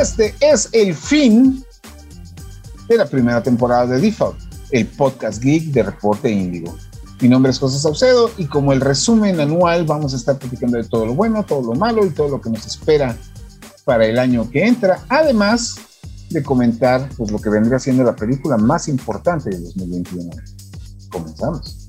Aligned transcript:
Este 0.00 0.32
es 0.40 0.68
el 0.70 0.94
fin 0.94 1.64
de 2.88 2.96
la 2.96 3.06
primera 3.06 3.42
temporada 3.42 3.84
de 3.86 4.00
Default, 4.00 4.38
el 4.70 4.86
podcast 4.86 5.42
geek 5.42 5.72
de 5.72 5.82
Reporte 5.82 6.30
Índigo. 6.30 6.76
Mi 7.20 7.28
nombre 7.28 7.50
es 7.50 7.58
José 7.58 7.80
Saucedo 7.80 8.30
y 8.38 8.46
como 8.46 8.72
el 8.72 8.80
resumen 8.80 9.40
anual 9.40 9.84
vamos 9.86 10.14
a 10.14 10.16
estar 10.16 10.38
platicando 10.38 10.76
de 10.76 10.84
todo 10.84 11.04
lo 11.04 11.14
bueno, 11.16 11.44
todo 11.44 11.62
lo 11.62 11.74
malo 11.76 12.06
y 12.06 12.10
todo 12.10 12.28
lo 12.28 12.40
que 12.40 12.48
nos 12.48 12.64
espera 12.64 13.16
para 13.84 14.06
el 14.06 14.20
año 14.20 14.48
que 14.48 14.64
entra, 14.64 15.04
además 15.08 15.74
de 16.30 16.44
comentar 16.44 17.08
pues, 17.16 17.32
lo 17.32 17.40
que 17.40 17.50
vendría 17.50 17.80
siendo 17.80 18.04
la 18.04 18.14
película 18.14 18.56
más 18.56 18.86
importante 18.86 19.50
de 19.50 19.58
2021. 19.58 20.30
Comenzamos. 21.10 21.87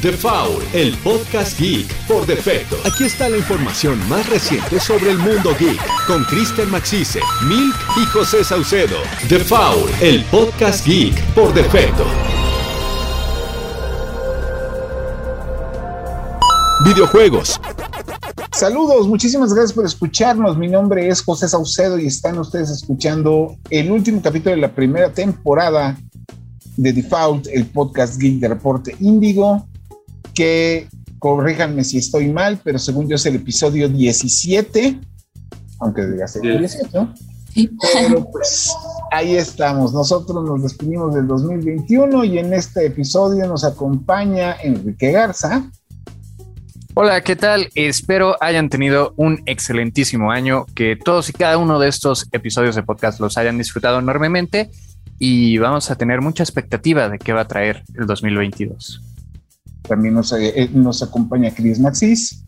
The 0.00 0.12
Foul, 0.12 0.64
el 0.72 0.96
podcast 0.98 1.60
geek 1.60 1.86
por 2.08 2.24
defecto. 2.24 2.76
Aquí 2.86 3.04
está 3.04 3.28
la 3.28 3.36
información 3.36 3.98
más 4.08 4.26
reciente 4.28 4.80
sobre 4.80 5.10
el 5.10 5.18
mundo 5.18 5.54
geek 5.58 5.78
con 6.06 6.24
Kristen 6.24 6.70
Maxise, 6.70 7.20
Milk 7.46 7.76
y 8.00 8.06
José 8.06 8.42
Saucedo. 8.42 8.96
The 9.28 9.38
Foul, 9.40 9.90
el 10.00 10.24
podcast 10.24 10.86
geek 10.86 11.14
por 11.34 11.52
defecto. 11.52 12.06
Videojuegos. 16.86 17.60
Saludos, 18.50 19.06
muchísimas 19.06 19.52
gracias 19.52 19.74
por 19.74 19.84
escucharnos. 19.84 20.56
Mi 20.56 20.68
nombre 20.68 21.06
es 21.06 21.22
José 21.22 21.48
Saucedo 21.48 21.98
y 21.98 22.06
están 22.06 22.38
ustedes 22.38 22.70
escuchando 22.70 23.56
el 23.68 23.92
último 23.92 24.22
capítulo 24.22 24.54
de 24.54 24.62
la 24.62 24.74
primera 24.74 25.12
temporada 25.12 25.98
de 26.78 26.92
Default, 26.94 27.48
el 27.52 27.66
podcast 27.66 28.18
geek 28.18 28.40
de 28.40 28.48
Reporte 28.48 28.96
Índigo 28.98 29.68
que 30.34 30.88
corríjanme 31.18 31.84
si 31.84 31.98
estoy 31.98 32.32
mal, 32.32 32.60
pero 32.64 32.78
según 32.78 33.08
yo 33.08 33.16
es 33.16 33.26
el 33.26 33.36
episodio 33.36 33.88
17, 33.88 34.98
aunque 35.80 36.06
diga 36.06 36.26
ser 36.26 36.42
18. 36.42 37.14
Pero 37.54 38.30
pues 38.30 38.74
ahí 39.10 39.36
estamos. 39.36 39.92
Nosotros 39.92 40.44
nos 40.44 40.62
despedimos 40.62 41.14
del 41.14 41.26
2021 41.26 42.24
y 42.24 42.38
en 42.38 42.52
este 42.54 42.86
episodio 42.86 43.46
nos 43.46 43.64
acompaña 43.64 44.56
Enrique 44.62 45.12
Garza. 45.12 45.70
Hola, 46.94 47.22
¿qué 47.22 47.36
tal? 47.36 47.68
Espero 47.74 48.36
hayan 48.42 48.68
tenido 48.68 49.14
un 49.16 49.42
excelentísimo 49.46 50.30
año, 50.30 50.66
que 50.74 50.96
todos 50.96 51.30
y 51.30 51.32
cada 51.32 51.56
uno 51.56 51.78
de 51.78 51.88
estos 51.88 52.28
episodios 52.32 52.74
de 52.74 52.82
podcast 52.82 53.18
los 53.18 53.38
hayan 53.38 53.56
disfrutado 53.56 53.98
enormemente 53.98 54.70
y 55.18 55.56
vamos 55.58 55.90
a 55.90 55.96
tener 55.96 56.20
mucha 56.20 56.42
expectativa 56.42 57.08
de 57.08 57.18
qué 57.18 57.32
va 57.32 57.42
a 57.42 57.48
traer 57.48 57.82
el 57.94 58.06
2022. 58.06 59.11
También 59.82 60.14
nos, 60.14 60.32
eh, 60.32 60.70
nos 60.72 61.02
acompaña 61.02 61.52
Cris 61.54 61.80
Maxis. 61.80 62.44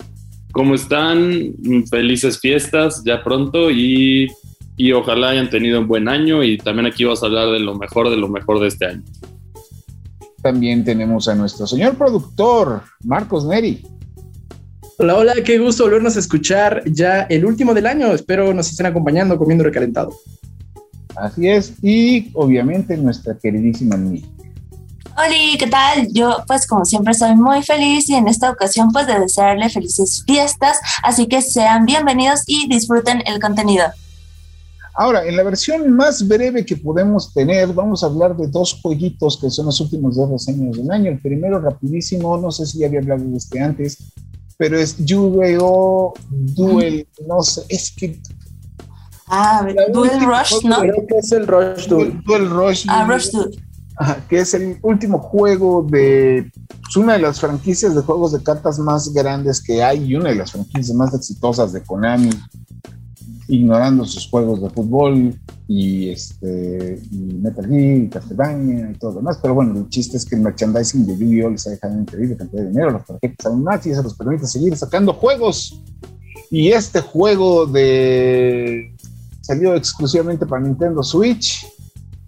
¿Cómo 0.53 0.75
están? 0.75 1.53
Felices 1.91 2.39
fiestas 2.39 3.03
ya 3.05 3.25
pronto 3.25 3.71
y, 3.73 4.29
y, 4.77 4.93
ojalá 4.93 5.31
hayan 5.31 5.51
tenido 5.51 5.81
un 5.81 5.89
buen 5.89 6.09
año 6.09 6.45
y 6.45 6.59
también 6.59 6.87
aquí 6.87 7.03
vamos 7.03 7.23
a 7.23 7.27
hablar 7.27 7.51
de 7.51 7.59
lo 7.59 7.75
mejor 7.75 8.09
de 8.09 8.17
lo 8.17 8.29
mejor 8.29 8.61
de 8.61 8.69
este 8.69 8.87
año. 8.87 9.03
También 10.43 10.85
tenemos 10.85 11.27
a 11.27 11.35
nuestro 11.35 11.67
señor 11.67 11.97
productor, 11.97 12.83
Marcos 13.03 13.45
Neri. 13.47 13.85
Hola, 14.99 15.17
hola, 15.17 15.35
qué 15.45 15.59
gusto 15.59 15.85
volvernos 15.85 16.17
a 16.17 16.21
escuchar 16.21 16.85
ya 16.87 17.23
el 17.23 17.45
último 17.45 17.75
del 17.75 17.89
año. 17.89 18.13
Espero 18.13 18.55
nos 18.55 18.71
estén 18.71 18.87
acompañando 18.87 19.37
comiendo 19.37 19.65
recalentado. 19.65 20.13
Así 21.17 21.49
es, 21.49 21.75
y 21.83 22.31
obviamente 22.35 22.97
nuestra 22.97 23.37
queridísima 23.37 23.97
Neri. 23.97 24.25
Hola, 25.17 25.29
¿qué 25.61 25.69
tal? 25.69 26.09
Yo 26.13 26.39
pues 26.49 26.67
como 26.67 26.85
siempre 26.85 27.13
estoy 27.13 27.37
muy 27.37 27.63
feliz 27.63 28.09
y 28.09 28.17
en 28.17 28.27
esta 28.27 28.51
ocasión 28.51 28.91
pues 28.91 29.07
de 29.07 29.21
desearle 29.21 29.69
felices 29.71 30.25
fiestas, 30.27 30.81
así 31.05 31.29
que 31.29 31.41
sean 31.41 31.87
bienvenidos 31.87 32.43
y 32.49 32.69
disfruten 32.69 33.23
el 33.25 33.41
contenido. 33.41 33.85
Ahora, 34.97 35.25
en 35.25 35.37
la 35.37 35.45
versión 35.45 35.89
más 35.93 36.27
breve 36.27 36.67
que 36.67 36.77
podemos 36.77 37.33
tener, 37.33 37.69
vamos 37.69 38.03
a 38.03 38.07
hablar 38.07 38.37
de 38.37 38.49
dos 38.49 38.81
jueguitos 38.83 39.39
que 39.41 39.51
son 39.51 39.67
los 39.67 39.81
últimos 39.81 40.17
dos 40.17 40.31
reseñas 40.31 40.77
del 40.77 40.91
año. 40.91 41.13
El 41.13 41.21
primero, 41.21 41.61
rapidísimo, 41.61 42.37
no 42.37 42.51
sé 42.51 42.67
si 42.67 42.79
ya 42.79 42.89
había 42.89 42.99
hablado 42.99 43.23
de 43.23 43.37
este 43.37 43.61
antes, 43.61 43.99
pero 44.57 44.77
es 44.77 44.97
Yu-Gi-Oh! 44.99 46.15
Duel, 46.29 47.07
no 47.29 47.41
sé, 47.43 47.63
es 47.69 47.93
que... 47.97 48.21
Ah, 49.29 49.65
Duel 49.93 50.21
Rush, 50.21 50.65
¿no? 50.65 50.81
Creo 50.81 51.07
que 51.07 51.19
es 51.19 51.31
el 51.31 51.47
Rush 51.47 51.87
Duel. 51.87 52.21
Duel 52.25 52.51
Rush. 52.51 52.85
Ah, 52.89 53.07
Rush 53.09 53.31
Duel 53.31 53.61
que 54.29 54.41
es 54.41 54.55
el 54.55 54.79
último 54.83 55.19
juego 55.19 55.87
de 55.89 56.51
pues, 56.83 56.97
una 56.97 57.15
de 57.15 57.21
las 57.21 57.41
franquicias 57.41 57.95
de 57.95 58.03
juegos 58.03 58.33
de 58.33 58.43
cartas 58.43 58.79
más 58.79 59.13
grandes 59.13 59.63
que 59.63 59.83
hay 59.83 60.05
y 60.05 60.17
una 60.17 60.31
de 60.31 60.37
las 60.37 60.53
franquicias 60.53 60.95
más 60.97 61.15
exitosas 61.15 61.73
de 61.73 61.83
Konami, 61.83 62.31
ignorando 63.49 64.05
sus 64.05 64.29
juegos 64.29 64.63
de 64.63 64.71
fútbol 64.71 65.35
y, 65.69 66.11
este, 66.11 67.01
y 67.11 67.17
Metal 67.17 67.67
Gear 67.67 67.99
y 67.99 68.09
Castlevania 68.09 68.91
y 68.91 68.95
todo 68.95 69.13
lo 69.13 69.17
demás. 69.19 69.39
Pero 69.41 69.55
bueno, 69.55 69.79
el 69.79 69.89
chiste 69.89 70.17
es 70.17 70.25
que 70.25 70.35
el 70.35 70.43
merchandising 70.43 71.07
de 71.07 71.17
Yu-Gi-Oh! 71.17 71.51
les 71.51 71.67
ha 71.67 71.71
dejado 71.71 71.99
increíble 71.99 72.37
cantidad 72.37 72.63
de 72.63 72.69
dinero, 72.69 72.91
los 72.91 73.05
tarjetas 73.05 73.47
aún 73.47 73.63
más 73.63 73.87
y 73.87 73.91
eso 73.91 74.03
los 74.03 74.15
permite 74.15 74.47
seguir 74.47 74.77
sacando 74.77 75.13
juegos. 75.13 75.81
Y 76.51 76.71
este 76.71 77.01
juego 77.01 77.67
de 77.67 78.95
salió 79.41 79.75
exclusivamente 79.75 80.47
para 80.47 80.63
Nintendo 80.63 81.03
Switch 81.03 81.67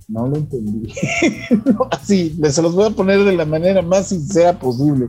no 0.08 0.26
lo 0.28 0.36
entendí. 0.36 0.92
así, 1.90 2.38
se 2.50 2.62
los 2.62 2.74
voy 2.74 2.86
a 2.86 2.90
poner 2.90 3.24
de 3.24 3.36
la 3.36 3.44
manera 3.44 3.82
más 3.82 4.08
sincera 4.08 4.58
posible. 4.58 5.08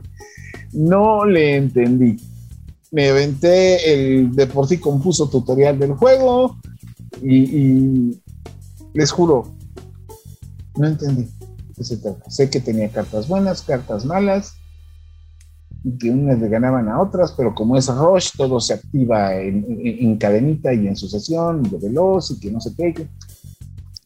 No 0.72 1.24
le 1.24 1.56
entendí. 1.56 2.16
Me 2.90 3.10
aventé 3.10 3.92
el 3.92 4.34
de 4.34 4.46
por 4.46 4.66
sí 4.66 4.78
confuso 4.78 5.28
tutorial 5.28 5.78
del 5.78 5.94
juego 5.94 6.56
y, 7.22 8.18
les 8.94 9.10
juro, 9.12 9.54
no 10.76 10.86
entendí 10.86 11.28
qué 11.76 11.84
se. 11.84 11.98
Sé 12.28 12.50
que 12.50 12.60
tenía 12.60 12.88
cartas 12.90 13.28
buenas, 13.28 13.62
cartas 13.62 14.04
malas, 14.04 14.54
y 15.84 15.96
que 15.98 16.10
unas 16.10 16.38
le 16.38 16.48
ganaban 16.48 16.88
a 16.88 17.00
otras, 17.00 17.32
pero 17.32 17.54
como 17.54 17.76
es 17.76 17.88
Rush, 17.88 18.30
todo 18.36 18.58
se 18.60 18.74
activa 18.74 19.36
en, 19.36 19.64
en 19.68 20.16
cadenita 20.16 20.72
y 20.72 20.88
en 20.88 20.96
sucesión, 20.96 21.62
de 21.62 21.78
veloz, 21.78 22.30
y 22.30 22.40
que 22.40 22.50
no 22.50 22.60
sé 22.60 22.72
qué. 22.76 23.08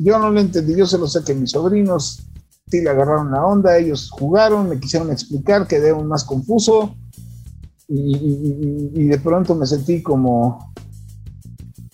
Yo 0.02 0.18
no 0.18 0.30
lo 0.30 0.40
entendí, 0.40 0.74
yo 0.74 0.86
se 0.86 0.98
lo 0.98 1.06
sé 1.06 1.22
que 1.24 1.34
mis 1.34 1.52
sobrinos 1.52 2.26
sí 2.68 2.80
le 2.80 2.90
agarraron 2.90 3.30
la 3.30 3.44
onda, 3.44 3.76
ellos 3.78 4.10
jugaron, 4.10 4.68
me 4.68 4.80
quisieron 4.80 5.10
explicar, 5.10 5.66
quedé 5.68 5.90
aún 5.90 6.08
más 6.08 6.24
confuso 6.24 6.96
y, 7.86 9.04
de 9.04 9.18
pronto 9.18 9.54
me 9.54 9.66
sentí 9.66 10.02
como 10.02 10.72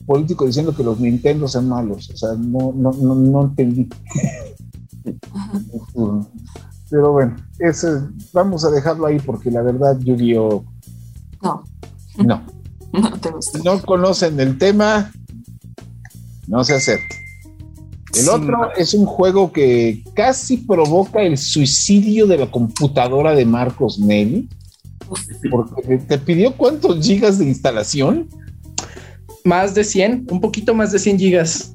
político 0.07 0.47
diciendo 0.47 0.75
que 0.75 0.85
los 0.85 1.01
Nintendo 1.01 1.49
son 1.49 1.69
malos, 1.69 2.09
o 2.11 2.17
sea, 2.17 2.31
no, 2.39 2.73
no, 2.75 2.93
no, 2.93 3.43
entendí. 3.43 3.89
Pero 6.89 7.13
bueno, 7.13 7.37
ese, 7.59 7.89
vamos 8.33 8.65
a 8.65 8.71
dejarlo 8.71 9.07
ahí 9.07 9.19
porque 9.19 9.51
la 9.51 9.63
verdad 9.63 9.99
Yu-Gi-Oh! 9.99 10.65
No. 11.43 11.65
No. 12.25 12.43
No 12.91 13.21
te 13.21 13.31
gusta. 13.31 13.59
No 13.63 13.83
conocen 13.83 14.41
el 14.41 14.57
tema, 14.57 15.13
no 16.47 16.65
se 16.65 16.75
acerquen. 16.75 17.18
El 18.15 18.29
otro 18.29 18.71
es 18.77 18.95
un 18.95 19.05
juego 19.05 19.53
que 19.53 20.03
casi 20.15 20.59
provoca 20.59 21.23
el 21.23 21.37
suicidio 21.37 22.27
de 22.27 22.39
la 22.39 22.51
computadora 22.51 23.35
de 23.35 23.45
Marcos 23.45 23.99
Nelly. 23.99 24.49
Porque 25.51 25.99
te 25.99 26.19
pidió 26.19 26.57
cuántos 26.57 27.05
gigas 27.05 27.39
de 27.39 27.47
instalación. 27.47 28.29
Más 29.45 29.75
de 29.75 29.85
100, 29.85 30.27
un 30.31 30.41
poquito 30.41 30.75
más 30.75 30.93
de 30.93 30.99
100 30.99 31.19
gigas. 31.19 31.75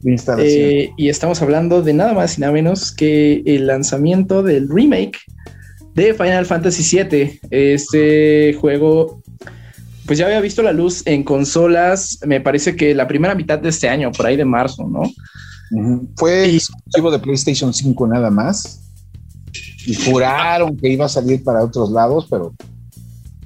De 0.00 0.12
instalación. 0.12 0.70
Eh, 0.70 0.90
y 0.96 1.08
estamos 1.08 1.42
hablando 1.42 1.82
de 1.82 1.94
nada 1.94 2.14
más 2.14 2.38
y 2.38 2.40
nada 2.40 2.52
menos 2.52 2.92
que 2.92 3.42
el 3.44 3.66
lanzamiento 3.66 4.42
del 4.42 4.68
remake 4.68 5.18
de 5.94 6.14
Final 6.14 6.46
Fantasy 6.46 6.96
VII. 6.96 7.40
Este 7.50 8.54
juego 8.60 9.22
pues 10.06 10.18
ya 10.18 10.26
había 10.26 10.40
visto 10.40 10.62
la 10.62 10.72
luz 10.72 11.02
en 11.06 11.22
consolas, 11.22 12.18
me 12.26 12.40
parece 12.40 12.76
que 12.76 12.94
la 12.94 13.08
primera 13.08 13.34
mitad 13.34 13.58
de 13.58 13.70
este 13.70 13.88
año, 13.88 14.12
por 14.12 14.26
ahí 14.26 14.36
de 14.36 14.44
marzo, 14.44 14.86
¿no? 14.88 15.02
Fue 16.16 16.54
exclusivo 16.54 17.10
de 17.10 17.18
PlayStation 17.18 17.72
5 17.72 18.06
nada 18.06 18.30
más. 18.30 18.80
Y 19.86 19.94
juraron 19.94 20.76
que 20.76 20.88
iba 20.88 21.06
a 21.06 21.08
salir 21.08 21.42
para 21.42 21.62
otros 21.62 21.90
lados, 21.90 22.26
pero 22.30 22.54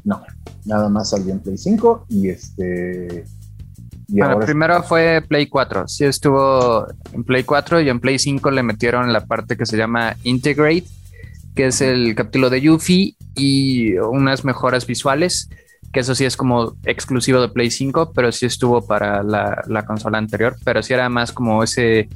no, 0.04 0.22
nada 0.64 0.88
más 0.88 1.10
salió 1.10 1.32
en 1.32 1.40
Play 1.40 1.58
5 1.58 2.06
y 2.08 2.28
este... 2.28 3.24
bueno, 4.08 4.38
primero 4.40 4.82
fue 4.82 5.22
Play 5.26 5.46
4, 5.46 5.88
sí 5.88 6.04
estuvo 6.04 6.86
en 7.12 7.24
Play 7.24 7.42
4 7.42 7.80
y 7.80 7.88
en 7.88 8.00
Play 8.00 8.18
5 8.18 8.50
le 8.50 8.62
metieron 8.62 9.12
la 9.12 9.26
parte 9.26 9.56
que 9.56 9.66
se 9.66 9.76
llama 9.76 10.16
Integrate, 10.22 10.86
que 11.54 11.66
es 11.66 11.80
el 11.80 12.14
capítulo 12.14 12.50
de 12.50 12.60
Yuffie 12.60 13.16
y 13.34 13.96
unas 13.98 14.44
mejoras 14.44 14.86
visuales 14.86 15.48
que 15.92 16.00
eso 16.00 16.14
sí 16.14 16.24
es 16.24 16.36
como 16.36 16.76
exclusivo 16.84 17.40
de 17.40 17.48
Play 17.48 17.70
5, 17.70 18.12
pero 18.14 18.30
sí 18.32 18.46
estuvo 18.46 18.86
para 18.86 19.22
la, 19.22 19.84
consola 19.86 20.18
anterior, 20.18 20.56
pero 20.64 20.82
sí 20.82 20.92
era 20.92 21.08
más 21.08 21.32
como 21.32 21.62
ese 21.62 22.08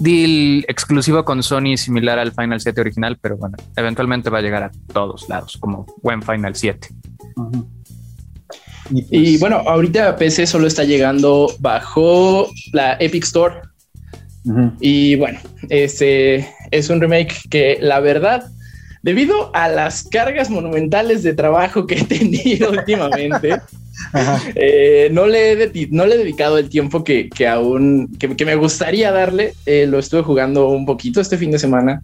deal 0.00 0.64
exclusivo 0.68 1.24
con 1.24 1.42
Sony 1.42 1.76
similar 1.76 2.18
al 2.18 2.32
Final 2.32 2.60
7 2.60 2.80
original, 2.80 3.18
pero 3.20 3.36
bueno, 3.36 3.56
eventualmente 3.76 4.30
va 4.30 4.38
a 4.38 4.42
llegar 4.42 4.62
a 4.62 4.70
todos 4.92 5.28
lados, 5.28 5.56
como 5.58 5.86
buen 6.02 6.22
Final 6.22 6.56
7. 6.56 6.88
Y, 8.90 9.02
pues 9.02 9.40
bueno, 9.40 9.56
ahorita 9.58 10.16
PC 10.16 10.46
solo 10.46 10.66
está 10.66 10.84
llegando 10.84 11.52
bajo 11.60 12.48
la 12.72 12.96
Epic 12.98 13.24
Store. 13.24 13.56
Y 14.80 15.16
bueno, 15.16 15.38
este 15.68 16.48
es 16.70 16.88
un 16.88 17.00
remake 17.00 17.34
que 17.50 17.78
la 17.80 18.00
verdad, 18.00 18.50
debido 19.02 19.54
a 19.54 19.68
las 19.68 20.04
cargas 20.04 20.50
monumentales 20.50 21.22
de 21.22 21.34
trabajo 21.34 21.86
que 21.86 21.96
he 21.96 22.04
tenido 22.04 22.70
últimamente, 22.72 23.56
eh, 24.54 25.08
no, 25.12 25.26
le 25.26 25.52
he 25.52 25.88
no 25.90 26.06
le 26.06 26.14
he 26.14 26.18
dedicado 26.18 26.58
el 26.58 26.68
tiempo 26.68 27.04
que, 27.04 27.30
aún 27.48 28.08
que, 28.18 28.44
me 28.44 28.54
gustaría 28.56 29.12
darle. 29.12 29.54
Eh, 29.66 29.86
lo 29.86 29.98
estuve 29.98 30.22
jugando 30.22 30.68
un 30.68 30.86
poquito 30.86 31.20
este 31.20 31.38
fin 31.38 31.50
de 31.50 31.58
semana 31.58 32.00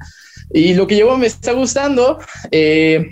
y 0.52 0.74
lo 0.74 0.86
que 0.86 0.94
llevo 0.94 1.16
me 1.16 1.26
está 1.26 1.52
gustando. 1.52 2.18
Eh, 2.50 3.06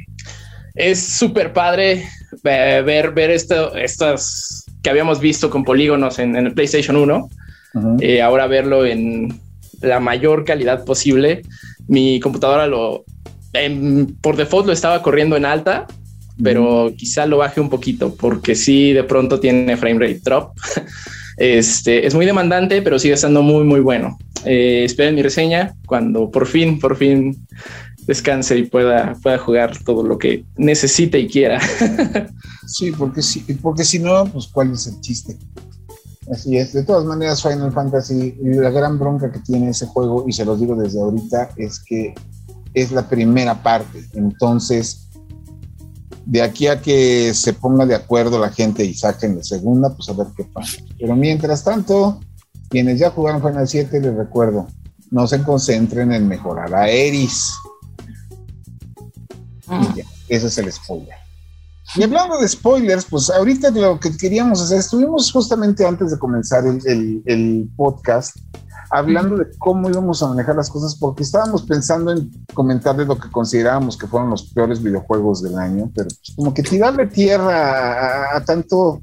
es 0.74 1.00
súper 1.00 1.52
padre 1.52 2.04
ver, 2.42 3.12
ver 3.12 3.30
esto, 3.30 3.74
estas 3.76 4.64
que 4.82 4.90
habíamos 4.90 5.20
visto 5.20 5.48
con 5.48 5.64
polígonos 5.64 6.18
en, 6.18 6.36
el 6.36 6.52
PlayStation 6.52 6.96
1. 6.96 7.28
ahora 8.22 8.46
verlo 8.46 8.84
en 8.84 9.40
la 9.80 10.00
mayor 10.00 10.44
calidad 10.44 10.84
posible. 10.84 11.42
Mi 11.86 12.18
computadora 12.18 12.66
lo 12.66 13.04
por 14.20 14.36
default 14.36 14.66
lo 14.66 14.72
estaba 14.72 15.02
corriendo 15.02 15.36
en 15.36 15.44
alta 15.44 15.86
pero 16.42 16.92
quizá 16.96 17.26
lo 17.26 17.38
baje 17.38 17.60
un 17.60 17.70
poquito 17.70 18.14
porque 18.14 18.54
sí 18.54 18.92
de 18.92 19.04
pronto 19.04 19.40
tiene 19.40 19.76
frame 19.76 20.00
rate 20.00 20.20
drop. 20.22 20.52
Este 21.36 22.06
es 22.06 22.14
muy 22.14 22.26
demandante, 22.26 22.80
pero 22.80 22.96
sigue 22.96 23.14
estando 23.14 23.42
muy, 23.42 23.64
muy 23.64 23.80
bueno. 23.80 24.16
Eh, 24.44 24.84
esperen 24.84 25.16
mi 25.16 25.22
reseña 25.22 25.74
cuando 25.84 26.30
por 26.30 26.46
fin, 26.46 26.78
por 26.78 26.96
fin 26.96 27.44
descanse 28.06 28.56
y 28.56 28.66
pueda, 28.66 29.16
pueda 29.20 29.38
jugar 29.38 29.76
todo 29.84 30.04
lo 30.04 30.16
que 30.16 30.44
necesite 30.56 31.18
y 31.18 31.26
quiera. 31.26 31.58
sí, 32.68 32.92
porque 32.92 33.20
si, 33.20 33.40
porque 33.54 33.82
si 33.82 33.98
no, 33.98 34.26
pues 34.26 34.46
cuál 34.46 34.74
es 34.74 34.86
el 34.86 35.00
chiste. 35.00 35.36
Así 36.30 36.56
es. 36.56 36.72
De 36.72 36.84
todas 36.84 37.04
maneras, 37.04 37.42
Final 37.42 37.72
Fantasy, 37.72 38.36
la 38.40 38.70
gran 38.70 38.96
bronca 38.96 39.32
que 39.32 39.40
tiene 39.40 39.70
ese 39.70 39.86
juego, 39.86 40.26
y 40.28 40.32
se 40.32 40.44
los 40.44 40.60
digo 40.60 40.76
desde 40.76 41.00
ahorita, 41.00 41.50
es 41.56 41.80
que 41.80 42.14
es 42.74 42.92
la 42.92 43.08
primera 43.08 43.62
parte. 43.62 44.04
Entonces, 44.12 45.08
de 46.26 46.42
aquí 46.42 46.66
a 46.66 46.80
que 46.80 47.32
se 47.34 47.52
ponga 47.52 47.86
de 47.86 47.94
acuerdo 47.94 48.38
la 48.38 48.50
gente 48.50 48.84
y 48.84 48.94
saquen 48.94 49.36
la 49.36 49.44
segunda, 49.44 49.94
pues 49.94 50.08
a 50.08 50.12
ver 50.12 50.26
qué 50.36 50.44
pasa. 50.44 50.78
Pero 50.98 51.14
mientras 51.16 51.62
tanto, 51.62 52.20
quienes 52.68 52.98
ya 52.98 53.10
jugaron 53.10 53.42
Final 53.42 53.68
7, 53.68 54.00
les 54.00 54.14
recuerdo, 54.14 54.66
no 55.10 55.26
se 55.26 55.42
concentren 55.42 56.12
en 56.12 56.26
mejorar 56.26 56.74
a 56.74 56.88
Eris. 56.88 57.52
Ah. 59.66 59.94
ese 60.28 60.46
es 60.48 60.58
el 60.58 60.70
spoiler. 60.70 61.14
Y 61.96 62.02
hablando 62.02 62.38
de 62.38 62.48
spoilers, 62.48 63.04
pues 63.04 63.30
ahorita 63.30 63.70
lo 63.70 64.00
que 64.00 64.16
queríamos 64.16 64.60
hacer, 64.60 64.80
estuvimos 64.80 65.30
justamente 65.30 65.86
antes 65.86 66.10
de 66.10 66.18
comenzar 66.18 66.64
el, 66.66 67.22
el 67.24 67.68
podcast, 67.76 68.36
hablando 68.94 69.36
de 69.36 69.46
cómo 69.58 69.90
íbamos 69.90 70.22
a 70.22 70.28
manejar 70.28 70.54
las 70.54 70.70
cosas, 70.70 70.94
porque 70.94 71.24
estábamos 71.24 71.62
pensando 71.62 72.12
en 72.12 72.30
comentarles 72.54 73.08
lo 73.08 73.18
que 73.18 73.28
considerábamos 73.28 73.96
que 73.96 74.06
fueron 74.06 74.30
los 74.30 74.44
peores 74.52 74.80
videojuegos 74.80 75.42
del 75.42 75.58
año, 75.58 75.90
pero 75.92 76.06
pues, 76.06 76.32
como 76.36 76.54
que 76.54 76.62
tirarle 76.62 77.08
tierra 77.08 78.36
a, 78.36 78.44
tanto 78.44 79.02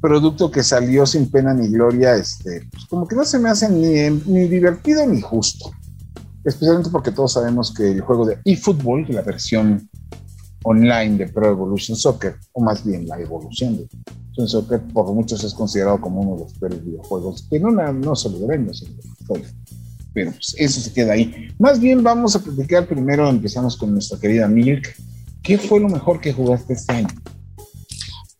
producto 0.00 0.50
que 0.50 0.62
salió 0.62 1.04
sin 1.04 1.30
pena 1.30 1.52
ni 1.52 1.68
gloria, 1.68 2.14
este, 2.14 2.66
pues 2.72 2.86
como 2.86 3.06
que 3.06 3.14
no 3.14 3.24
se 3.24 3.38
me 3.38 3.50
hace 3.50 3.68
ni, 3.68 4.18
ni 4.24 4.48
divertido 4.48 5.06
ni 5.06 5.20
justo. 5.20 5.70
Especialmente 6.42 6.88
porque 6.88 7.12
todos 7.12 7.34
sabemos 7.34 7.72
que 7.72 7.92
el 7.92 8.00
juego 8.00 8.24
de 8.24 8.38
eFootball, 8.46 9.06
la 9.10 9.20
versión 9.20 9.90
online 10.64 11.16
de 11.16 11.28
Pro 11.28 11.50
Evolution 11.50 11.96
Soccer, 11.96 12.36
o 12.52 12.62
más 12.62 12.84
bien 12.84 13.06
la 13.06 13.18
evolución 13.18 13.76
de 13.76 14.48
Soccer, 14.48 14.80
por 14.92 15.12
muchos 15.12 15.44
es 15.44 15.54
considerado 15.54 16.00
como 16.00 16.20
uno 16.20 16.36
de 16.36 16.42
los 16.44 16.54
peores 16.54 16.84
videojuegos, 16.84 17.46
que 17.50 17.60
no, 17.60 17.70
no 17.70 18.16
solo 18.16 18.38
de 18.46 18.54
años, 18.54 18.84
pero 20.14 20.30
pues 20.32 20.54
eso 20.58 20.80
se 20.80 20.92
queda 20.92 21.14
ahí. 21.14 21.48
Más 21.58 21.80
bien 21.80 22.02
vamos 22.02 22.36
a 22.36 22.40
platicar 22.40 22.86
primero, 22.86 23.28
empezamos 23.28 23.76
con 23.76 23.92
nuestra 23.92 24.18
querida 24.18 24.48
Milk. 24.48 24.94
¿Qué 25.42 25.58
fue 25.58 25.80
lo 25.80 25.88
mejor 25.88 26.20
que 26.20 26.32
jugaste 26.32 26.74
este 26.74 26.92
año? 26.92 27.08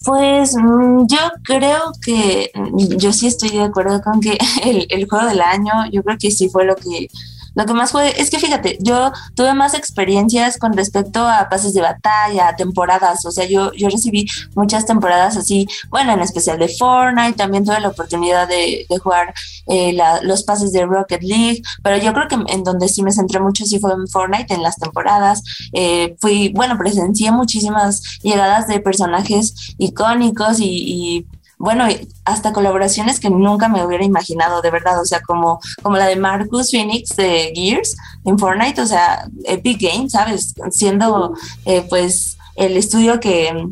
Pues 0.04 0.54
mm, 0.56 1.06
yo 1.06 1.30
creo 1.44 1.92
que 2.04 2.50
mm, 2.54 2.96
yo 2.96 3.12
sí 3.12 3.26
estoy 3.26 3.50
de 3.50 3.62
acuerdo 3.62 4.00
con 4.02 4.20
que 4.20 4.36
el, 4.88 5.08
juego 5.08 5.26
del 5.26 5.40
año, 5.40 5.72
yo 5.90 6.02
creo 6.02 6.19
que 6.19 6.30
sí 6.30 6.48
fue 6.48 6.64
lo 6.64 6.76
que 6.76 7.08
lo 7.54 7.66
que 7.66 7.75
más 7.75 7.93
fue, 7.93 8.20
es 8.20 8.31
que 8.31 8.38
fíjate, 8.38 8.78
yo 8.81 9.12
tuve 9.34 9.54
más 9.54 9.75
experiencias 9.75 10.58
con 10.58 10.72
respecto 10.72 11.26
a 11.26 11.49
pases 11.49 11.75
de 11.75 11.82
batalla, 11.82 12.54
temporadas, 12.56 13.25
o 13.26 13.31
sea, 13.31 13.46
yo, 13.46 13.72
yo 13.72 13.88
recibí 13.88 14.26
muchas 14.54 14.87
temporadas 14.87 15.37
así, 15.37 15.66
bueno, 15.90 16.12
en 16.12 16.20
especial 16.20 16.58
de 16.58 16.69
Fortnite, 16.69 17.34
también 17.34 17.64
tuve 17.64 17.81
la 17.81 17.88
oportunidad 17.88 18.49
de, 18.49 18.87
jugar 19.02 19.34
eh, 19.66 19.96
los 20.22 20.43
pases 20.44 20.72
de 20.72 20.84
Rocket 20.84 21.22
League, 21.22 21.62
pero 21.82 21.96
yo 21.96 22.12
creo 22.12 22.28
que 22.28 22.37
en 22.52 22.62
donde 22.62 22.88
sí 22.88 23.02
me 23.02 23.12
centré 23.12 23.40
mucho 23.40 23.64
sí 23.64 23.78
fue 23.78 23.93
en 23.93 24.06
Fortnite, 24.06 24.55
en 24.55 24.62
las 24.62 24.76
temporadas, 24.76 25.43
eh, 25.72 26.16
fui, 26.20 26.50
bueno, 26.55 26.76
presencié 26.78 27.32
muchísimas 27.32 28.02
llegadas 28.22 28.66
de 28.66 28.81
personajes 28.81 29.75
icónicos 29.78 30.60
y, 30.60 30.66
y 30.66 31.26
bueno, 31.62 31.85
hasta 32.25 32.53
colaboraciones 32.53 33.20
que 33.20 33.31
nunca 33.31 33.69
me 33.69 33.87
hubiera 33.87 34.05
imaginado, 34.05 34.62
de 34.62 34.73
verdad, 34.73 35.00
o 35.00 35.05
sea, 35.05 35.20
como, 35.20 35.61
como 35.81 35.97
la 35.97 36.06
de 36.06 36.17
Marcus 36.17 36.73
Phoenix 36.73 37.14
de 37.14 37.53
Gears 37.55 37.97
en 38.25 38.37
Fortnite, 38.37 38.81
o 38.81 38.87
sea, 38.87 39.29
Epic 39.44 39.81
Games, 39.81 40.11
¿sabes? 40.11 40.55
Siendo 40.73 41.35
eh, 41.64 41.87
pues 41.88 42.37
el 42.56 42.76
estudio 42.76 43.20
que, 43.20 43.69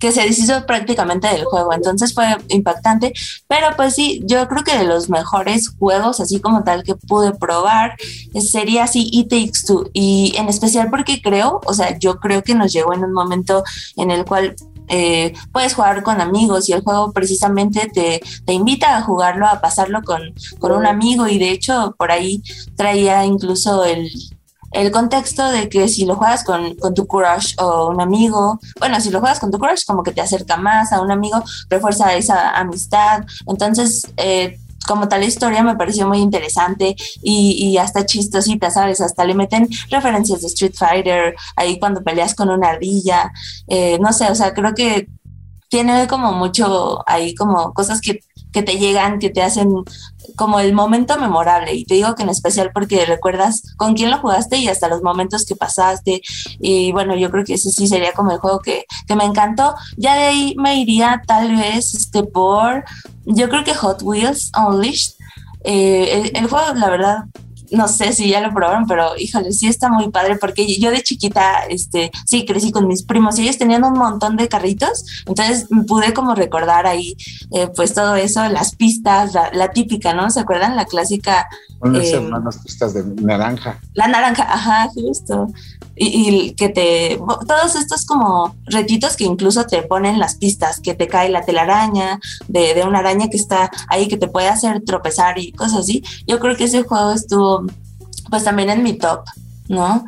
que 0.00 0.10
se 0.10 0.22
deshizo 0.22 0.66
prácticamente 0.66 1.28
del 1.28 1.44
juego, 1.44 1.72
entonces 1.72 2.12
fue 2.12 2.36
impactante, 2.48 3.12
pero 3.46 3.76
pues 3.76 3.94
sí, 3.94 4.22
yo 4.24 4.48
creo 4.48 4.64
que 4.64 4.76
de 4.76 4.84
los 4.84 5.08
mejores 5.08 5.68
juegos, 5.68 6.18
así 6.18 6.40
como 6.40 6.64
tal, 6.64 6.82
que 6.82 6.96
pude 6.96 7.32
probar, 7.32 7.96
sería 8.40 8.82
así 8.82 9.08
It 9.12 9.28
Takes 9.28 9.66
Two, 9.68 9.88
y 9.92 10.34
en 10.36 10.48
especial 10.48 10.90
porque 10.90 11.22
creo, 11.22 11.60
o 11.64 11.74
sea, 11.74 11.96
yo 11.96 12.18
creo 12.18 12.42
que 12.42 12.56
nos 12.56 12.72
llegó 12.72 12.92
en 12.92 13.04
un 13.04 13.12
momento 13.12 13.62
en 13.94 14.10
el 14.10 14.24
cual 14.24 14.56
eh, 14.90 15.32
puedes 15.52 15.74
jugar 15.74 16.02
con 16.02 16.20
amigos 16.20 16.68
y 16.68 16.72
el 16.72 16.82
juego 16.82 17.12
precisamente 17.12 17.88
te, 17.92 18.20
te 18.44 18.52
invita 18.52 18.96
a 18.96 19.02
jugarlo, 19.02 19.46
a 19.46 19.60
pasarlo 19.60 20.02
con, 20.02 20.20
con, 20.58 20.72
un 20.72 20.86
amigo 20.86 21.28
y 21.28 21.38
de 21.38 21.50
hecho 21.50 21.94
por 21.96 22.10
ahí 22.10 22.42
traía 22.76 23.24
incluso 23.24 23.84
el, 23.84 24.10
el 24.72 24.90
contexto 24.90 25.48
de 25.50 25.68
que 25.68 25.88
si 25.88 26.04
lo 26.04 26.16
juegas 26.16 26.44
con, 26.44 26.74
con, 26.74 26.94
tu 26.94 27.06
crush 27.06 27.54
o 27.58 27.88
un 27.88 28.00
amigo, 28.00 28.58
bueno, 28.78 29.00
si 29.00 29.10
lo 29.10 29.20
juegas 29.20 29.40
con 29.40 29.50
tu 29.50 29.58
crush 29.58 29.84
como 29.86 30.02
que 30.02 30.12
te 30.12 30.20
acerca 30.20 30.56
más 30.56 30.92
a 30.92 31.00
un 31.00 31.10
amigo, 31.10 31.42
refuerza 31.68 32.14
esa 32.14 32.50
amistad, 32.50 33.24
entonces 33.46 34.06
eh, 34.16 34.58
como 34.86 35.08
tal 35.08 35.24
historia 35.24 35.62
me 35.62 35.76
pareció 35.76 36.08
muy 36.08 36.18
interesante 36.18 36.96
y, 37.22 37.66
y, 37.66 37.78
hasta 37.78 38.06
chistosita, 38.06 38.70
¿sabes? 38.70 39.00
Hasta 39.00 39.24
le 39.24 39.34
meten 39.34 39.68
referencias 39.90 40.40
de 40.40 40.48
Street 40.48 40.74
Fighter, 40.74 41.34
ahí 41.56 41.78
cuando 41.78 42.02
peleas 42.02 42.34
con 42.34 42.48
una 42.50 42.70
ardilla, 42.70 43.32
eh, 43.68 43.98
no 44.00 44.12
sé, 44.12 44.30
o 44.30 44.34
sea, 44.34 44.52
creo 44.54 44.74
que 44.74 45.08
tiene 45.68 46.08
como 46.08 46.32
mucho 46.32 47.02
ahí 47.06 47.34
como 47.34 47.72
cosas 47.72 48.00
que, 48.00 48.20
que 48.52 48.62
te 48.62 48.78
llegan, 48.78 49.18
que 49.18 49.30
te 49.30 49.42
hacen 49.42 49.72
como 50.36 50.60
el 50.60 50.72
momento 50.72 51.18
memorable. 51.18 51.74
Y 51.74 51.84
te 51.84 51.94
digo 51.94 52.14
que 52.14 52.22
en 52.22 52.28
especial 52.28 52.70
porque 52.72 53.04
recuerdas 53.06 53.62
con 53.76 53.94
quién 53.94 54.10
lo 54.10 54.18
jugaste 54.18 54.56
y 54.56 54.68
hasta 54.68 54.88
los 54.88 55.02
momentos 55.02 55.44
que 55.44 55.56
pasaste. 55.56 56.22
Y 56.60 56.92
bueno, 56.92 57.16
yo 57.16 57.30
creo 57.30 57.44
que 57.44 57.54
ese 57.54 57.70
sí 57.70 57.86
sería 57.86 58.12
como 58.12 58.32
el 58.32 58.38
juego 58.38 58.60
que, 58.60 58.84
que 59.06 59.16
me 59.16 59.24
encantó. 59.24 59.74
Ya 59.96 60.14
de 60.14 60.24
ahí 60.24 60.54
me 60.58 60.76
iría 60.76 61.22
tal 61.26 61.56
vez 61.56 61.94
este 61.94 62.22
por, 62.24 62.84
yo 63.24 63.48
creo 63.48 63.64
que 63.64 63.74
Hot 63.74 64.02
Wheels 64.02 64.50
Unleashed. 64.56 65.14
Eh, 65.62 66.32
el, 66.34 66.46
juego, 66.48 66.74
la 66.74 66.88
verdad, 66.88 67.16
no 67.72 67.88
sé 67.88 68.12
si 68.12 68.28
ya 68.28 68.40
lo 68.40 68.52
probaron, 68.52 68.86
pero 68.86 69.16
híjole, 69.16 69.52
sí 69.52 69.66
está 69.66 69.88
muy 69.88 70.10
padre 70.10 70.36
porque 70.36 70.66
yo 70.78 70.90
de 70.90 71.02
chiquita, 71.02 71.64
este, 71.68 72.10
sí, 72.26 72.44
crecí 72.44 72.72
con 72.72 72.86
mis 72.86 73.02
primos 73.02 73.38
y 73.38 73.42
ellos 73.42 73.58
tenían 73.58 73.84
un 73.84 73.94
montón 73.94 74.36
de 74.36 74.48
carritos, 74.48 75.04
entonces 75.26 75.66
pude 75.86 76.12
como 76.12 76.34
recordar 76.34 76.86
ahí, 76.86 77.16
eh, 77.52 77.68
pues 77.74 77.94
todo 77.94 78.16
eso, 78.16 78.46
las 78.48 78.74
pistas, 78.74 79.32
la, 79.34 79.70
típica, 79.70 80.14
¿no? 80.14 80.30
¿Se 80.30 80.40
acuerdan? 80.40 80.76
La 80.76 80.84
clásica. 80.84 81.46
Eh, 81.94 82.28
las 82.44 82.58
pistas 82.58 82.94
de 82.94 83.04
naranja. 83.22 83.80
La 83.94 84.08
naranja, 84.08 84.42
ajá, 84.42 84.88
justo. 84.94 85.46
Y, 85.96 86.52
que 86.52 86.70
te, 86.70 87.20
todos 87.46 87.74
estos 87.76 88.06
como 88.06 88.56
retitos 88.64 89.16
que 89.16 89.24
incluso 89.24 89.66
te 89.66 89.82
ponen 89.82 90.18
las 90.18 90.36
pistas, 90.36 90.80
que 90.80 90.94
te 90.94 91.08
cae 91.08 91.28
la 91.28 91.42
telaraña, 91.42 92.18
de, 92.48 92.74
de 92.74 92.84
una 92.84 93.00
araña 93.00 93.28
que 93.28 93.36
está 93.36 93.70
ahí 93.88 94.08
que 94.08 94.16
te 94.16 94.28
puede 94.28 94.48
hacer 94.48 94.82
tropezar 94.84 95.38
y 95.38 95.52
cosas 95.52 95.80
así. 95.80 96.02
Yo 96.26 96.38
creo 96.38 96.56
que 96.56 96.64
ese 96.64 96.82
juego 96.82 97.12
estuvo 97.12 97.59
pues 98.30 98.44
también 98.44 98.70
en 98.70 98.82
mi 98.82 98.94
top, 98.94 99.24
¿no? 99.68 100.04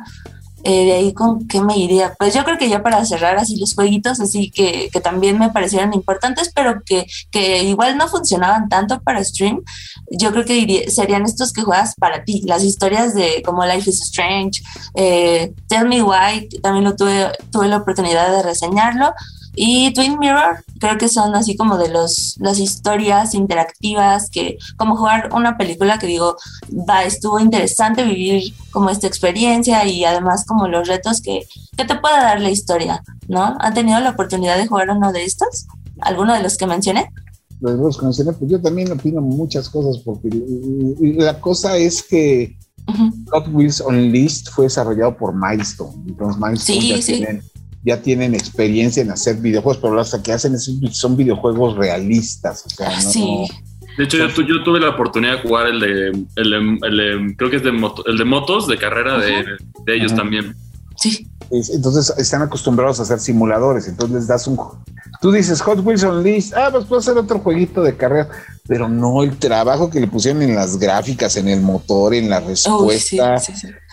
Eh, 0.65 0.85
de 0.85 0.93
ahí 0.93 1.13
con 1.13 1.45
qué 1.45 1.59
me 1.59 1.77
iría. 1.77 2.15
Pues 2.17 2.33
yo 2.33 2.45
creo 2.45 2.57
que 2.57 2.69
ya 2.69 2.81
para 2.81 3.03
cerrar 3.03 3.37
así 3.37 3.57
los 3.57 3.75
jueguitos, 3.75 4.21
así 4.21 4.49
que, 4.49 4.89
que 4.93 5.01
también 5.01 5.37
me 5.37 5.49
parecieron 5.49 5.93
importantes, 5.93 6.53
pero 6.55 6.81
que, 6.85 7.05
que, 7.31 7.63
igual 7.63 7.97
no 7.97 8.07
funcionaban 8.07 8.69
tanto 8.69 9.01
para 9.01 9.21
stream, 9.25 9.61
yo 10.09 10.31
creo 10.31 10.45
que 10.45 10.89
serían 10.89 11.23
estos 11.23 11.51
que 11.51 11.63
juegas 11.63 11.95
para 11.95 12.23
ti, 12.23 12.43
las 12.45 12.63
historias 12.63 13.13
de 13.13 13.41
como 13.43 13.65
Life 13.65 13.89
is 13.89 14.03
Strange, 14.03 14.63
eh, 14.95 15.53
Tell 15.67 15.89
Me 15.89 16.01
Why, 16.01 16.47
también 16.61 16.85
lo 16.85 16.95
tuve, 16.95 17.33
tuve 17.51 17.67
la 17.67 17.77
oportunidad 17.77 18.31
de 18.31 18.43
reseñarlo. 18.43 19.13
Y 19.55 19.93
Twin 19.93 20.17
Mirror, 20.19 20.63
creo 20.79 20.97
que 20.97 21.07
son 21.07 21.35
así 21.35 21.55
como 21.55 21.77
de 21.77 21.89
los, 21.89 22.35
las 22.39 22.59
historias 22.59 23.35
interactivas, 23.35 24.29
que 24.29 24.57
como 24.77 24.97
jugar 24.97 25.29
una 25.33 25.57
película 25.57 25.99
que 25.99 26.07
digo, 26.07 26.37
va, 26.89 27.03
estuvo 27.03 27.39
interesante 27.39 28.03
vivir 28.03 28.53
como 28.71 28.89
esta 28.89 29.07
experiencia 29.07 29.85
y 29.85 30.05
además 30.05 30.45
como 30.45 30.67
los 30.67 30.87
retos 30.87 31.21
que, 31.21 31.45
que 31.77 31.85
te 31.85 31.95
puede 31.95 32.15
dar 32.15 32.41
la 32.41 32.49
historia, 32.49 33.03
¿no? 33.27 33.55
¿Han 33.59 33.73
tenido 33.73 33.99
la 33.99 34.11
oportunidad 34.11 34.57
de 34.57 34.67
jugar 34.67 34.89
uno 34.89 35.11
de 35.11 35.23
estos? 35.23 35.67
¿Alguno 36.01 36.33
de 36.33 36.41
los 36.41 36.57
que 36.57 36.65
mencioné? 36.65 37.11
Los 37.61 37.97
que 37.97 38.05
mencioné, 38.05 38.33
pues 38.33 38.51
yo 38.51 38.59
también 38.59 38.91
opino 38.91 39.21
muchas 39.21 39.69
cosas, 39.69 40.01
porque 40.03 40.29
la 40.99 41.39
cosa 41.39 41.77
es 41.77 42.03
que 42.03 42.57
Hot 43.31 43.47
Wheels 43.53 43.81
Unleashed 43.81 44.47
fue 44.51 44.65
desarrollado 44.65 45.15
por 45.15 45.33
Milestone. 45.33 45.93
Entonces, 46.07 46.41
Milestone 46.41 46.87
ya, 46.87 46.99
Tienen, 46.99 47.43
experiencia 47.85 49.03
en 49.03 49.11
hacer 49.11 49.37
videojuegos, 49.37 49.77
pero 49.81 49.93
lo 49.93 50.23
que 50.23 50.31
hacen 50.31 50.57
son 50.59 51.17
videojuegos 51.17 51.75
realistas. 51.75 52.63
O 52.65 52.69
sea, 52.69 52.89
ah, 52.89 53.01
sí. 53.01 53.47
De 53.97 54.05
hecho, 54.05 54.17
yo, 54.17 54.63
tuve 54.63 54.79
la 54.79 54.89
oportunidad 54.89 55.33
de 55.33 55.47
jugar 55.47 55.67
el 55.67 55.79
de, 55.79 56.07
el, 56.35 57.35
creo 57.37 57.49
que 57.49 57.57
es 57.57 57.63
de 57.63 57.69
el 57.69 58.17
de 58.17 58.25
motos, 58.25 58.67
de 58.67 58.77
carrera 58.77 59.19
de, 59.19 59.45
ellos 59.87 60.15
también. 60.15 60.55
Sí. 60.95 61.27
Entonces 61.51 62.11
están 62.17 62.41
acostumbrados 62.41 62.99
a 62.99 63.03
hacer 63.03 63.19
simuladores, 63.19 63.87
entonces 63.87 64.15
les 64.15 64.27
das 64.27 64.47
un... 64.47 64.57
Tú 65.21 65.31
dices 65.31 65.61
Hot 65.61 65.79
Wheels 65.85 66.03
Unleashed, 66.03 66.53
ah, 66.55 66.69
pues 66.71 66.85
puedo 66.85 66.99
hacer 66.99 67.17
otro 67.17 67.39
jueguito 67.39 67.83
de 67.83 67.95
carrera 67.95 68.29
pero 68.65 68.87
no 68.87 69.23
el 69.23 69.37
trabajo 69.37 69.89
que 69.89 69.99
le 69.99 70.07
pusieron 70.07 70.41
en 70.41 70.55
las 70.55 70.79
gráficas, 70.79 71.35
en 71.35 71.49
el 71.49 71.59
motor, 71.59 72.13
en 72.13 72.29
la 72.29 72.39
respuesta, 72.39 73.35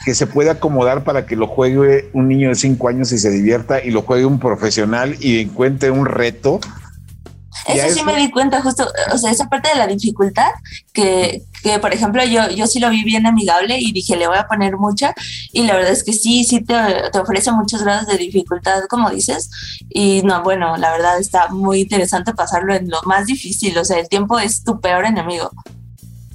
que 0.04 0.14
se 0.14 0.26
puede 0.28 0.50
acomodar 0.50 1.02
para 1.02 1.26
que 1.26 1.34
lo 1.34 1.48
juegue 1.48 2.08
un 2.12 2.28
niño 2.28 2.50
de 2.50 2.54
cinco 2.54 2.88
años 2.88 3.10
y 3.10 3.18
se 3.18 3.30
divierta 3.30 3.82
y 3.82 3.90
lo 3.90 4.02
juegue 4.02 4.26
un 4.26 4.38
profesional 4.38 5.16
y 5.20 5.40
encuentre 5.40 5.90
un 5.90 6.06
reto 6.06 6.60
eso 7.66 7.94
sí 7.94 8.04
me 8.04 8.16
di 8.16 8.30
cuenta 8.30 8.62
justo, 8.62 8.86
o 9.12 9.18
sea, 9.18 9.30
esa 9.30 9.48
parte 9.48 9.68
de 9.70 9.76
la 9.76 9.86
dificultad 9.86 10.50
que, 10.92 11.42
que, 11.62 11.78
por 11.78 11.92
ejemplo, 11.92 12.24
yo, 12.24 12.48
yo 12.50 12.66
sí 12.66 12.78
lo 12.78 12.90
vi 12.90 13.04
bien 13.04 13.26
amigable 13.26 13.78
y 13.78 13.92
dije, 13.92 14.16
le 14.16 14.26
voy 14.26 14.38
a 14.38 14.46
poner 14.46 14.76
mucha 14.76 15.14
y 15.52 15.62
la 15.62 15.74
verdad 15.74 15.92
es 15.92 16.04
que 16.04 16.12
sí, 16.12 16.44
sí 16.44 16.60
te, 16.60 16.74
te 17.12 17.18
ofrece 17.18 17.52
muchos 17.52 17.82
grados 17.82 18.06
de 18.06 18.16
dificultad, 18.16 18.84
como 18.88 19.10
dices, 19.10 19.50
y 19.88 20.22
no, 20.22 20.42
bueno, 20.42 20.76
la 20.76 20.92
verdad 20.92 21.18
está 21.18 21.48
muy 21.48 21.80
interesante 21.80 22.34
pasarlo 22.34 22.74
en 22.74 22.88
lo 22.88 23.02
más 23.04 23.26
difícil, 23.26 23.76
o 23.78 23.84
sea, 23.84 23.98
el 23.98 24.08
tiempo 24.08 24.38
es 24.38 24.62
tu 24.62 24.80
peor 24.80 25.04
enemigo. 25.04 25.50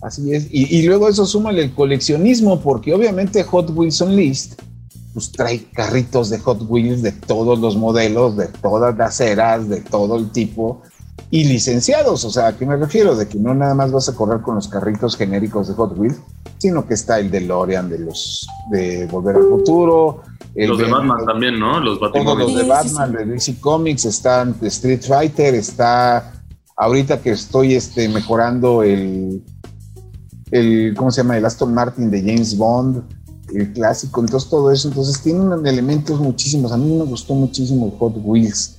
Así 0.02 0.34
es, 0.34 0.48
y, 0.52 0.78
y 0.78 0.84
luego 0.84 1.10
eso 1.10 1.26
súmale 1.26 1.64
el 1.64 1.74
coleccionismo, 1.74 2.60
porque 2.60 2.94
obviamente 2.94 3.44
Hot 3.44 3.72
Wheels 3.72 4.02
Unleashed 4.02 4.52
pues 5.16 5.32
trae 5.32 5.64
carritos 5.72 6.30
de 6.30 6.40
Hot 6.40 6.62
Wheels 6.68 7.02
de 7.02 7.14
todos 7.14 7.58
los 7.58 7.78
modelos, 7.78 8.36
de 8.36 8.48
todas 8.48 8.98
las 8.98 9.22
eras, 9.22 9.70
de 9.70 9.80
todo 9.80 10.18
el 10.18 10.30
tipo, 10.34 10.82
y 11.30 11.46
licenciados. 11.46 12.24
O 12.26 12.30
sea, 12.30 12.48
¿a 12.48 12.58
qué 12.58 12.66
me 12.66 12.76
refiero? 12.76 13.16
De 13.16 13.28
que 13.28 13.38
no 13.38 13.54
nada 13.54 13.74
más 13.74 13.92
vas 13.92 14.10
a 14.10 14.16
correr 14.16 14.42
con 14.42 14.56
los 14.56 14.68
carritos 14.68 15.18
genéricos 15.18 15.68
de 15.68 15.74
Hot 15.74 15.98
Wheels, 15.98 16.20
sino 16.58 16.88
que 16.88 16.94
está 16.94 17.20
el 17.20 17.32
de 17.32 17.42
Lorian 17.42 17.90
de 17.90 18.00
los 18.00 18.48
de 18.70 19.06
Volver 19.08 19.36
al 19.38 19.44
Futuro. 19.44 20.24
los 20.56 20.78
de, 20.78 20.86
Batman 20.86 21.26
también, 21.26 21.60
¿no? 21.60 21.80
Los 21.80 22.00
Todos 22.00 22.38
los 22.38 22.56
de 22.56 22.64
Batman, 22.64 23.12
de 23.12 23.26
DC 23.26 23.60
Comics, 23.60 24.06
están 24.06 24.60
de 24.60 24.68
Street 24.68 25.02
Fighter, 25.02 25.56
está 25.56 26.32
ahorita 26.78 27.22
que 27.22 27.32
estoy 27.32 27.76
este, 27.76 28.08
mejorando 28.10 28.84
el, 28.84 29.44
el, 30.52 30.94
¿cómo 30.96 31.12
se 31.12 31.22
llama? 31.22 31.38
El 31.38 31.46
Aston 31.46 31.74
Martin 31.74 32.10
de 32.10 32.20
James 32.20 32.58
Bond, 32.58 33.04
el 33.54 33.74
clásico, 33.74 34.22
entonces 34.22 34.50
todo 34.50 34.72
eso, 34.72 34.88
entonces 34.88 35.22
tienen 35.22 35.66
elementos 35.66 36.20
muchísimos, 36.20 36.72
a 36.72 36.78
mí 36.78 36.94
me 36.94 37.06
gustó 37.06 37.34
muchísimo 37.34 37.96
Hot 38.00 38.16
Wheels, 38.18 38.75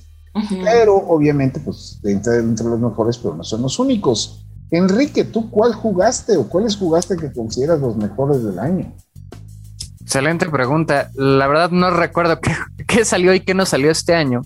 pero 0.63 0.95
obviamente, 0.95 1.59
pues 1.59 1.99
entre, 2.03 2.37
entre 2.37 2.65
los 2.65 2.79
mejores, 2.79 3.17
pero 3.17 3.35
no 3.35 3.43
son 3.43 3.61
los 3.61 3.79
únicos. 3.79 4.45
Enrique, 4.71 5.23
¿tú 5.23 5.49
cuál 5.49 5.73
jugaste 5.73 6.35
o 6.35 6.47
cuáles 6.49 6.75
jugaste 6.75 7.15
que 7.15 7.31
consideras 7.31 7.79
los 7.79 7.95
mejores 7.95 8.43
del 8.43 8.59
año? 8.59 8.93
Excelente 10.01 10.49
pregunta. 10.49 11.09
La 11.15 11.47
verdad 11.47 11.71
no 11.71 11.89
recuerdo 11.91 12.39
qué, 12.87 13.05
salió 13.05 13.33
y 13.33 13.41
qué 13.41 13.53
no 13.53 13.65
salió 13.65 13.91
este 13.91 14.13
año, 14.15 14.41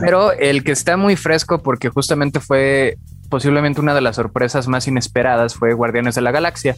pero 0.00 0.32
el 0.32 0.64
que 0.64 0.72
está 0.72 0.96
muy 0.96 1.16
fresco 1.16 1.62
porque 1.62 1.88
justamente 1.88 2.40
fue 2.40 2.98
posiblemente 3.32 3.80
una 3.80 3.94
de 3.94 4.02
las 4.02 4.16
sorpresas 4.16 4.68
más 4.68 4.86
inesperadas 4.86 5.54
fue 5.54 5.72
Guardianes 5.72 6.14
de 6.14 6.20
la 6.20 6.32
Galaxia. 6.32 6.76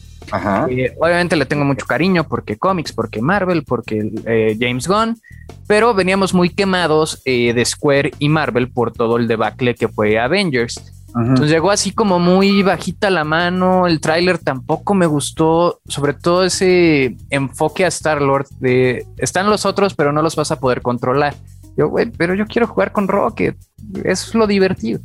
Eh, 0.70 0.94
obviamente 1.00 1.34
le 1.34 1.46
tengo 1.46 1.64
mucho 1.64 1.84
cariño 1.84 2.28
porque 2.28 2.56
cómics, 2.56 2.92
porque 2.92 3.20
Marvel, 3.20 3.64
porque 3.64 4.12
eh, 4.24 4.56
James 4.60 4.86
Gunn, 4.86 5.20
pero 5.66 5.94
veníamos 5.94 6.32
muy 6.32 6.50
quemados 6.50 7.20
eh, 7.24 7.52
de 7.54 7.64
Square 7.64 8.12
y 8.20 8.28
Marvel 8.28 8.70
por 8.70 8.92
todo 8.92 9.16
el 9.16 9.26
debacle 9.26 9.74
que 9.74 9.88
fue 9.88 10.16
Avengers. 10.16 10.80
Entonces 11.16 11.50
llegó 11.50 11.72
así 11.72 11.90
como 11.90 12.20
muy 12.20 12.62
bajita 12.62 13.10
la 13.10 13.24
mano, 13.24 13.88
el 13.88 14.00
tráiler 14.00 14.38
tampoco 14.38 14.94
me 14.94 15.06
gustó, 15.06 15.80
sobre 15.88 16.14
todo 16.14 16.44
ese 16.44 17.16
enfoque 17.30 17.84
a 17.84 17.88
Star-Lord 17.88 18.46
de 18.60 19.06
están 19.18 19.50
los 19.50 19.66
otros 19.66 19.94
pero 19.94 20.12
no 20.12 20.22
los 20.22 20.36
vas 20.36 20.52
a 20.52 20.60
poder 20.60 20.82
controlar. 20.82 21.34
Yo, 21.76 21.88
güey, 21.88 22.12
pero 22.12 22.34
yo 22.34 22.46
quiero 22.46 22.68
jugar 22.68 22.92
con 22.92 23.08
Rocket, 23.08 23.56
es 24.04 24.34
lo 24.34 24.46
divertido. 24.46 25.00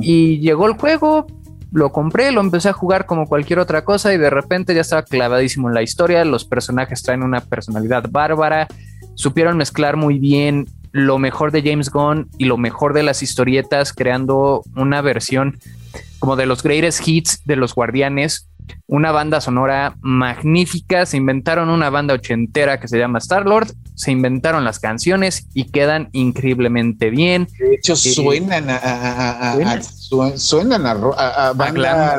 Y 0.00 0.38
llegó 0.38 0.66
el 0.66 0.74
juego, 0.74 1.26
lo 1.72 1.90
compré, 1.90 2.30
lo 2.30 2.40
empecé 2.40 2.68
a 2.68 2.72
jugar 2.72 3.06
como 3.06 3.26
cualquier 3.26 3.58
otra 3.58 3.84
cosa 3.84 4.14
y 4.14 4.18
de 4.18 4.30
repente 4.30 4.74
ya 4.74 4.82
estaba 4.82 5.02
clavadísimo 5.02 5.68
en 5.68 5.74
la 5.74 5.82
historia, 5.82 6.24
los 6.24 6.44
personajes 6.44 7.02
traen 7.02 7.24
una 7.24 7.40
personalidad 7.40 8.04
bárbara, 8.08 8.68
supieron 9.14 9.56
mezclar 9.56 9.96
muy 9.96 10.20
bien 10.20 10.68
lo 10.92 11.18
mejor 11.18 11.50
de 11.50 11.62
James 11.62 11.90
Gunn 11.90 12.28
y 12.38 12.44
lo 12.44 12.56
mejor 12.56 12.94
de 12.94 13.02
las 13.02 13.24
historietas, 13.24 13.92
creando 13.92 14.62
una 14.76 15.02
versión 15.02 15.58
como 16.20 16.36
de 16.36 16.46
los 16.46 16.62
greatest 16.62 17.06
hits 17.06 17.42
de 17.44 17.56
los 17.56 17.74
guardianes, 17.74 18.48
una 18.86 19.12
banda 19.12 19.40
sonora 19.40 19.96
magnífica, 20.00 21.06
se 21.06 21.16
inventaron 21.16 21.68
una 21.68 21.90
banda 21.90 22.14
ochentera 22.14 22.78
que 22.80 22.88
se 22.88 22.98
llama 22.98 23.18
Star 23.18 23.46
Lord, 23.46 23.68
se 23.94 24.10
inventaron 24.10 24.64
las 24.64 24.78
canciones 24.78 25.46
y 25.54 25.64
quedan 25.64 26.08
increíblemente 26.12 27.10
bien. 27.10 27.48
De 27.58 27.74
hecho, 27.74 27.94
eh, 27.94 27.96
suenan 27.96 28.66
a, 28.68 29.80
suenan 30.36 30.86
a, 30.86 31.52
banda 31.54 32.18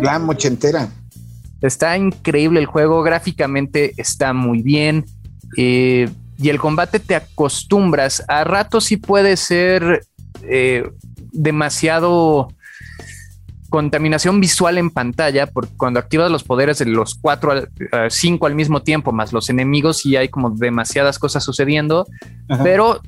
glam 0.00 0.28
ochentera. 0.28 0.88
Está 1.60 1.96
increíble 1.96 2.60
el 2.60 2.66
juego, 2.66 3.02
gráficamente 3.02 3.94
está 3.96 4.32
muy 4.32 4.62
bien. 4.62 5.04
Eh, 5.56 6.08
y 6.40 6.50
el 6.50 6.60
combate 6.60 7.00
te 7.00 7.16
acostumbras. 7.16 8.22
A 8.28 8.44
ratos 8.44 8.84
sí 8.84 8.96
puede 8.96 9.36
ser 9.36 10.06
eh, 10.42 10.88
demasiado 11.32 12.48
contaminación 13.68 14.40
visual 14.40 14.78
en 14.78 14.90
pantalla, 14.90 15.46
porque 15.46 15.76
cuando 15.76 16.00
activas 16.00 16.30
los 16.30 16.44
poderes 16.44 16.78
de 16.78 16.86
los 16.86 17.14
cuatro, 17.14 17.52
al, 17.52 17.70
eh, 17.78 18.08
cinco 18.10 18.46
al 18.46 18.54
mismo 18.54 18.82
tiempo, 18.82 19.12
más 19.12 19.32
los 19.32 19.50
enemigos, 19.50 20.06
y 20.06 20.16
hay 20.16 20.28
como 20.28 20.50
demasiadas 20.50 21.18
cosas 21.18 21.44
sucediendo, 21.44 22.06
pero 22.62 23.00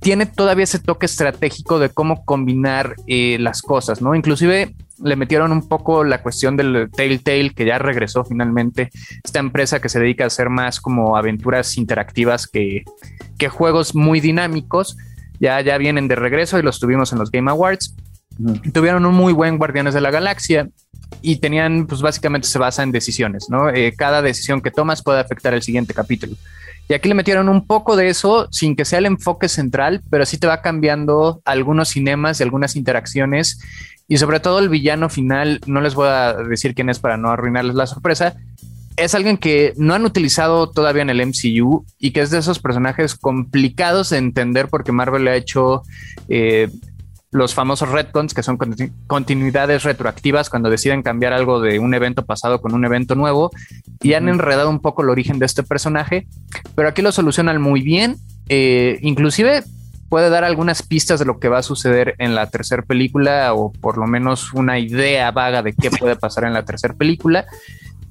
tiene 0.00 0.26
todavía 0.26 0.64
ese 0.64 0.78
toque 0.78 1.06
estratégico 1.06 1.78
de 1.78 1.90
cómo 1.90 2.24
combinar 2.24 2.96
eh, 3.06 3.36
las 3.40 3.60
cosas, 3.60 4.00
¿no? 4.00 4.14
Inclusive 4.14 4.74
le 5.02 5.16
metieron 5.16 5.52
un 5.52 5.68
poco 5.68 6.04
la 6.04 6.22
cuestión 6.22 6.56
del 6.56 6.88
Telltale, 6.90 7.50
que 7.50 7.66
ya 7.66 7.78
regresó 7.78 8.24
finalmente, 8.24 8.90
esta 9.22 9.38
empresa 9.38 9.80
que 9.80 9.90
se 9.90 10.00
dedica 10.00 10.24
a 10.24 10.28
hacer 10.28 10.48
más 10.48 10.80
como 10.80 11.16
aventuras 11.16 11.76
interactivas 11.76 12.46
que, 12.46 12.84
que 13.38 13.48
juegos 13.48 13.94
muy 13.94 14.20
dinámicos. 14.20 14.96
Ya, 15.38 15.60
ya 15.60 15.76
vienen 15.76 16.08
de 16.08 16.16
regreso 16.16 16.58
y 16.58 16.62
los 16.62 16.80
tuvimos 16.80 17.12
en 17.12 17.18
los 17.18 17.30
Game 17.30 17.50
Awards. 17.50 17.94
Tuvieron 18.72 19.06
un 19.06 19.14
muy 19.14 19.32
buen 19.32 19.58
Guardianes 19.58 19.94
de 19.94 20.00
la 20.00 20.10
Galaxia 20.10 20.68
y 21.22 21.36
tenían, 21.36 21.86
pues 21.86 22.02
básicamente 22.02 22.48
se 22.48 22.58
basa 22.58 22.82
en 22.82 22.92
decisiones, 22.92 23.46
¿no? 23.48 23.68
Eh, 23.70 23.94
cada 23.96 24.22
decisión 24.22 24.60
que 24.60 24.70
tomas 24.70 25.02
puede 25.02 25.20
afectar 25.20 25.54
el 25.54 25.62
siguiente 25.62 25.94
capítulo. 25.94 26.36
Y 26.88 26.94
aquí 26.94 27.08
le 27.08 27.14
metieron 27.14 27.48
un 27.48 27.66
poco 27.66 27.96
de 27.96 28.08
eso 28.08 28.48
sin 28.52 28.76
que 28.76 28.84
sea 28.84 29.00
el 29.00 29.06
enfoque 29.06 29.48
central, 29.48 30.02
pero 30.08 30.24
sí 30.24 30.38
te 30.38 30.46
va 30.46 30.62
cambiando 30.62 31.40
algunos 31.44 31.88
cinemas 31.88 32.38
y 32.38 32.44
algunas 32.44 32.76
interacciones. 32.76 33.60
Y 34.08 34.18
sobre 34.18 34.38
todo 34.38 34.60
el 34.60 34.68
villano 34.68 35.08
final, 35.08 35.60
no 35.66 35.80
les 35.80 35.94
voy 35.94 36.08
a 36.08 36.34
decir 36.34 36.74
quién 36.74 36.88
es 36.88 37.00
para 37.00 37.16
no 37.16 37.30
arruinarles 37.30 37.74
la 37.74 37.88
sorpresa. 37.88 38.36
Es 38.96 39.14
alguien 39.14 39.36
que 39.36 39.74
no 39.76 39.94
han 39.94 40.04
utilizado 40.04 40.70
todavía 40.70 41.02
en 41.02 41.10
el 41.10 41.26
MCU 41.26 41.84
y 41.98 42.12
que 42.12 42.20
es 42.20 42.30
de 42.30 42.38
esos 42.38 42.60
personajes 42.60 43.16
complicados 43.16 44.10
de 44.10 44.18
entender 44.18 44.68
porque 44.68 44.92
Marvel 44.92 45.24
le 45.24 45.32
ha 45.32 45.36
hecho 45.36 45.82
eh, 46.28 46.70
los 47.36 47.54
famosos 47.54 47.90
retcons, 47.90 48.34
que 48.34 48.42
son 48.42 48.58
continuidades 49.06 49.82
retroactivas 49.82 50.48
cuando 50.48 50.70
deciden 50.70 51.02
cambiar 51.02 51.32
algo 51.32 51.60
de 51.60 51.78
un 51.78 51.92
evento 51.94 52.24
pasado 52.24 52.60
con 52.60 52.74
un 52.74 52.84
evento 52.84 53.14
nuevo, 53.14 53.50
y 54.02 54.14
han 54.14 54.28
enredado 54.28 54.70
un 54.70 54.80
poco 54.80 55.02
el 55.02 55.10
origen 55.10 55.38
de 55.38 55.46
este 55.46 55.62
personaje, 55.62 56.26
pero 56.74 56.88
aquí 56.88 57.02
lo 57.02 57.12
solucionan 57.12 57.60
muy 57.60 57.82
bien, 57.82 58.16
eh, 58.48 58.98
inclusive 59.02 59.64
puede 60.08 60.30
dar 60.30 60.44
algunas 60.44 60.82
pistas 60.82 61.18
de 61.18 61.26
lo 61.26 61.38
que 61.38 61.48
va 61.48 61.58
a 61.58 61.62
suceder 61.62 62.14
en 62.18 62.34
la 62.34 62.48
tercera 62.48 62.82
película, 62.82 63.52
o 63.54 63.72
por 63.72 63.98
lo 63.98 64.06
menos 64.06 64.52
una 64.54 64.78
idea 64.78 65.30
vaga 65.30 65.62
de 65.62 65.74
qué 65.74 65.90
puede 65.90 66.16
pasar 66.16 66.44
en 66.44 66.54
la 66.54 66.64
tercera 66.64 66.94
película. 66.94 67.44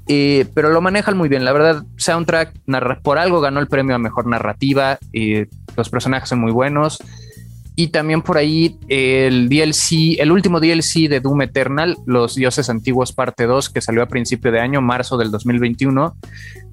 Eh, 0.07 0.45
pero 0.53 0.69
lo 0.69 0.81
manejan 0.81 1.17
muy 1.17 1.29
bien. 1.29 1.45
La 1.45 1.53
verdad, 1.53 1.83
Soundtrack 1.95 2.53
por 3.01 3.17
algo 3.17 3.41
ganó 3.41 3.59
el 3.59 3.67
premio 3.67 3.95
a 3.95 3.97
mejor 3.97 4.27
narrativa. 4.27 4.99
y 5.11 5.45
los 5.77 5.89
personajes 5.89 6.29
son 6.29 6.39
muy 6.39 6.51
buenos 6.51 6.99
y 7.75 7.87
también 7.87 8.21
por 8.21 8.37
ahí 8.37 8.77
el 8.87 9.49
DLC, 9.49 10.19
el 10.19 10.31
último 10.31 10.59
DLC 10.59 11.09
de 11.09 11.19
Doom 11.19 11.41
Eternal, 11.41 11.97
Los 12.05 12.35
Dioses 12.35 12.69
Antiguos 12.69 13.11
parte 13.11 13.45
2, 13.45 13.69
que 13.69 13.81
salió 13.81 14.01
a 14.01 14.07
principio 14.07 14.51
de 14.51 14.61
año, 14.61 14.81
marzo 14.81 15.17
del 15.17 15.29
2021. 15.29 16.15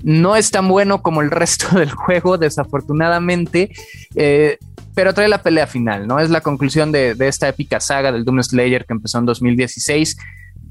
No 0.05 0.37
es 0.37 0.51
tan 0.53 0.69
bueno 0.69 1.03
como 1.03 1.21
el 1.23 1.31
resto 1.31 1.69
del 1.79 1.91
juego, 1.91 2.39
desafortunadamente, 2.39 3.73
eh, 4.15 4.59
pero 4.95 5.13
trae 5.13 5.29
la 5.29 5.43
pelea 5.43 5.67
final, 5.67 6.07
¿no? 6.07 6.21
Es 6.21 6.31
la 6.31 6.41
conclusión 6.41 6.93
de, 6.93 7.15
de 7.15 7.27
esta 7.27 7.49
épica 7.49 7.81
saga 7.81 8.13
del 8.13 8.25
Doom 8.25 8.43
Slayer 8.43 8.85
que 8.85 8.93
empezó 8.93 9.19
en 9.19 9.27
2016 9.27 10.17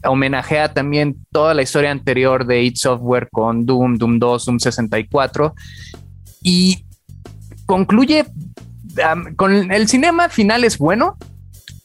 homenajea 0.03 0.73
también 0.73 1.15
toda 1.31 1.53
la 1.53 1.61
historia 1.61 1.91
anterior 1.91 2.45
de 2.45 2.63
id 2.63 2.75
Software 2.75 3.29
con 3.31 3.65
Doom, 3.65 3.97
Doom 3.97 4.19
2, 4.19 4.45
Doom 4.45 4.59
64 4.59 5.53
y 6.41 6.85
concluye 7.65 8.25
con 9.35 9.71
el 9.71 9.87
cinema 9.87 10.29
final 10.29 10.63
es 10.63 10.77
bueno, 10.77 11.17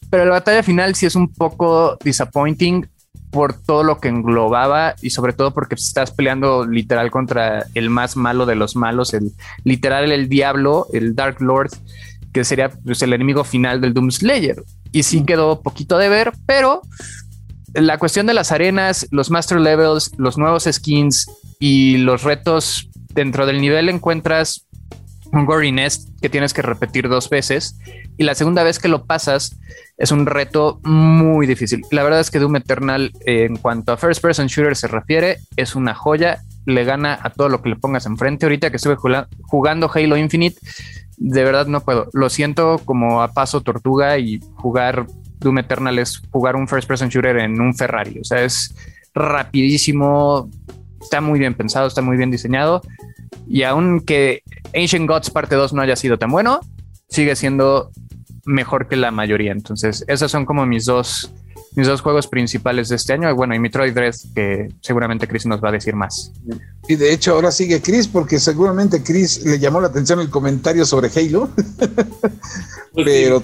pero 0.09 0.25
la 0.25 0.31
batalla 0.31 0.63
final 0.63 0.95
sí 0.95 1.05
es 1.05 1.15
un 1.15 1.31
poco 1.33 1.97
disappointing 2.03 2.87
por 3.29 3.53
todo 3.53 3.83
lo 3.83 3.99
que 3.99 4.07
englobaba 4.07 4.95
y 5.01 5.09
sobre 5.09 5.33
todo 5.33 5.53
porque 5.53 5.75
estás 5.75 6.11
peleando 6.11 6.65
literal 6.65 7.11
contra 7.11 7.65
el 7.73 7.89
más 7.89 8.15
malo 8.15 8.45
de 8.45 8.55
los 8.55 8.75
malos, 8.75 9.13
el 9.13 9.31
literal 9.63 10.11
el 10.11 10.29
diablo, 10.29 10.87
el 10.93 11.13
Dark 11.15 11.41
Lord, 11.41 11.71
que 12.33 12.43
sería 12.43 12.69
pues, 12.69 13.01
el 13.01 13.13
enemigo 13.13 13.43
final 13.43 13.81
del 13.81 13.93
Doom 13.93 14.11
Slayer. 14.11 14.63
Y 14.91 15.03
sí 15.03 15.25
quedó 15.25 15.61
poquito 15.61 15.97
de 15.97 16.07
ver, 16.07 16.31
pero 16.45 16.81
la 17.73 17.97
cuestión 17.97 18.25
de 18.25 18.33
las 18.33 18.51
arenas, 18.51 19.07
los 19.11 19.29
master 19.29 19.59
levels, 19.59 20.11
los 20.17 20.37
nuevos 20.37 20.67
skins 20.71 21.29
y 21.59 21.97
los 21.97 22.23
retos 22.23 22.89
dentro 23.13 23.45
del 23.45 23.59
nivel 23.59 23.89
encuentras 23.89 24.66
un 25.31 25.45
Gory 25.45 25.71
Nest 25.71 26.09
que 26.21 26.29
tienes 26.29 26.53
que 26.53 26.61
repetir 26.61 27.09
dos 27.09 27.29
veces 27.29 27.77
y 28.17 28.23
la 28.23 28.35
segunda 28.35 28.63
vez 28.63 28.79
que 28.79 28.87
lo 28.87 29.05
pasas 29.05 29.57
es 29.97 30.11
un 30.11 30.25
reto 30.25 30.79
muy 30.83 31.47
difícil. 31.47 31.81
La 31.91 32.03
verdad 32.03 32.19
es 32.19 32.31
que 32.31 32.39
Doom 32.39 32.57
Eternal 32.57 33.11
en 33.25 33.57
cuanto 33.57 33.91
a 33.91 33.97
first 33.97 34.21
person 34.21 34.47
shooter 34.47 34.75
se 34.75 34.87
refiere 34.87 35.37
es 35.55 35.75
una 35.75 35.93
joya, 35.93 36.41
le 36.65 36.83
gana 36.83 37.19
a 37.21 37.29
todo 37.29 37.49
lo 37.49 37.61
que 37.61 37.69
le 37.69 37.75
pongas 37.75 38.05
enfrente. 38.05 38.45
Ahorita 38.45 38.69
que 38.69 38.77
estuve 38.77 38.95
jugando 39.43 39.91
Halo 39.93 40.17
Infinite, 40.17 40.57
de 41.17 41.43
verdad 41.43 41.67
no 41.67 41.81
puedo. 41.81 42.07
Lo 42.13 42.29
siento 42.29 42.79
como 42.85 43.21
a 43.21 43.33
paso 43.33 43.61
tortuga 43.61 44.17
y 44.17 44.39
jugar 44.55 45.07
Doom 45.39 45.59
Eternal 45.59 45.99
es 45.99 46.21
jugar 46.31 46.55
un 46.55 46.67
first 46.67 46.87
person 46.87 47.09
shooter 47.09 47.37
en 47.37 47.59
un 47.59 47.75
Ferrari. 47.75 48.19
O 48.19 48.23
sea, 48.23 48.43
es 48.43 48.75
rapidísimo, 49.13 50.49
está 51.01 51.21
muy 51.21 51.39
bien 51.39 51.53
pensado, 51.53 51.87
está 51.87 52.01
muy 52.01 52.17
bien 52.17 52.31
diseñado. 52.31 52.81
Y 53.49 53.63
aunque 53.63 54.43
Ancient 54.75 55.07
Gods 55.07 55.29
parte 55.29 55.55
2 55.55 55.73
no 55.73 55.81
haya 55.81 55.95
sido 55.95 56.17
tan 56.17 56.31
bueno, 56.31 56.59
sigue 57.09 57.35
siendo 57.35 57.91
mejor 58.45 58.87
que 58.87 58.95
la 58.95 59.11
mayoría. 59.11 59.51
Entonces, 59.51 60.03
esos 60.07 60.31
son 60.31 60.45
como 60.45 60.65
mis 60.65 60.85
dos, 60.85 61.31
mis 61.75 61.87
dos 61.87 62.01
juegos 62.01 62.27
principales 62.27 62.89
de 62.89 62.95
este 62.95 63.13
año. 63.13 63.33
Bueno, 63.35 63.53
y 63.55 63.59
Metroid 63.59 63.93
Dread, 63.93 64.15
que 64.33 64.69
seguramente 64.81 65.27
Chris 65.27 65.45
nos 65.45 65.63
va 65.63 65.69
a 65.69 65.73
decir 65.73 65.95
más. 65.95 66.31
Y 66.87 66.95
de 66.95 67.13
hecho, 67.13 67.33
ahora 67.33 67.51
sigue 67.51 67.81
Chris, 67.81 68.07
porque 68.07 68.39
seguramente 68.39 69.03
Chris 69.03 69.45
le 69.45 69.59
llamó 69.59 69.81
la 69.81 69.87
atención 69.87 70.19
el 70.19 70.29
comentario 70.29 70.85
sobre 70.85 71.09
Halo. 71.09 71.49
Pues 72.93 73.05
pero 73.05 73.43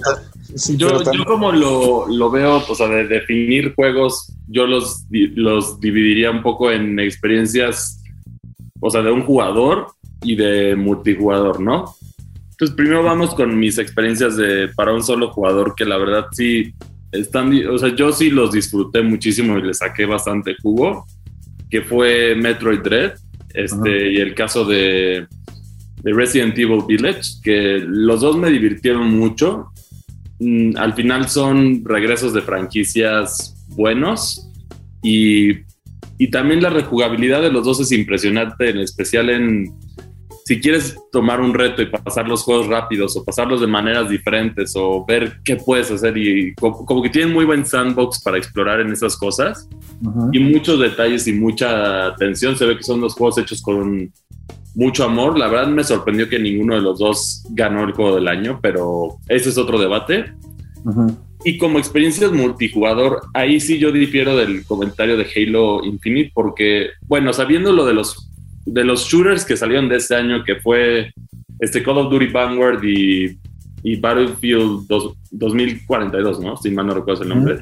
yo, 0.75 1.25
como 1.25 1.51
lo, 1.51 2.31
veo, 2.31 2.63
o 2.67 2.75
sea, 2.75 2.87
de 2.87 3.07
definir 3.07 3.73
juegos, 3.75 4.31
yo 4.47 4.67
los, 4.67 5.05
los 5.09 5.79
dividiría 5.79 6.31
un 6.31 6.41
poco 6.41 6.71
en 6.71 6.99
experiencias, 6.99 8.02
o 8.83 8.89
sea, 8.89 9.01
de 9.01 9.11
un 9.11 9.23
jugador 9.23 9.87
y 10.21 10.35
de 10.35 10.75
multijugador, 10.75 11.59
¿no? 11.59 11.95
Entonces, 12.51 12.75
primero 12.75 13.03
vamos 13.03 13.33
con 13.33 13.57
mis 13.57 13.77
experiencias 13.77 14.37
de 14.37 14.69
para 14.69 14.93
un 14.93 15.03
solo 15.03 15.31
jugador, 15.31 15.73
que 15.75 15.85
la 15.85 15.97
verdad 15.97 16.27
sí 16.31 16.73
están, 17.11 17.53
o 17.67 17.77
sea, 17.77 17.95
yo 17.95 18.11
sí 18.11 18.29
los 18.29 18.51
disfruté 18.51 19.01
muchísimo 19.01 19.57
y 19.57 19.63
le 19.63 19.73
saqué 19.73 20.05
bastante 20.05 20.55
jugo, 20.61 21.05
que 21.69 21.81
fue 21.81 22.35
Metroid 22.35 22.79
Dread, 22.79 23.13
este, 23.53 24.13
y 24.13 24.17
el 24.17 24.33
caso 24.33 24.65
de, 24.65 25.27
de 26.01 26.13
Resident 26.13 26.57
Evil 26.57 26.83
Village, 26.87 27.41
que 27.43 27.83
los 27.85 28.21
dos 28.21 28.37
me 28.37 28.49
divirtieron 28.49 29.09
mucho 29.17 29.73
Mm, 30.43 30.75
al 30.77 30.93
final 30.93 31.29
son 31.29 31.85
regresos 31.85 32.33
de 32.33 32.41
franquicias 32.41 33.55
buenos 33.69 34.49
y, 35.01 35.53
también 36.29 36.61
la 36.61 36.69
rejugabilidad 36.69 37.41
de 37.41 37.51
los 37.51 37.65
dos 37.65 37.79
es 37.79 37.91
impresionante, 37.91 38.69
en 38.69 38.79
especial 38.79 39.29
en 39.29 39.73
si 40.45 40.59
quieres 40.59 40.97
tomar 41.11 41.39
un 41.39 41.53
reto 41.53 41.81
y 41.81 41.85
pasar 41.85 42.27
los 42.27 42.43
juegos 42.43 42.67
rápidos 42.67 43.15
o 43.15 43.23
pasarlos 43.23 43.61
de 43.61 43.67
maneras 43.67 44.09
diferentes 44.09 44.73
o 44.75 45.05
ver 45.05 45.39
qué 45.43 45.55
puedes 45.55 45.89
hacer 45.89 46.17
y 46.17 46.53
como, 46.55 47.01
que 47.01 47.09
tienen 47.09 47.33
muy 47.33 47.45
buen 47.45 47.65
sandbox 47.65 48.21
para 48.21 48.37
explorar 48.37 48.81
en 48.81 48.91
esas 48.91 49.15
cosas 49.15 49.69
y 50.33 50.39
muchos 50.39 50.79
detalles 50.79 51.27
y 51.27 51.33
mucha 51.33 52.07
atención. 52.07 52.57
Se 52.57 52.65
ve 52.65 52.75
que 52.75 52.83
son 52.83 52.99
los 52.99 53.13
juegos 53.13 53.37
hechos 53.37 53.61
con 53.61 54.11
mucho 54.75 55.05
amor. 55.05 55.37
La 55.37 55.47
verdad 55.47 55.67
me 55.67 55.83
sorprendió 55.83 56.27
que 56.27 56.39
ninguno 56.39 56.75
de 56.75 56.81
los 56.81 56.99
dos 56.99 57.43
ganó 57.51 57.85
el 57.85 57.93
juego 57.93 58.15
del 58.15 58.27
año, 58.27 58.59
pero 58.61 59.17
ese 59.29 59.49
es 59.49 59.57
otro 59.57 59.79
debate. 59.79 60.33
Y 61.45 61.57
como 61.57 61.77
experiencias 61.77 62.31
multijugador, 62.31 63.21
ahí 63.33 63.59
sí 63.59 63.77
yo 63.77 63.91
difiero 63.91 64.37
del 64.37 64.65
comentario 64.65 65.17
de 65.17 65.27
Halo 65.35 65.83
Infinite, 65.83 66.31
porque, 66.33 66.91
bueno, 67.07 67.33
sabiendo 67.33 67.73
lo 67.73 67.85
de 67.85 67.93
los, 67.93 68.29
de 68.65 68.83
los 68.83 69.05
shooters 69.05 69.43
que 69.43 69.57
salieron 69.57 69.89
de 69.89 69.97
este 69.97 70.15
año, 70.15 70.43
que 70.43 70.55
fue 70.55 71.13
este 71.59 71.83
Call 71.83 71.97
of 71.97 72.11
Duty 72.11 72.27
Vanguard 72.27 72.83
y, 72.83 73.37
y 73.83 73.95
Battlefield 73.97 74.87
2042, 75.31 76.39
¿no? 76.39 76.57
Si 76.57 76.71
mal 76.71 76.87
no 76.87 76.93
recuerdo 76.93 77.23
el 77.23 77.29
nombre. 77.29 77.61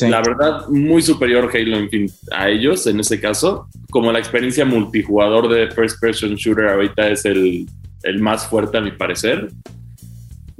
La 0.00 0.22
verdad, 0.22 0.68
muy 0.68 1.02
superior 1.02 1.50
Halo 1.52 1.78
Infinite 1.78 2.14
a 2.32 2.48
ellos 2.48 2.86
en 2.86 3.00
ese 3.00 3.20
caso. 3.20 3.68
Como 3.90 4.12
la 4.12 4.18
experiencia 4.18 4.64
multijugador 4.64 5.48
de 5.48 5.70
First 5.70 6.00
Person 6.00 6.36
Shooter 6.36 6.68
ahorita 6.68 7.08
es 7.08 7.24
el, 7.24 7.66
el 8.04 8.20
más 8.20 8.46
fuerte 8.46 8.78
a 8.78 8.80
mi 8.80 8.92
parecer. 8.92 9.50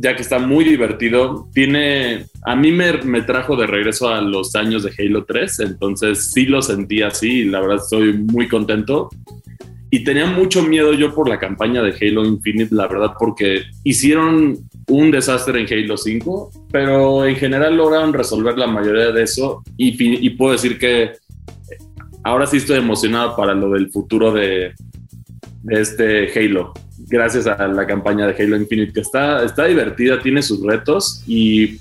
Ya 0.00 0.16
que 0.16 0.22
está 0.22 0.38
muy 0.38 0.64
divertido. 0.64 1.48
Tiene. 1.52 2.26
A 2.44 2.56
mí 2.56 2.72
me, 2.72 2.92
me, 3.02 3.22
trajo 3.22 3.54
de 3.56 3.66
regreso 3.66 4.08
a 4.08 4.20
los 4.20 4.54
años 4.56 4.82
de 4.82 4.92
Halo 4.98 5.24
3. 5.24 5.60
Entonces 5.60 6.32
sí 6.32 6.46
lo 6.46 6.62
sentí 6.62 7.02
así. 7.02 7.40
Y 7.40 7.44
la 7.44 7.60
verdad 7.60 7.76
estoy 7.76 8.14
muy 8.14 8.48
contento. 8.48 9.10
Y 9.92 10.04
tenía 10.04 10.26
mucho 10.26 10.62
miedo 10.62 10.92
yo 10.92 11.12
por 11.12 11.28
la 11.28 11.40
campaña 11.40 11.82
de 11.82 11.90
Halo 11.90 12.24
Infinite, 12.24 12.72
la 12.72 12.86
verdad, 12.86 13.14
porque 13.18 13.62
hicieron 13.82 14.56
un 14.86 15.10
desastre 15.10 15.60
en 15.60 15.66
Halo 15.66 15.96
5, 15.96 16.50
pero 16.70 17.26
en 17.26 17.34
general 17.34 17.76
lograron 17.76 18.12
resolver 18.12 18.56
la 18.56 18.68
mayoría 18.68 19.10
de 19.10 19.24
eso 19.24 19.64
y, 19.76 20.30
puedo 20.30 20.52
decir 20.52 20.78
que 20.78 21.12
ahora 22.22 22.46
sí 22.46 22.58
estoy 22.58 22.78
emocionado 22.78 23.34
para 23.34 23.52
lo 23.52 23.70
del 23.70 23.90
futuro 23.90 24.32
de, 24.32 24.74
este 25.68 26.30
Halo, 26.38 26.72
gracias 27.10 27.46
a 27.46 27.66
la 27.68 27.86
campaña 27.86 28.26
de 28.26 28.42
Halo 28.42 28.56
Infinite, 28.56 28.92
que 28.92 29.00
está, 29.00 29.44
está 29.44 29.64
divertida, 29.64 30.20
tiene 30.20 30.40
sus 30.42 30.64
retos 30.64 31.22
y 31.26 31.80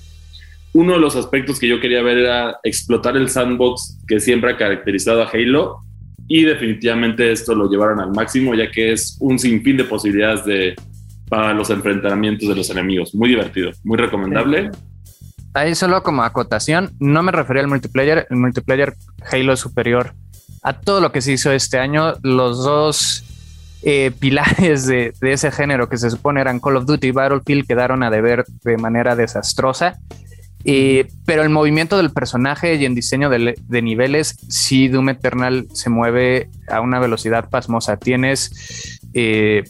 uno 0.72 0.94
de 0.94 0.98
los 0.98 1.16
aspectos 1.16 1.58
que 1.58 1.68
yo 1.68 1.80
quería 1.80 2.02
ver 2.02 2.18
era 2.18 2.58
explotar 2.64 3.16
el 3.16 3.28
sandbox 3.28 3.98
que 4.06 4.20
siempre 4.20 4.52
ha 4.52 4.56
caracterizado 4.56 5.22
a 5.22 5.28
Halo 5.28 5.78
y 6.28 6.44
definitivamente 6.44 7.32
esto 7.32 7.54
lo 7.54 7.70
llevaron 7.70 8.00
al 8.00 8.12
máximo 8.12 8.54
ya 8.54 8.70
que 8.70 8.92
es 8.92 9.16
un 9.20 9.38
sinfín 9.38 9.76
de 9.76 9.84
posibilidades 9.84 10.44
de 10.44 10.76
para 11.28 11.54
los 11.54 11.70
enfrentamientos 11.70 12.48
de 12.48 12.56
los 12.56 12.68
enemigos. 12.70 13.14
Muy 13.14 13.28
divertido, 13.28 13.70
muy 13.84 13.96
recomendable. 13.96 14.70
Ahí 15.54 15.76
solo 15.76 16.02
como 16.02 16.24
acotación, 16.24 16.90
no 16.98 17.22
me 17.22 17.30
refería 17.30 17.62
al 17.62 17.68
multiplayer, 17.68 18.26
el 18.28 18.36
multiplayer 18.36 18.94
Halo 19.30 19.52
es 19.52 19.60
superior 19.60 20.12
a 20.62 20.80
todo 20.80 21.00
lo 21.00 21.12
que 21.12 21.20
se 21.20 21.32
hizo 21.32 21.52
este 21.52 21.78
año. 21.78 22.14
Los 22.22 22.64
dos 22.64 23.24
eh, 23.82 24.12
pilares 24.18 24.86
de, 24.86 25.12
ese 25.20 25.50
género 25.50 25.88
que 25.88 25.98
se 25.98 26.10
supone 26.10 26.40
eran 26.40 26.60
Call 26.60 26.76
of 26.76 26.86
Duty 26.86 27.08
y 27.08 27.10
Battlefield 27.12 27.66
quedaron 27.66 28.02
a 28.02 28.10
deber 28.10 28.44
de 28.64 28.76
manera 28.76 29.16
desastrosa. 29.16 29.98
Eh, 30.64 31.08
pero 31.24 31.42
el 31.42 31.48
movimiento 31.48 31.96
del 31.96 32.10
personaje 32.10 32.74
y 32.74 32.84
en 32.84 32.94
diseño 32.94 33.30
de, 33.30 33.54
de, 33.58 33.82
niveles, 33.82 34.36
sí, 34.48 34.88
Doom 34.88 35.08
Eternal 35.08 35.66
se 35.72 35.88
mueve 35.88 36.50
a 36.68 36.80
una 36.82 36.98
velocidad 36.98 37.48
pasmosa. 37.48 37.96
Tienes 37.96 39.00
eh, 39.14 39.64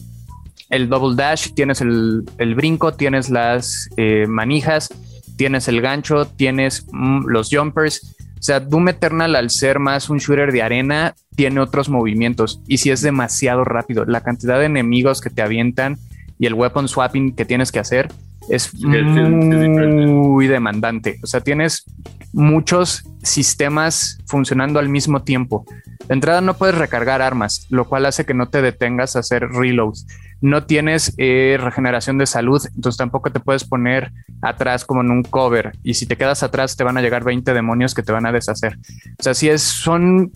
el 0.70 0.88
double 0.88 1.16
dash, 1.16 1.52
tienes 1.54 1.80
el, 1.80 2.24
brinco, 2.54 2.94
tienes 2.94 3.28
las 3.28 3.88
eh, 3.96 4.26
manijas, 4.28 4.88
tienes 5.36 5.68
el 5.68 5.80
gancho, 5.80 6.26
tienes 6.26 6.86
mm, 6.90 7.26
los 7.26 7.50
jumpers. 7.50 8.16
O 8.40 8.42
sea, 8.42 8.58
Doom 8.58 8.88
Eternal, 8.88 9.36
al 9.36 9.50
ser 9.50 9.78
más 9.80 10.08
un 10.08 10.16
shooter 10.16 10.50
de 10.50 10.62
arena, 10.62 11.14
tiene 11.36 11.60
otros 11.60 11.90
movimientos. 11.90 12.62
Y 12.66 12.78
si 12.78 12.90
es 12.90 13.02
demasiado 13.02 13.64
rápido, 13.64 14.06
la 14.06 14.22
cantidad 14.22 14.58
de 14.58 14.64
enemigos 14.64 15.20
que 15.20 15.28
te 15.28 15.42
avientan 15.42 15.98
y 16.38 16.46
el 16.46 16.54
weapon 16.54 16.88
swapping 16.88 17.36
que 17.36 17.44
tienes 17.44 17.70
que 17.70 17.80
hacer 17.80 18.08
es 18.48 18.72
muy 18.82 20.46
demandante. 20.46 21.20
O 21.22 21.26
sea, 21.26 21.42
tienes 21.42 21.84
muchos 22.32 23.04
sistemas 23.22 24.18
funcionando 24.24 24.78
al 24.78 24.88
mismo 24.88 25.22
tiempo. 25.22 25.66
De 26.08 26.14
entrada 26.14 26.40
no 26.40 26.54
puedes 26.54 26.78
recargar 26.78 27.20
armas, 27.20 27.66
lo 27.68 27.84
cual 27.84 28.06
hace 28.06 28.24
que 28.24 28.32
no 28.32 28.48
te 28.48 28.62
detengas 28.62 29.16
a 29.16 29.18
hacer 29.18 29.48
reloads 29.50 30.06
no 30.40 30.64
tienes 30.64 31.14
eh, 31.18 31.58
regeneración 31.60 32.18
de 32.18 32.26
salud, 32.26 32.62
entonces 32.74 32.96
tampoco 32.96 33.30
te 33.30 33.40
puedes 33.40 33.64
poner 33.64 34.12
atrás 34.42 34.84
como 34.84 35.02
en 35.02 35.10
un 35.10 35.22
cover. 35.22 35.72
Y 35.82 35.94
si 35.94 36.06
te 36.06 36.16
quedas 36.16 36.42
atrás, 36.42 36.76
te 36.76 36.84
van 36.84 36.96
a 36.96 37.02
llegar 37.02 37.24
20 37.24 37.52
demonios 37.52 37.94
que 37.94 38.02
te 38.02 38.12
van 38.12 38.26
a 38.26 38.32
deshacer. 38.32 38.78
O 39.18 39.22
sea, 39.22 39.34
si 39.34 39.48
es, 39.48 39.62
son 39.62 40.32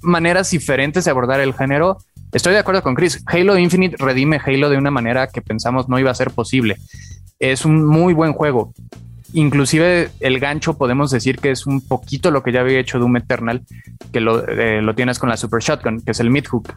maneras 0.00 0.50
diferentes 0.50 1.04
de 1.04 1.10
abordar 1.10 1.40
el 1.40 1.54
género. 1.54 1.98
Estoy 2.32 2.52
de 2.52 2.60
acuerdo 2.60 2.82
con 2.82 2.94
Chris. 2.94 3.22
Halo 3.26 3.58
Infinite 3.58 3.96
redime 3.98 4.40
Halo 4.44 4.70
de 4.70 4.76
una 4.76 4.90
manera 4.90 5.28
que 5.28 5.42
pensamos 5.42 5.88
no 5.88 5.98
iba 5.98 6.10
a 6.10 6.14
ser 6.14 6.30
posible. 6.30 6.76
Es 7.38 7.64
un 7.64 7.86
muy 7.86 8.14
buen 8.14 8.32
juego. 8.32 8.72
Inclusive 9.32 10.10
el 10.20 10.38
gancho 10.38 10.78
podemos 10.78 11.10
decir 11.10 11.38
que 11.38 11.50
es 11.50 11.66
un 11.66 11.86
poquito 11.86 12.30
lo 12.30 12.42
que 12.42 12.52
ya 12.52 12.60
había 12.60 12.78
hecho 12.78 12.98
Doom 12.98 13.16
Eternal, 13.16 13.62
que 14.12 14.20
lo, 14.20 14.46
eh, 14.46 14.80
lo 14.80 14.94
tienes 14.94 15.18
con 15.18 15.28
la 15.28 15.36
Super 15.36 15.60
Shotgun, 15.62 16.00
que 16.00 16.12
es 16.12 16.20
el 16.20 16.30
mid 16.30 16.46
hook. 16.46 16.72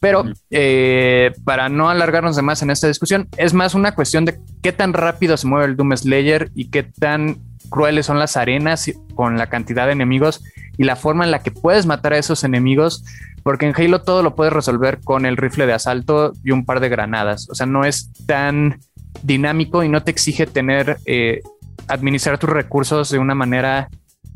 Pero 0.00 0.24
eh, 0.50 1.32
para 1.44 1.68
no 1.68 1.90
alargarnos 1.90 2.34
de 2.34 2.42
más 2.42 2.62
en 2.62 2.70
esta 2.70 2.88
discusión, 2.88 3.28
es 3.36 3.52
más 3.52 3.74
una 3.74 3.94
cuestión 3.94 4.24
de 4.24 4.40
qué 4.62 4.72
tan 4.72 4.94
rápido 4.94 5.36
se 5.36 5.46
mueve 5.46 5.66
el 5.66 5.76
Doom 5.76 5.94
Slayer 5.94 6.50
y 6.54 6.70
qué 6.70 6.82
tan 6.82 7.38
crueles 7.68 8.06
son 8.06 8.18
las 8.18 8.36
arenas 8.36 8.90
con 9.14 9.36
la 9.36 9.48
cantidad 9.48 9.86
de 9.86 9.92
enemigos 9.92 10.42
y 10.78 10.84
la 10.84 10.96
forma 10.96 11.24
en 11.24 11.30
la 11.30 11.42
que 11.42 11.50
puedes 11.50 11.84
matar 11.84 12.14
a 12.14 12.18
esos 12.18 12.44
enemigos, 12.44 13.04
porque 13.42 13.66
en 13.66 13.74
Halo 13.76 14.00
todo 14.00 14.22
lo 14.22 14.34
puedes 14.34 14.52
resolver 14.52 15.00
con 15.04 15.26
el 15.26 15.36
rifle 15.36 15.66
de 15.66 15.74
asalto 15.74 16.32
y 16.42 16.52
un 16.52 16.64
par 16.64 16.80
de 16.80 16.88
granadas. 16.88 17.48
O 17.50 17.54
sea, 17.54 17.66
no 17.66 17.84
es 17.84 18.10
tan 18.26 18.80
dinámico 19.22 19.84
y 19.84 19.90
no 19.90 20.02
te 20.02 20.10
exige 20.10 20.46
tener, 20.46 20.96
eh, 21.04 21.42
administrar 21.88 22.38
tus 22.38 22.48
recursos 22.48 23.10
de 23.10 23.18
una 23.18 23.34
manera 23.34 23.90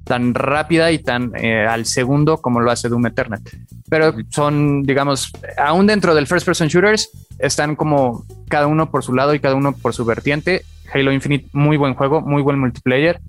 tan 0.05 0.35
rápida 0.35 0.93
y 0.93 0.99
tan 0.99 1.33
eh, 1.35 1.67
al 1.67 1.87
segundo 1.87 2.39
como 2.39 2.61
lo 2.61 2.71
hace 2.71 2.89
Doom 2.89 3.07
Eternal. 3.07 3.41
Pero 3.89 4.15
son, 4.31 4.83
digamos, 4.83 5.33
aún 5.57 5.87
dentro 5.87 6.15
del 6.15 6.27
first 6.27 6.47
person 6.47 6.69
shooters, 6.69 7.11
están 7.39 7.77
como 7.77 8.25
cada 8.49 8.67
uno 8.67 8.91
por 8.91 9.03
su 9.03 9.15
lado 9.15 9.35
y 9.35 9.41
cada 9.41 9.55
uno 9.55 9.73
por 9.73 9.95
su 9.95 10.05
vertiente. 10.05 10.65
Halo 10.93 11.13
Infinite, 11.13 11.49
muy 11.53 11.77
buen 11.77 11.95
juego, 11.95 12.21
muy 12.21 12.43
buen 12.43 12.59
multiplayer, 12.59 13.21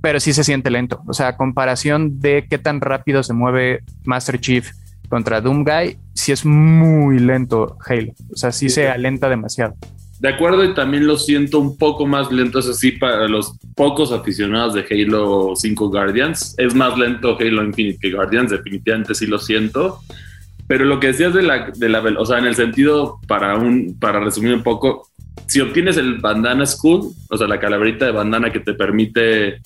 pero 0.00 0.20
sí 0.20 0.32
se 0.32 0.44
siente 0.44 0.70
lento. 0.70 1.02
O 1.06 1.12
sea, 1.12 1.36
comparación 1.36 2.20
de 2.20 2.46
qué 2.48 2.58
tan 2.58 2.80
rápido 2.80 3.22
se 3.22 3.34
mueve 3.34 3.80
Master 4.04 4.40
Chief 4.40 4.70
contra 5.08 5.40
Doom 5.40 5.64
Guy, 5.64 5.98
sí 6.14 6.32
es 6.32 6.44
muy 6.44 7.18
lento 7.18 7.76
Halo. 7.86 8.12
O 8.32 8.36
sea, 8.36 8.52
sí 8.52 8.68
se 8.68 8.88
alenta 8.88 9.28
demasiado. 9.28 9.74
De 10.20 10.30
acuerdo, 10.30 10.64
y 10.64 10.74
también 10.74 11.06
lo 11.06 11.18
siento 11.18 11.58
un 11.58 11.76
poco 11.76 12.06
más 12.06 12.32
lento, 12.32 12.58
eso 12.58 12.72
sí, 12.72 12.92
para 12.92 13.28
los 13.28 13.52
pocos 13.74 14.12
aficionados 14.12 14.72
de 14.74 14.86
Halo 14.90 15.52
5 15.54 15.90
Guardians. 15.90 16.54
Es 16.56 16.74
más 16.74 16.96
lento 16.96 17.36
Halo 17.38 17.62
Infinite 17.62 17.98
que 18.00 18.12
Guardians, 18.12 18.50
definitivamente 18.50 19.14
sí 19.14 19.26
lo 19.26 19.38
siento. 19.38 20.00
Pero 20.66 20.84
lo 20.84 20.98
que 20.98 21.08
decías 21.08 21.34
de 21.34 21.42
la, 21.42 21.70
de 21.70 21.88
la 21.88 22.00
o 22.00 22.26
sea, 22.26 22.38
en 22.38 22.46
el 22.46 22.54
sentido, 22.54 23.20
para, 23.28 23.56
un, 23.56 23.96
para 24.00 24.20
resumir 24.20 24.54
un 24.54 24.62
poco, 24.62 25.10
si 25.46 25.60
obtienes 25.60 25.96
el 25.96 26.14
bandana 26.18 26.64
school, 26.66 27.12
o 27.28 27.36
sea, 27.36 27.46
la 27.46 27.60
calaverita 27.60 28.06
de 28.06 28.12
bandana 28.12 28.50
que 28.50 28.60
te 28.60 28.72
permite 28.72 29.60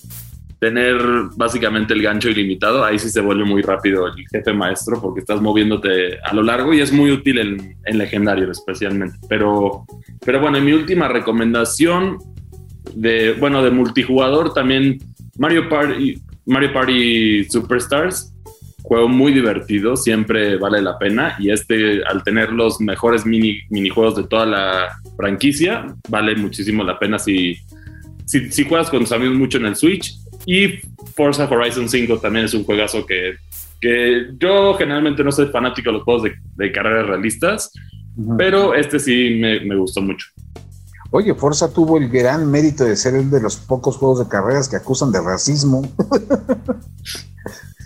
tener 0.61 1.01
básicamente 1.35 1.95
el 1.95 2.03
gancho 2.03 2.29
ilimitado, 2.29 2.85
ahí 2.85 2.99
sí 2.99 3.09
se 3.09 3.19
vuelve 3.19 3.43
muy 3.45 3.63
rápido 3.63 4.05
el 4.05 4.13
jefe 4.31 4.53
maestro 4.53 5.01
porque 5.01 5.21
estás 5.21 5.41
moviéndote 5.41 6.19
a 6.23 6.35
lo 6.35 6.43
largo 6.43 6.71
y 6.71 6.81
es 6.81 6.91
muy 6.91 7.09
útil 7.09 7.39
en, 7.39 7.75
en 7.83 7.97
legendario 7.97 8.49
especialmente. 8.51 9.17
Pero, 9.27 9.87
pero 10.23 10.39
bueno, 10.39 10.59
en 10.59 10.65
mi 10.65 10.73
última 10.73 11.07
recomendación 11.07 12.19
de, 12.93 13.33
bueno, 13.39 13.63
de 13.63 13.71
multijugador 13.71 14.53
también 14.53 14.99
Mario 15.39 15.67
Party, 15.67 16.21
Mario 16.45 16.73
Party 16.73 17.43
Superstars, 17.45 18.31
juego 18.83 19.07
muy 19.07 19.33
divertido, 19.33 19.97
siempre 19.97 20.57
vale 20.57 20.79
la 20.79 20.99
pena 20.99 21.37
y 21.39 21.49
este 21.49 22.03
al 22.05 22.23
tener 22.23 22.51
los 22.51 22.79
mejores 22.79 23.25
mini, 23.25 23.61
minijuegos 23.71 24.15
de 24.15 24.25
toda 24.25 24.45
la 24.45 24.89
franquicia, 25.17 25.87
vale 26.07 26.35
muchísimo 26.35 26.83
la 26.83 26.99
pena 26.99 27.17
si, 27.17 27.57
si, 28.25 28.51
si 28.51 28.63
juegas 28.63 28.91
con 28.91 28.99
tus 28.99 29.11
amigos 29.11 29.35
mucho 29.37 29.57
en 29.57 29.65
el 29.65 29.75
Switch 29.75 30.21
y 30.45 30.79
Forza 31.15 31.45
Horizon 31.45 31.87
5 31.87 32.19
también 32.19 32.45
es 32.45 32.53
un 32.53 32.63
juegazo 32.63 33.05
que, 33.05 33.35
que 33.79 34.29
yo 34.37 34.73
generalmente 34.75 35.23
no 35.23 35.31
soy 35.31 35.47
fanático 35.47 35.89
de 35.89 35.97
los 35.97 36.03
juegos 36.03 36.23
de, 36.23 36.33
de 36.55 36.71
carreras 36.71 37.07
realistas, 37.07 37.71
pero 38.37 38.73
este 38.73 38.99
sí 38.99 39.37
me, 39.39 39.59
me, 39.61 39.75
gustó 39.75 40.01
mucho. 40.01 40.27
Oye, 41.11 41.33
Forza 41.35 41.73
tuvo 41.73 41.97
el 41.97 42.09
gran 42.09 42.49
mérito 42.49 42.85
de 42.85 42.95
ser 42.95 43.15
el 43.15 43.29
de 43.29 43.41
los 43.41 43.57
pocos 43.57 43.97
juegos 43.97 44.19
de 44.19 44.27
carreras 44.27 44.69
que 44.69 44.77
acusan 44.77 45.11
de 45.11 45.21
racismo. 45.21 45.81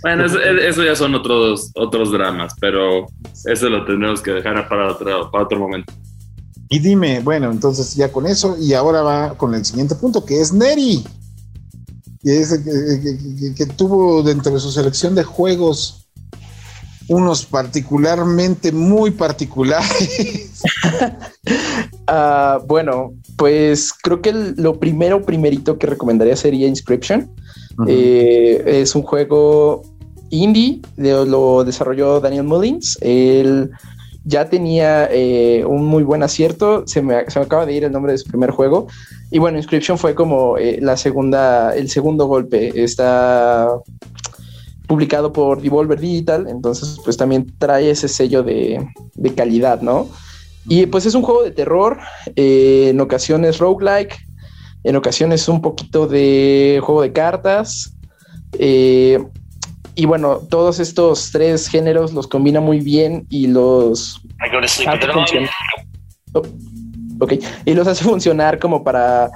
bueno, 0.02 0.26
eso, 0.26 0.39
eso, 0.39 0.84
ya 0.84 0.96
son 0.96 1.15
otros, 1.15 1.72
otros 1.76 2.12
dramas, 2.12 2.54
pero 2.60 3.08
eso 3.46 3.70
lo 3.70 3.86
tendremos 3.86 4.22
que 4.22 4.32
dejar 4.32 4.68
para 4.68 4.91
otro, 4.91 5.32
para 5.32 5.44
otro 5.44 5.60
momento. 5.60 5.94
Y 6.70 6.80
dime, 6.80 7.22
bueno, 7.22 7.52
entonces 7.52 7.96
ya 7.96 8.12
con 8.12 8.26
eso, 8.26 8.58
y 8.60 8.74
ahora 8.74 9.02
va 9.02 9.38
con 9.38 9.54
el 9.54 9.65
siguiente 9.65 9.96
punto, 9.96 10.26
que 10.26 10.41
es 10.41 10.52
Neri 10.52 11.04
que, 12.25 13.53
que, 13.55 13.65
tuvo 13.67 14.23
dentro 14.23 14.51
de 14.51 14.59
su 14.59 14.71
selección 14.71 15.13
de 15.13 15.23
juegos 15.23 16.07
unos 17.07 17.45
particularmente 17.45 18.71
muy 18.71 19.11
particulares. 19.11 20.63
uh, 22.09 22.65
bueno, 22.67 23.13
pues 23.38 23.93
creo 23.93 24.21
que 24.21 24.33
lo 24.33 24.79
primero, 24.79 25.23
primerito 25.23 25.77
que 25.77 25.88
recomendaría 25.88 26.35
sería 26.35 26.67
Inscription. 26.67 27.29
eh, 27.88 28.63
es 28.65 28.95
un 28.95 29.03
juego 29.03 29.83
indie, 30.31 30.81
lo 30.97 31.63
desarrolló 31.63 32.19
Daniel 32.19 32.45
Mullins. 32.45 32.97
Él 33.01 33.69
ya 34.23 34.49
tenía 34.49 35.07
eh, 35.11 35.63
un 35.65 35.85
muy 35.85 36.03
buen 36.03 36.23
acierto. 36.23 36.83
Se 36.88 37.01
me, 37.01 37.29
se 37.29 37.39
me, 37.39 37.45
acaba 37.45 37.65
de 37.65 37.73
ir 37.73 37.83
el 37.83 37.91
nombre 37.91 38.13
de 38.13 38.17
su 38.17 38.27
primer 38.27 38.49
juego. 38.49 38.88
Y 39.36 39.38
bueno, 39.38 39.58
Inscription 39.58 39.98
fue 39.98 40.15
como 40.15 40.58
eh, 40.58 40.80
la 40.82 40.95
segunda, 40.95 41.76
el 41.76 41.89
segundo 41.89 42.26
golpe. 42.26 42.71
Está 42.82 43.67
publicado 44.88 45.34
por 45.34 45.62
Devolver 45.62 46.00
Digital, 46.00 46.48
entonces 46.48 46.98
pues 47.04 47.17
también 47.17 47.54
trae 47.58 47.89
ese 47.89 48.08
sello 48.08 48.43
de, 48.43 48.88
de 49.13 49.34
calidad, 49.34 49.82
¿no? 49.82 50.08
Y 50.69 50.86
pues 50.86 51.06
es 51.06 51.15
un 51.15 51.21
juego 51.21 51.43
de 51.43 51.52
terror, 51.52 52.00
eh, 52.38 52.91
en 52.91 53.02
ocasiones 53.02 53.58
roguelike, 53.58 54.15
en 54.86 54.95
ocasiones 54.95 55.50
un 55.50 55.62
poquito 55.62 56.08
de 56.08 56.80
juego 56.82 57.02
de 57.02 57.12
cartas. 57.12 57.93
Eh, 58.58 59.21
y 59.95 60.06
bueno, 60.06 60.43
todos 60.50 60.80
estos 60.80 61.32
tres 61.34 61.67
géneros 61.67 62.13
los 62.13 62.28
combina 62.28 62.62
muy 62.62 62.80
bien 62.80 63.28
y 63.30 63.48
los. 63.48 64.21
Oh, 66.32 66.41
ok, 67.25 67.33
y 67.65 67.73
los 67.73 67.88
hace 67.88 68.03
funcionar 68.13 68.59
como 68.59 68.83
para 68.83 69.29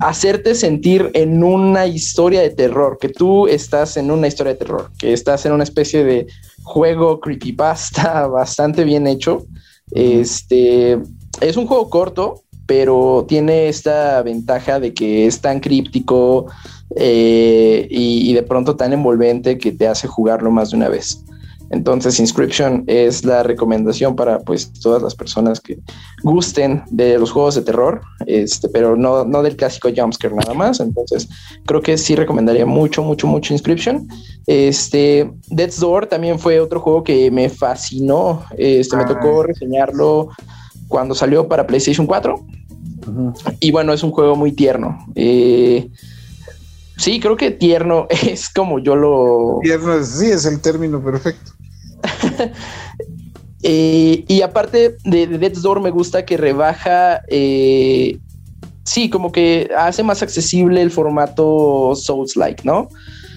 hacerte 0.00 0.54
sentir 0.54 1.10
en 1.14 1.42
una 1.42 1.86
historia 1.86 2.42
de 2.42 2.50
terror, 2.50 2.98
que 3.00 3.08
tú 3.08 3.46
estás 3.48 3.96
en 3.96 4.10
una 4.10 4.26
historia 4.26 4.52
de 4.52 4.58
terror, 4.58 4.90
que 4.98 5.12
estás 5.12 5.46
en 5.46 5.52
una 5.52 5.64
especie 5.64 6.04
de 6.04 6.26
juego 6.62 7.20
creepypasta 7.20 8.26
bastante 8.28 8.84
bien 8.84 9.06
hecho. 9.06 9.46
Este 9.90 10.98
es 11.40 11.56
un 11.56 11.66
juego 11.66 11.88
corto, 11.88 12.42
pero 12.66 13.24
tiene 13.26 13.68
esta 13.68 14.22
ventaja 14.22 14.78
de 14.78 14.92
que 14.92 15.26
es 15.26 15.40
tan 15.40 15.60
críptico, 15.60 16.46
eh, 16.96 17.86
y, 17.90 18.30
y, 18.30 18.32
de 18.32 18.42
pronto 18.42 18.74
tan 18.74 18.94
envolvente 18.94 19.58
que 19.58 19.72
te 19.72 19.86
hace 19.86 20.08
jugarlo 20.08 20.50
más 20.50 20.70
de 20.70 20.76
una 20.78 20.88
vez. 20.88 21.22
Entonces, 21.70 22.18
Inscription 22.18 22.84
es 22.86 23.24
la 23.24 23.42
recomendación 23.42 24.16
para 24.16 24.38
pues 24.40 24.72
todas 24.72 25.02
las 25.02 25.14
personas 25.14 25.60
que 25.60 25.78
gusten 26.22 26.82
de 26.90 27.18
los 27.18 27.30
juegos 27.30 27.54
de 27.56 27.62
terror, 27.62 28.00
este, 28.26 28.68
pero 28.68 28.96
no, 28.96 29.24
no 29.24 29.42
del 29.42 29.56
clásico 29.56 29.88
jumpscare 29.94 30.34
nada 30.34 30.54
más. 30.54 30.80
Entonces, 30.80 31.28
creo 31.66 31.82
que 31.82 31.98
sí 31.98 32.14
recomendaría 32.14 32.66
mucho, 32.66 33.02
mucho, 33.02 33.26
mucho 33.26 33.52
Inscription. 33.52 34.08
Este, 34.46 35.30
Death's 35.48 35.80
Door 35.80 36.06
también 36.06 36.38
fue 36.38 36.60
otro 36.60 36.80
juego 36.80 37.04
que 37.04 37.30
me 37.30 37.48
fascinó. 37.48 38.44
Este, 38.56 38.96
me 38.96 39.04
tocó 39.04 39.42
reseñarlo 39.42 40.30
cuando 40.88 41.14
salió 41.14 41.46
para 41.48 41.66
PlayStation 41.66 42.06
4. 42.06 42.34
Uh 42.34 43.10
-huh. 43.10 43.56
Y 43.60 43.70
bueno, 43.70 43.92
es 43.92 44.02
un 44.02 44.10
juego 44.10 44.36
muy 44.36 44.52
tierno. 44.52 44.98
Eh, 45.14 45.90
Sí, 46.98 47.20
creo 47.20 47.36
que 47.36 47.52
tierno 47.52 48.06
es 48.26 48.50
como 48.50 48.80
yo 48.80 48.96
lo. 48.96 49.60
Tierno, 49.62 50.02
sí, 50.04 50.26
es 50.26 50.44
el 50.44 50.60
término 50.60 51.02
perfecto. 51.02 51.52
eh, 53.62 54.24
y 54.26 54.42
aparte 54.42 54.96
de, 55.04 55.26
de, 55.26 55.38
Death's 55.38 55.62
Door, 55.62 55.80
me 55.80 55.90
gusta 55.90 56.24
que 56.24 56.36
rebaja. 56.36 57.22
Eh, 57.28 58.18
sí, 58.84 59.10
como 59.10 59.32
que 59.32 59.70
hace 59.76 60.02
más 60.02 60.22
accesible 60.22 60.80
el 60.82 60.90
formato 60.90 61.94
Souls-like, 61.94 62.62
¿no? 62.64 62.80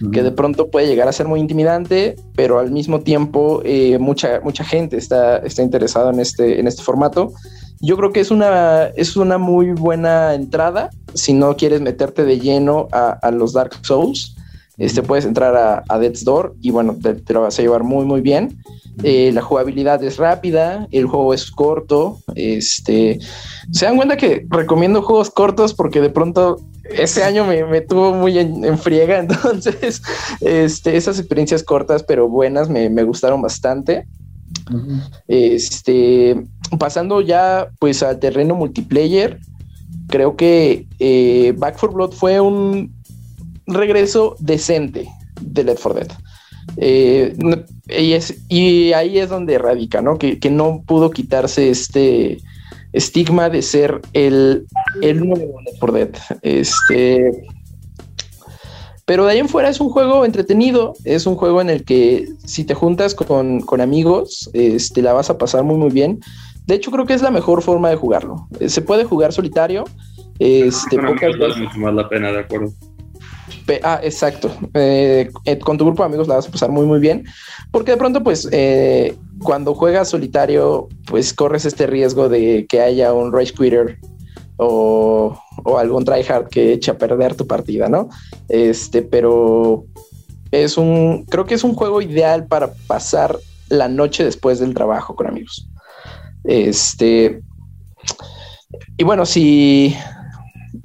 Uh 0.01 0.05
-huh. 0.05 0.11
Que 0.11 0.23
de 0.23 0.31
pronto 0.31 0.69
puede 0.69 0.87
llegar 0.87 1.07
a 1.07 1.11
ser 1.11 1.27
muy 1.27 1.39
intimidante, 1.39 2.15
pero 2.35 2.59
al 2.59 2.71
mismo 2.71 3.01
tiempo 3.01 3.61
eh, 3.63 3.97
mucha, 3.99 4.39
mucha 4.41 4.63
gente 4.63 4.97
está, 4.97 5.37
está 5.37 5.61
interesada 5.61 6.11
en 6.11 6.19
este, 6.19 6.59
en 6.59 6.67
este 6.67 6.81
formato. 6.83 7.33
Yo 7.81 7.97
creo 7.97 8.11
que 8.11 8.19
es 8.19 8.31
una, 8.31 8.85
es 8.95 9.15
una 9.15 9.37
muy 9.37 9.71
buena 9.71 10.35
entrada 10.35 10.89
si 11.15 11.33
no 11.33 11.55
quieres 11.55 11.81
meterte 11.81 12.23
de 12.25 12.39
lleno 12.39 12.87
a, 12.91 13.17
a 13.21 13.31
los 13.31 13.53
Dark 13.53 13.73
Souls. 13.81 14.35
Este, 14.81 15.03
puedes 15.03 15.25
entrar 15.25 15.55
a, 15.55 15.83
a 15.87 15.99
Death's 15.99 16.25
Door 16.25 16.55
y 16.59 16.71
bueno, 16.71 16.97
te, 16.99 17.21
lo 17.31 17.41
vas 17.41 17.59
a 17.59 17.61
llevar 17.61 17.83
muy, 17.83 18.03
muy 18.03 18.19
bien. 18.19 18.57
Eh, 19.03 19.29
la 19.31 19.43
jugabilidad 19.43 20.03
es 20.03 20.17
rápida, 20.17 20.87
el 20.91 21.05
juego 21.05 21.35
es 21.35 21.51
corto. 21.51 22.17
Este, 22.33 23.19
se 23.71 23.85
dan 23.85 23.95
cuenta 23.95 24.17
que 24.17 24.43
recomiendo 24.49 25.03
juegos 25.03 25.29
cortos 25.29 25.75
porque 25.75 26.01
de 26.01 26.09
pronto 26.09 26.61
ese 26.97 27.23
año 27.23 27.45
me, 27.45 27.81
tuvo 27.81 28.11
muy 28.13 28.39
en, 28.39 28.75
friega, 28.79 29.19
entonces 29.19 30.01
este, 30.39 30.97
esas 30.97 31.19
experiencias 31.19 31.61
cortas 31.61 32.01
pero 32.01 32.27
buenas 32.27 32.67
me, 32.67 32.89
gustaron 33.03 33.39
bastante. 33.39 34.07
Este, 35.27 36.43
pasando 36.79 37.21
ya 37.21 37.69
pues 37.77 38.01
al 38.01 38.17
terreno 38.17 38.55
multiplayer, 38.55 39.39
creo 40.07 40.35
que 40.35 40.87
eh, 40.97 41.53
Back 41.55 41.77
for 41.77 41.93
Blood 41.93 42.13
fue 42.13 42.39
un 42.39 42.99
regreso 43.67 44.35
decente 44.39 45.07
de 45.41 45.63
Left 45.63 45.81
4 45.81 45.99
Dead. 45.99 46.11
Eh, 46.77 47.35
y, 47.87 48.13
es, 48.13 48.43
y, 48.49 48.93
ahí 48.93 49.19
es 49.19 49.29
donde 49.29 49.57
radica, 49.57 50.01
¿no? 50.01 50.17
Que, 50.17 50.37
no 50.49 50.83
pudo 50.85 51.11
quitarse 51.11 51.69
este 51.69 52.39
estigma 52.93 53.49
de 53.49 53.61
ser 53.61 54.01
el, 54.13 54.65
el 55.01 55.25
nuevo 55.25 55.61
Left 55.61 55.79
4 55.79 55.97
Dead. 55.97 56.15
Este, 56.41 57.31
pero 59.11 59.25
de 59.25 59.33
ahí 59.33 59.39
en 59.39 59.49
fuera 59.49 59.67
es 59.67 59.81
un 59.81 59.89
juego 59.89 60.23
entretenido, 60.23 60.93
es 61.03 61.25
un 61.25 61.35
juego 61.35 61.59
en 61.59 61.69
el 61.69 61.83
que 61.83 62.29
si 62.45 62.63
te 62.63 62.73
juntas 62.73 63.13
con, 63.13 63.81
amigos, 63.81 64.49
este, 64.53 65.01
la 65.01 65.11
vas 65.11 65.29
a 65.29 65.37
pasar 65.37 65.63
muy 65.63 65.75
muy 65.75 65.89
bien. 65.89 66.21
De 66.65 66.75
hecho, 66.75 66.91
creo 66.91 67.05
que 67.05 67.13
es 67.13 67.21
la 67.21 67.29
mejor 67.29 67.61
forma 67.61 67.89
de 67.89 67.97
jugarlo. 67.97 68.47
Se 68.67 68.81
puede 68.81 69.03
jugar 69.03 69.33
solitario. 69.33 69.83
Este, 70.39 70.97
pocas 70.97 71.35
mucho 71.57 71.77
más 71.79 71.93
la 71.93 72.07
pena, 72.07 72.31
de 72.31 72.39
acuerdo. 72.39 72.71
Ah, 73.83 73.99
exacto. 74.03 74.51
Eh, 74.73 75.29
eh, 75.45 75.59
con 75.59 75.77
tu 75.77 75.85
grupo 75.85 76.03
de 76.03 76.07
amigos 76.07 76.27
la 76.27 76.35
vas 76.35 76.47
a 76.47 76.51
pasar 76.51 76.69
muy, 76.69 76.85
muy 76.85 76.99
bien. 76.99 77.25
Porque 77.71 77.91
de 77.91 77.97
pronto, 77.97 78.23
pues, 78.23 78.47
eh, 78.51 79.15
cuando 79.43 79.73
juegas 79.73 80.09
solitario, 80.09 80.89
pues 81.05 81.33
corres 81.33 81.65
este 81.65 81.87
riesgo 81.87 82.29
de 82.29 82.65
que 82.67 82.81
haya 82.81 83.13
un 83.13 83.31
rage 83.31 83.53
quitter 83.53 83.97
o, 84.57 85.39
o 85.63 85.77
algún 85.77 86.05
tryhard 86.05 86.49
que 86.49 86.73
eche 86.73 86.91
a 86.91 86.97
perder 86.97 87.35
tu 87.35 87.47
partida, 87.47 87.87
¿no? 87.89 88.09
Este, 88.49 89.01
pero 89.01 89.85
es 90.51 90.77
un, 90.77 91.25
creo 91.25 91.45
que 91.45 91.55
es 91.55 91.63
un 91.63 91.73
juego 91.73 92.01
ideal 92.01 92.45
para 92.45 92.73
pasar 92.87 93.37
la 93.69 93.87
noche 93.87 94.23
después 94.23 94.59
del 94.59 94.73
trabajo 94.73 95.15
con 95.15 95.27
amigos. 95.27 95.67
Este, 96.43 97.41
y 98.97 99.03
bueno, 99.03 99.25
si, 99.25 99.95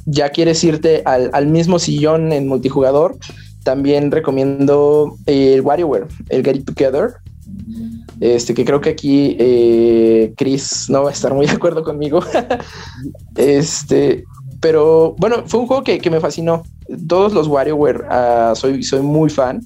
ya 0.06 0.30
quieres 0.30 0.62
irte 0.62 1.02
al, 1.04 1.46
mismo 1.48 1.78
sillón 1.78 2.32
en 2.32 2.48
multijugador, 2.48 3.18
también 3.64 4.12
recomiendo 4.12 5.16
el 5.26 5.60
WarioWare, 5.60 6.06
el 6.28 6.44
Get 6.44 6.56
It 6.56 6.64
Together. 6.64 7.14
Este, 8.20 8.54
que 8.54 8.64
creo 8.64 8.80
que 8.80 8.90
aquí 8.90 9.36
eh, 9.38 10.32
Chris 10.38 10.88
no 10.88 11.02
va 11.02 11.10
a 11.10 11.12
estar 11.12 11.34
muy 11.34 11.46
de 11.46 11.52
acuerdo 11.52 11.82
conmigo. 11.82 12.20
este, 13.36 14.24
pero 14.60 15.14
bueno, 15.18 15.42
fue 15.46 15.60
un 15.60 15.66
juego 15.66 15.82
que, 15.82 16.10
me 16.10 16.20
fascinó. 16.20 16.62
Todos 17.08 17.32
los 17.32 17.48
WarioWare 17.48 18.04
uh, 18.04 18.54
soy, 18.54 18.82
soy 18.84 19.00
muy 19.00 19.28
fan. 19.28 19.60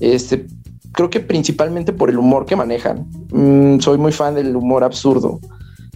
Este, 0.00 0.46
creo 0.92 1.08
que 1.08 1.20
principalmente 1.20 1.92
por 1.92 2.10
el 2.10 2.18
humor 2.18 2.46
que 2.46 2.56
manejan. 2.56 3.06
Mm, 3.30 3.78
soy 3.78 3.96
muy 3.96 4.10
fan 4.10 4.34
del 4.34 4.56
humor 4.56 4.82
absurdo. 4.82 5.38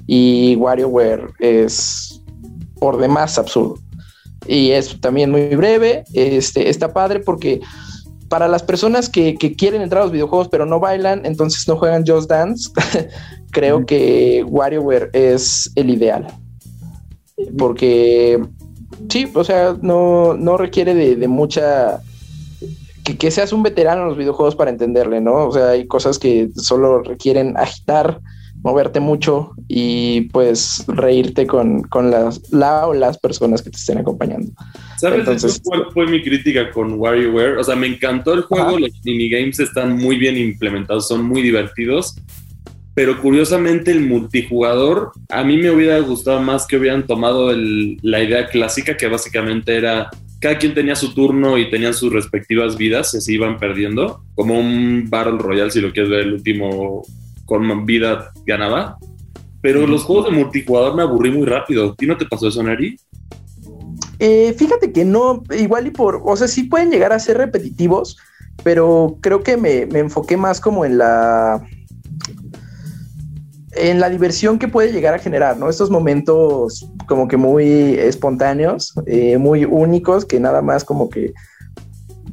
Y 0.07 0.55
WarioWare 0.57 1.33
es 1.41 2.23
por 2.79 2.97
demás 2.97 3.37
absurdo 3.39 3.77
y 4.47 4.71
es 4.71 5.01
también 5.01 5.31
muy 5.31 5.55
breve. 5.57 6.05
Este, 6.13 6.69
está 6.69 6.93
padre 6.93 7.21
porque 7.21 7.61
para 8.29 8.49
las 8.49 8.63
personas 8.63 9.09
que, 9.09 9.37
quieren 9.37 9.83
entrar 9.83 10.03
a 10.03 10.05
los 10.05 10.13
videojuegos 10.13 10.49
pero 10.49 10.67
no 10.67 10.81
bailan, 10.81 11.25
entonces 11.25 11.67
no 11.67 11.77
juegan 11.77 12.05
Just 12.07 12.29
Dance, 12.29 12.71
creo 13.51 13.87
que 13.87 14.45
WarioWare 14.47 15.11
es 15.13 15.71
el 15.75 15.91
ideal. 15.91 16.27
Porque 17.57 18.41
sí, 19.09 19.31
o 19.33 19.45
sea, 19.45 19.77
no, 19.81 20.57
requiere 20.57 20.95
de, 20.95 21.29
mucha... 21.29 22.01
Que, 23.05 23.17
que, 23.17 23.31
seas 23.31 23.55
un 23.55 23.63
veterano 23.63 24.03
en 24.03 24.09
los 24.09 24.19
videojuegos 24.19 24.55
para 24.55 24.71
entenderle, 24.71 25.21
¿no? 25.23 25.47
O 25.47 25.53
sea, 25.53 25.71
hay 25.71 25.87
cosas 25.87 26.19
que 26.19 26.51
solo 26.57 27.03
requieren 27.03 27.57
agitar 27.57 28.21
moverte 28.63 29.01
mucho 29.01 29.53
y 29.69 30.23
pues 30.33 30.85
reírte 30.89 31.47
con, 31.47 31.83
las, 32.11 32.53
la 32.53 32.87
o 32.87 32.95
las 32.95 33.19
personas 33.19 33.63
que 33.63 33.71
te 33.71 33.77
estén 33.77 33.99
acompañando. 33.99 34.53
¿Sabes 34.99 35.61
cuál 35.63 35.87
fue 35.93 36.07
mi 36.07 36.23
crítica 36.23 36.71
con 36.71 36.95
WarioWare? 36.95 37.59
O 37.59 37.65
sea, 37.65 37.77
me 37.77 37.87
encantó 37.87 38.35
el 38.35 38.43
juego, 38.43 38.79
los 38.79 38.91
minigames 39.05 39.61
están 39.61 39.97
muy 39.97 40.17
bien 40.17 40.37
implementados, 40.37 41.09
son 41.09 41.25
muy 41.25 41.43
divertidos, 41.43 42.17
pero 42.95 43.21
curiosamente 43.21 43.93
el 43.93 44.01
multijugador, 44.01 45.13
a 45.29 45.45
mí 45.45 45.57
me 45.57 45.71
hubiera 45.71 45.99
gustado 46.01 46.41
más 46.41 46.67
que 46.67 46.77
hubieran 46.77 47.07
tomado 47.07 47.53
la 47.53 48.23
idea 48.23 48.49
clásica 48.49 48.97
que 48.97 49.07
básicamente 49.07 49.77
era 49.77 50.11
cada 50.41 50.59
quien 50.59 50.75
tenía 50.75 50.95
su 50.95 51.15
turno 51.15 51.59
y 51.59 51.71
tenían 51.71 51.95
sus 51.95 52.13
respectivas 52.13 52.77
vidas 52.77 53.15
y 53.15 53.21
se 53.21 53.33
iban 53.33 53.59
perdiendo, 53.59 54.23
como 54.35 54.59
un 54.59 55.07
Battle 55.09 55.39
Royale 55.39 55.71
si 55.71 55.81
lo 55.81 55.93
quieres 55.93 56.11
ver 56.11 56.21
el 56.21 56.35
último 56.35 57.03
con 57.49 57.87
vida 57.87 58.31
ganaba. 58.45 58.99
Pero 59.63 59.87
los 59.87 60.05
juegos 60.05 60.27
de 60.27 60.37
multijugador 60.37 60.95
me 60.95 61.03
aburrí 61.03 61.33
muy 61.33 61.47
rápido. 61.47 61.97
¿Y 61.99 62.07
no 62.07 62.17
te 62.17 62.27
pasó 62.27 62.47
eso, 62.47 62.63
Neri? 62.63 62.97
Eh, 64.21 64.55
fíjate 64.57 64.93
que 64.93 65.05
no, 65.05 65.43
igual 65.59 65.87
y 65.87 65.91
por, 65.91 66.21
o 66.25 66.37
sea, 66.37 66.47
sí 66.47 66.65
pueden 66.65 66.91
llegar 66.91 67.13
a 67.13 67.19
ser 67.19 67.39
repetitivos, 67.39 68.19
pero 68.63 69.17
creo 69.21 69.43
que 69.43 69.57
me, 69.57 69.83
enfoqué 69.99 70.37
más 70.37 70.61
como 70.61 70.85
en 70.85 70.99
la 70.99 71.67
en 73.73 74.01
la 74.01 74.11
diversión 74.11 74.59
que 74.59 74.67
puede 74.67 74.93
llegar 74.93 75.15
a 75.15 75.19
generar, 75.19 75.57
¿no? 75.57 75.71
Estos 75.71 75.89
momentos 75.89 76.89
como 77.07 77.29
que 77.29 77.37
muy 77.37 77.95
espontáneos, 77.95 78.93
eh, 79.07 79.39
muy 79.39 79.65
únicos, 79.65 80.25
que 80.25 80.41
nada 80.41 80.63
más 80.63 80.85
como 80.85 81.09
que 81.09 81.33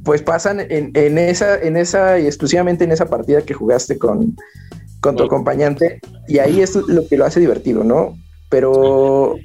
pues 0.04 0.22
pasan 0.22 0.60
en, 0.60 0.92
en, 0.94 1.18
esa, 1.18 1.60
en 1.60 1.78
esa 1.78 2.20
y 2.20 2.26
exclusivamente 2.26 2.84
en 2.84 2.92
esa 2.92 3.08
partida 3.08 3.42
que 3.42 3.54
jugaste 3.54 3.98
con, 3.98 4.36
con 5.06 5.16
tu 5.16 5.24
acompañante 5.24 6.00
y 6.28 6.40
ahí 6.40 6.62
es 6.62 6.76
lo 6.76 7.08
que 7.08 7.16
lo 7.16 7.26
hace 7.26 7.40
divertido, 7.40 7.84
¿no? 7.84 8.18
Pero 8.50 9.36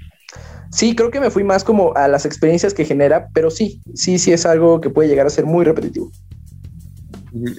sí, 0.73 0.95
creo 0.95 1.11
que 1.11 1.21
me 1.21 1.31
fui 1.31 1.45
más 1.45 1.65
como 1.65 1.95
a 1.95 2.09
las 2.09 2.25
experiencias 2.25 2.73
que 2.73 2.87
genera, 2.87 3.29
pero 3.35 3.51
sí, 3.51 3.83
sí, 3.95 4.19
sí 4.19 4.33
es 4.33 4.47
algo 4.47 4.81
que 4.81 4.89
puede 4.89 5.11
llegar 5.11 5.27
a 5.27 5.31
ser 5.31 5.45
muy 5.45 5.67
repetitivo. 5.67 6.11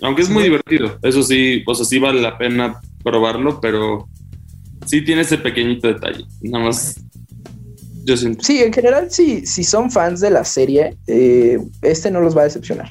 Aunque 0.02 0.24
es 0.24 0.30
muy 0.32 0.44
divertido, 0.44 0.98
eso 1.04 1.22
sí, 1.22 1.64
o 1.68 1.76
sea, 1.76 1.86
sí 1.86 2.00
vale 2.00 2.22
la 2.22 2.40
pena 2.40 2.82
probarlo, 3.04 3.62
pero 3.62 4.10
sí 4.88 5.04
tiene 5.06 5.22
ese 5.22 5.38
pequeñito 5.38 5.88
detalle, 5.88 6.26
nada 6.42 6.66
más. 6.66 7.00
Yo 8.04 8.18
siento. 8.18 8.44
Sí, 8.44 8.64
en 8.64 8.74
general, 8.74 9.12
sí, 9.12 9.46
si 9.46 9.64
son 9.64 9.92
fans 9.92 10.22
de 10.22 10.32
la 10.32 10.44
serie, 10.44 10.98
eh, 11.06 11.60
este 11.84 12.10
no 12.10 12.20
los 12.20 12.36
va 12.36 12.42
a 12.42 12.46
decepcionar 12.46 12.90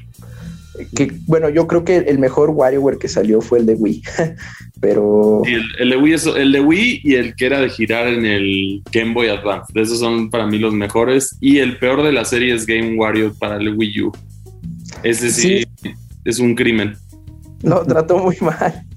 que 0.95 1.13
bueno, 1.27 1.49
yo 1.49 1.67
creo 1.67 1.85
que 1.85 1.97
el 1.99 2.19
mejor 2.19 2.51
WarioWare 2.51 2.99
que 2.99 3.09
salió 3.09 3.41
fue 3.41 3.59
el 3.59 3.67
de 3.67 3.75
Wii, 3.75 4.03
pero... 4.81 5.43
el, 5.45 5.91
de 5.91 5.97
Wii 5.97 6.17
el 6.37 6.53
de 6.53 6.61
Wii 6.61 7.01
y 7.05 7.15
el 7.15 7.35
que 7.35 7.47
era 7.47 7.61
de 7.61 7.69
girar 7.69 8.09
en 8.09 8.25
el 8.25 8.83
Game 8.91 9.13
Boy 9.13 9.29
Advance, 9.29 9.73
esos 9.75 9.99
son 9.99 10.31
para 10.31 10.47
mí 10.47 10.59
los 10.59 10.75
mejores, 10.75 11.37
y 11.41 11.59
el 11.59 11.79
peor 11.79 12.03
de 12.03 12.13
la 12.13 12.25
serie 12.25 12.55
es 12.55 12.67
Game 12.67 12.97
Wario 12.97 13.35
para 13.39 13.57
el 13.57 13.77
Wii 13.77 14.03
U. 14.03 14.13
Ese 15.03 15.31
sí, 15.31 15.65
es 16.25 16.39
un 16.39 16.55
crimen. 16.55 16.95
Lo 17.63 17.85
trató 17.85 18.19
muy 18.19 18.37
mal. 18.41 18.87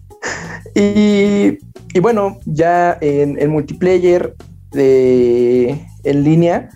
Y, 0.76 1.60
y 1.94 2.00
bueno, 2.02 2.40
ya 2.46 2.98
en 3.00 3.38
el 3.38 3.50
multiplayer 3.50 4.34
de, 4.72 5.86
en 6.04 6.24
línea, 6.24 6.70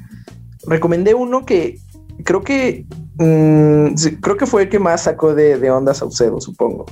recomendé 0.67 1.15
uno 1.15 1.47
que 1.47 1.79
creo 2.23 2.43
que 2.43 2.85
Mm, 3.19 3.95
creo 4.21 4.37
que 4.37 4.45
fue 4.45 4.63
el 4.63 4.69
que 4.69 4.79
más 4.79 5.03
sacó 5.03 5.33
de, 5.33 5.57
de 5.57 5.71
onda 5.71 5.93
Saucedo, 5.93 6.39
supongo. 6.39 6.85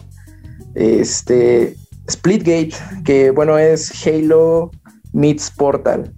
Este, 0.73 1.75
Splitgate, 2.10 2.74
que 3.04 3.32
bueno, 3.32 3.58
es 3.58 3.91
Halo 4.06 4.72
meets 5.13 5.52
Portal. 5.52 6.13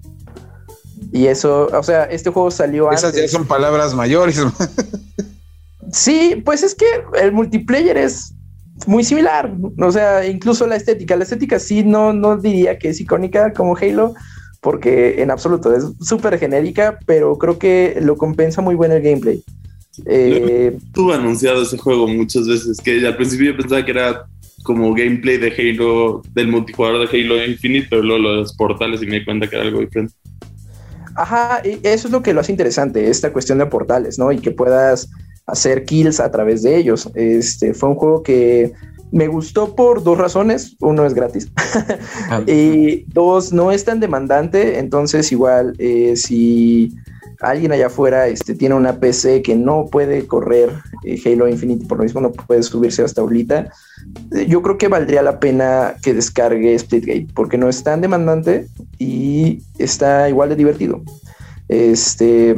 Y 1.11 1.27
eso, 1.27 1.69
o 1.71 1.83
sea, 1.83 2.03
este 2.05 2.29
juego 2.29 2.51
salió 2.51 2.91
Esas 2.91 3.15
ya 3.15 3.27
son 3.27 3.45
palabras 3.45 3.93
mayores. 3.93 4.41
sí, 5.91 6.41
pues 6.43 6.63
es 6.63 6.75
que 6.75 6.85
el 7.21 7.31
multiplayer 7.31 7.97
es 7.97 8.33
muy 8.85 9.03
similar. 9.03 9.55
O 9.79 9.91
sea, 9.91 10.25
incluso 10.25 10.67
la 10.67 10.75
estética. 10.75 11.15
La 11.15 11.23
estética 11.23 11.59
sí 11.59 11.83
no, 11.83 12.13
no 12.13 12.37
diría 12.37 12.77
que 12.77 12.89
es 12.89 12.99
icónica 12.99 13.53
como 13.53 13.77
Halo, 13.77 14.13
porque 14.61 15.21
en 15.21 15.31
absoluto 15.31 15.73
es 15.73 15.85
súper 16.01 16.37
genérica, 16.37 16.99
pero 17.05 17.37
creo 17.37 17.57
que 17.57 17.97
lo 18.01 18.17
compensa 18.17 18.61
muy 18.61 18.75
bien 18.75 18.91
el 18.91 19.01
gameplay. 19.01 19.43
Eh, 20.05 20.77
Tuve 20.93 21.15
anunciado 21.15 21.63
ese 21.63 21.77
juego 21.77 22.07
muchas 22.07 22.47
veces, 22.47 22.77
que 22.81 23.05
al 23.07 23.15
principio 23.15 23.51
yo 23.51 23.57
pensaba 23.57 23.83
que 23.83 23.91
era 23.91 24.27
como 24.67 24.93
gameplay 24.93 25.37
de 25.37 25.53
Halo, 25.57 26.21
del 26.33 26.49
multijugador 26.49 27.09
de 27.09 27.17
Halo 27.17 27.45
Infinite, 27.45 27.87
pero 27.89 28.03
luego 28.03 28.21
los 28.21 28.53
portales 28.53 29.01
y 29.01 29.07
me 29.07 29.19
di 29.19 29.25
cuenta 29.25 29.47
que 29.47 29.55
era 29.55 29.63
algo 29.63 29.79
diferente. 29.79 30.13
Ajá, 31.15 31.61
y 31.63 31.79
eso 31.83 32.09
es 32.09 32.11
lo 32.11 32.21
que 32.21 32.33
lo 32.33 32.41
hace 32.41 32.51
interesante, 32.51 33.09
esta 33.09 33.31
cuestión 33.31 33.59
de 33.59 33.65
portales, 33.65 34.19
¿no? 34.19 34.29
Y 34.29 34.39
que 34.39 34.51
puedas 34.51 35.09
hacer 35.45 35.85
kills 35.85 36.19
a 36.19 36.29
través 36.29 36.63
de 36.63 36.75
ellos. 36.75 37.09
Este 37.15 37.73
fue 37.73 37.87
un 37.87 37.95
juego 37.95 38.23
que 38.23 38.73
me 39.11 39.29
gustó 39.29 39.73
por 39.73 40.03
dos 40.03 40.17
razones. 40.17 40.75
Uno 40.81 41.05
es 41.05 41.13
gratis. 41.13 41.49
Ah. 42.29 42.41
y 42.45 43.05
dos, 43.13 43.53
no 43.53 43.71
es 43.71 43.85
tan 43.85 44.01
demandante. 44.01 44.79
Entonces, 44.79 45.31
igual, 45.31 45.75
eh, 45.79 46.17
si 46.17 46.93
alguien 47.41 47.71
allá 47.71 47.87
afuera 47.87 48.27
este, 48.27 48.55
tiene 48.55 48.75
una 48.75 48.99
PC 48.99 49.41
que 49.41 49.55
no 49.55 49.85
puede 49.85 50.27
correr 50.27 50.71
eh, 51.03 51.19
Halo 51.25 51.47
Infinite, 51.47 51.85
por 51.85 51.97
lo 51.97 52.03
mismo 52.03 52.21
no 52.21 52.31
puede 52.31 52.63
subirse 52.63 53.03
hasta 53.03 53.21
ahorita, 53.21 53.71
eh, 54.35 54.45
yo 54.47 54.61
creo 54.61 54.77
que 54.77 54.87
valdría 54.87 55.21
la 55.21 55.39
pena 55.39 55.95
que 56.01 56.13
descargue 56.13 56.77
Splitgate, 56.77 57.27
porque 57.33 57.57
no 57.57 57.69
es 57.69 57.83
tan 57.83 58.01
demandante 58.01 58.67
y 58.97 59.61
está 59.77 60.29
igual 60.29 60.49
de 60.49 60.55
divertido. 60.55 61.01
Este, 61.69 62.55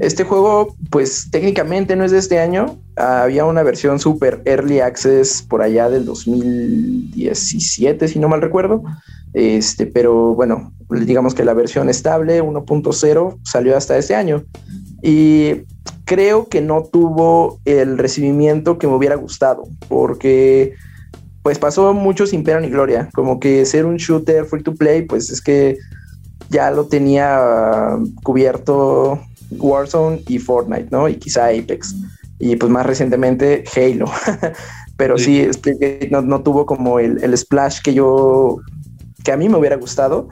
este 0.00 0.24
juego, 0.24 0.74
pues 0.90 1.28
técnicamente 1.30 1.96
no 1.96 2.04
es 2.04 2.10
de 2.10 2.18
este 2.18 2.38
año. 2.38 2.78
Había 2.96 3.44
una 3.44 3.62
versión 3.62 3.98
super 3.98 4.42
early 4.44 4.80
access 4.80 5.42
por 5.42 5.62
allá 5.62 5.90
del 5.90 6.04
2017, 6.04 8.08
si 8.08 8.18
no 8.18 8.28
mal 8.28 8.40
recuerdo. 8.40 8.82
Este, 9.34 9.86
pero 9.86 10.34
bueno, 10.34 10.72
digamos 10.90 11.34
que 11.34 11.44
la 11.44 11.54
versión 11.54 11.88
estable 11.88 12.42
1.0 12.42 13.38
salió 13.44 13.76
hasta 13.76 13.96
este 13.96 14.14
año. 14.14 14.44
Y 15.02 15.62
creo 16.04 16.48
que 16.48 16.60
no 16.60 16.84
tuvo 16.84 17.58
el 17.64 17.98
recibimiento 17.98 18.78
que 18.78 18.86
me 18.86 18.94
hubiera 18.94 19.16
gustado, 19.16 19.64
porque 19.88 20.74
pues 21.42 21.58
pasó 21.58 21.92
mucho 21.92 22.26
sin 22.26 22.44
pena 22.44 22.60
ni 22.60 22.68
gloria. 22.68 23.08
Como 23.14 23.40
que 23.40 23.64
ser 23.64 23.84
un 23.84 23.96
shooter 23.96 24.44
free 24.44 24.62
to 24.62 24.74
play, 24.74 25.02
pues 25.02 25.30
es 25.30 25.40
que 25.40 25.76
ya 26.50 26.70
lo 26.70 26.86
tenía 26.86 27.98
cubierto 28.22 29.20
Warzone 29.50 30.22
y 30.28 30.38
Fortnite, 30.38 30.88
¿no? 30.90 31.08
Y 31.08 31.16
quizá 31.16 31.46
Apex. 31.46 31.94
Y 32.38 32.56
pues 32.56 32.70
más 32.70 32.86
recientemente 32.86 33.64
Halo. 33.74 34.06
Pero 34.96 35.18
sí, 35.18 35.48
no, 36.10 36.42
tuvo 36.42 36.66
como 36.66 36.98
el, 37.00 37.22
el, 37.24 37.36
splash 37.36 37.80
que 37.82 37.94
yo, 37.94 38.60
que 39.24 39.32
a 39.32 39.36
mí 39.36 39.48
me 39.48 39.56
hubiera 39.56 39.76
gustado. 39.76 40.28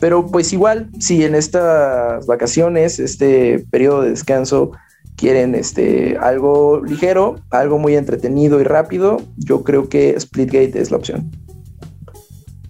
Pero 0.00 0.26
pues 0.26 0.52
igual, 0.52 0.90
si 1.00 1.24
en 1.24 1.34
estas 1.34 2.26
vacaciones, 2.26 2.98
este 2.98 3.66
periodo 3.70 4.02
de 4.02 4.10
descanso, 4.10 4.72
quieren 5.16 5.54
este, 5.54 6.18
algo 6.18 6.82
ligero, 6.84 7.36
algo 7.50 7.78
muy 7.78 7.96
entretenido 7.96 8.60
y 8.60 8.64
rápido, 8.64 9.22
yo 9.36 9.64
creo 9.64 9.88
que 9.88 10.18
Splitgate 10.18 10.80
es 10.80 10.90
la 10.90 10.98
opción. 10.98 11.30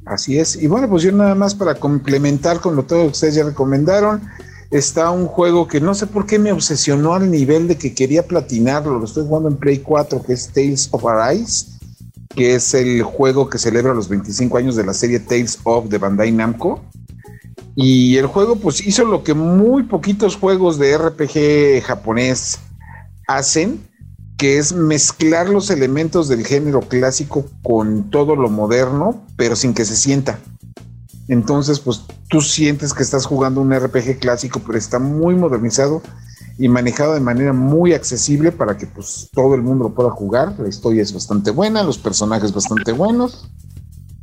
Así 0.05 0.38
es. 0.38 0.55
Y 0.55 0.68
bueno, 0.68 0.88
pues 0.88 1.02
yo 1.02 1.11
nada 1.11 1.35
más 1.35 1.55
para 1.55 1.74
complementar 1.74 2.61
con 2.61 2.76
lo 2.76 2.85
todo 2.85 3.02
que 3.02 3.09
ustedes 3.09 3.35
ya 3.35 3.44
recomendaron, 3.44 4.22
está 4.70 5.11
un 5.11 5.26
juego 5.26 5.66
que 5.66 5.81
no 5.81 5.94
sé 5.94 6.07
por 6.07 6.26
qué 6.26 6.38
me 6.38 6.52
obsesionó 6.52 7.14
al 7.14 7.29
nivel 7.29 7.66
de 7.66 7.76
que 7.76 7.92
quería 7.92 8.24
platinarlo. 8.24 9.00
Lo 9.00 9.05
estoy 9.05 9.26
jugando 9.26 9.48
en 9.48 9.57
Play 9.57 9.79
4, 9.79 10.22
que 10.22 10.33
es 10.33 10.48
Tales 10.52 10.88
of 10.92 11.05
Arise, 11.07 11.66
que 12.37 12.55
es 12.55 12.75
el 12.75 13.03
juego 13.03 13.49
que 13.49 13.59
celebra 13.59 13.94
los 13.94 14.09
25 14.09 14.59
años 14.59 14.77
de 14.77 14.85
la 14.85 14.92
serie 14.92 15.18
Tales 15.18 15.59
of 15.64 15.88
de 15.88 15.99
Bandai 15.99 16.31
Namco. 16.31 16.85
Y 17.75 18.16
el 18.18 18.27
juego 18.27 18.57
pues 18.57 18.87
hizo 18.87 19.05
lo 19.05 19.25
que 19.25 19.35
muy 19.35 19.85
poquitos 19.85 20.37
juegos 20.37 20.79
de 20.79 20.96
RPG 20.96 21.83
japonés 21.83 22.59
hacen, 23.27 23.81
que 24.37 24.59
es 24.59 24.72
mezclar 24.72 25.49
los 25.49 25.70
elementos 25.70 26.29
del 26.29 26.46
género 26.46 26.81
clásico 26.81 27.46
con 27.62 28.11
todo 28.11 28.37
lo 28.37 28.51
moderno, 28.51 29.25
pero 29.37 29.57
sin 29.57 29.72
que 29.72 29.87
se 29.87 29.96
sienta. 29.96 30.38
Entonces, 31.29 31.81
pues 31.81 32.03
tú 32.29 32.40
sientes 32.40 32.92
que 32.92 33.03
estás 33.03 33.27
jugando 33.27 33.61
un 33.61 33.75
RPG 33.75 34.18
clásico, 34.20 34.61
pero 34.64 34.79
está 34.79 34.99
muy 34.99 35.35
modernizado 35.35 36.03
y 36.58 36.68
manejado 36.68 37.14
de 37.14 37.20
manera 37.20 37.52
muy 37.52 37.92
accesible 37.92 38.52
para 38.52 38.76
que 38.76 38.86
pues 38.86 39.28
todo 39.32 39.54
el 39.54 39.62
mundo 39.62 39.84
lo 39.84 39.94
pueda 39.94 40.10
jugar. 40.10 40.54
La 40.58 40.68
historia 40.68 41.02
es 41.02 41.12
bastante 41.12 41.50
buena, 41.50 41.82
los 41.82 41.98
personajes 41.98 42.52
bastante 42.52 42.92
buenos, 42.92 43.50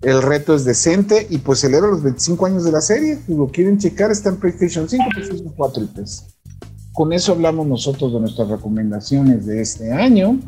el 0.04 0.22
reto 0.22 0.54
es 0.54 0.66
decente 0.66 1.28
y 1.30 1.38
pues 1.38 1.60
celebra 1.60 1.90
los 1.90 2.04
25 2.04 2.46
años 2.46 2.64
de 2.66 2.72
la 2.72 2.82
serie. 2.82 3.20
Si 3.26 3.34
lo 3.34 3.48
quieren 3.48 3.78
checar, 3.78 4.12
está 4.12 4.30
en 4.30 4.38
PlayStation 4.38 4.90
5, 4.90 5.04
PlayStation 5.14 5.54
4 5.56 5.84
y 5.84 5.88
PS. 5.88 6.26
Con 6.92 7.14
eso 7.14 7.32
hablamos 7.32 7.66
nosotros 7.68 8.14
de 8.14 8.20
nuestras 8.20 8.50
recomendaciones 8.50 9.46
de 9.46 9.62
este 9.62 9.92
año. 9.92 10.40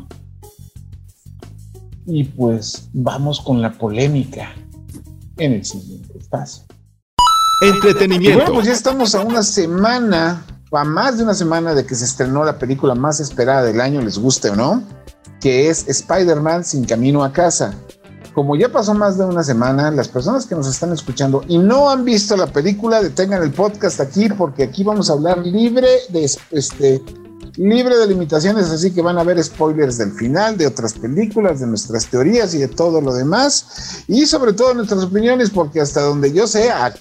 Y 2.06 2.24
pues 2.24 2.88
vamos 2.92 3.40
con 3.40 3.62
la 3.62 3.72
polémica 3.72 4.54
en 5.38 5.52
el 5.54 5.64
siguiente 5.64 6.18
espacio. 6.18 6.64
Entretenimiento. 7.62 8.38
bueno, 8.38 8.54
pues 8.54 8.66
ya 8.66 8.74
estamos 8.74 9.14
a 9.14 9.24
una 9.24 9.42
semana, 9.42 10.44
a 10.80 10.84
más 10.84 11.18
de 11.18 11.24
una 11.24 11.34
semana 11.34 11.74
de 11.74 11.84
que 11.86 11.94
se 11.94 12.04
estrenó 12.04 12.44
la 12.44 12.58
película 12.58 12.94
más 12.94 13.20
esperada 13.20 13.62
del 13.62 13.80
año, 13.80 14.00
les 14.00 14.18
guste 14.18 14.50
o 14.50 14.56
no, 14.56 14.82
que 15.40 15.68
es 15.68 15.86
Spider-Man 15.88 16.64
sin 16.64 16.84
camino 16.84 17.24
a 17.24 17.32
casa. 17.32 17.74
Como 18.34 18.54
ya 18.54 18.70
pasó 18.70 18.92
más 18.92 19.16
de 19.16 19.24
una 19.24 19.42
semana, 19.42 19.90
las 19.90 20.08
personas 20.08 20.46
que 20.46 20.54
nos 20.54 20.68
están 20.68 20.92
escuchando 20.92 21.42
y 21.48 21.56
no 21.56 21.88
han 21.88 22.04
visto 22.04 22.36
la 22.36 22.46
película, 22.46 23.02
detengan 23.02 23.42
el 23.42 23.50
podcast 23.50 24.00
aquí 24.00 24.28
porque 24.28 24.64
aquí 24.64 24.84
vamos 24.84 25.08
a 25.08 25.14
hablar 25.14 25.38
libre 25.38 25.88
de 26.10 26.24
este 26.50 27.02
libre 27.56 27.96
de 27.96 28.06
limitaciones, 28.06 28.70
así 28.70 28.90
que 28.90 29.02
van 29.02 29.18
a 29.18 29.24
ver 29.24 29.42
spoilers 29.42 29.98
del 29.98 30.12
final, 30.12 30.56
de 30.56 30.66
otras 30.66 30.92
películas, 30.94 31.60
de 31.60 31.66
nuestras 31.66 32.06
teorías 32.06 32.54
y 32.54 32.58
de 32.58 32.68
todo 32.68 33.00
lo 33.00 33.14
demás, 33.14 34.04
y 34.08 34.26
sobre 34.26 34.52
todo 34.52 34.74
nuestras 34.74 35.02
opiniones, 35.04 35.50
porque 35.50 35.80
hasta 35.80 36.02
donde 36.02 36.32
yo 36.32 36.46
sé, 36.46 36.70
a, 36.70 36.92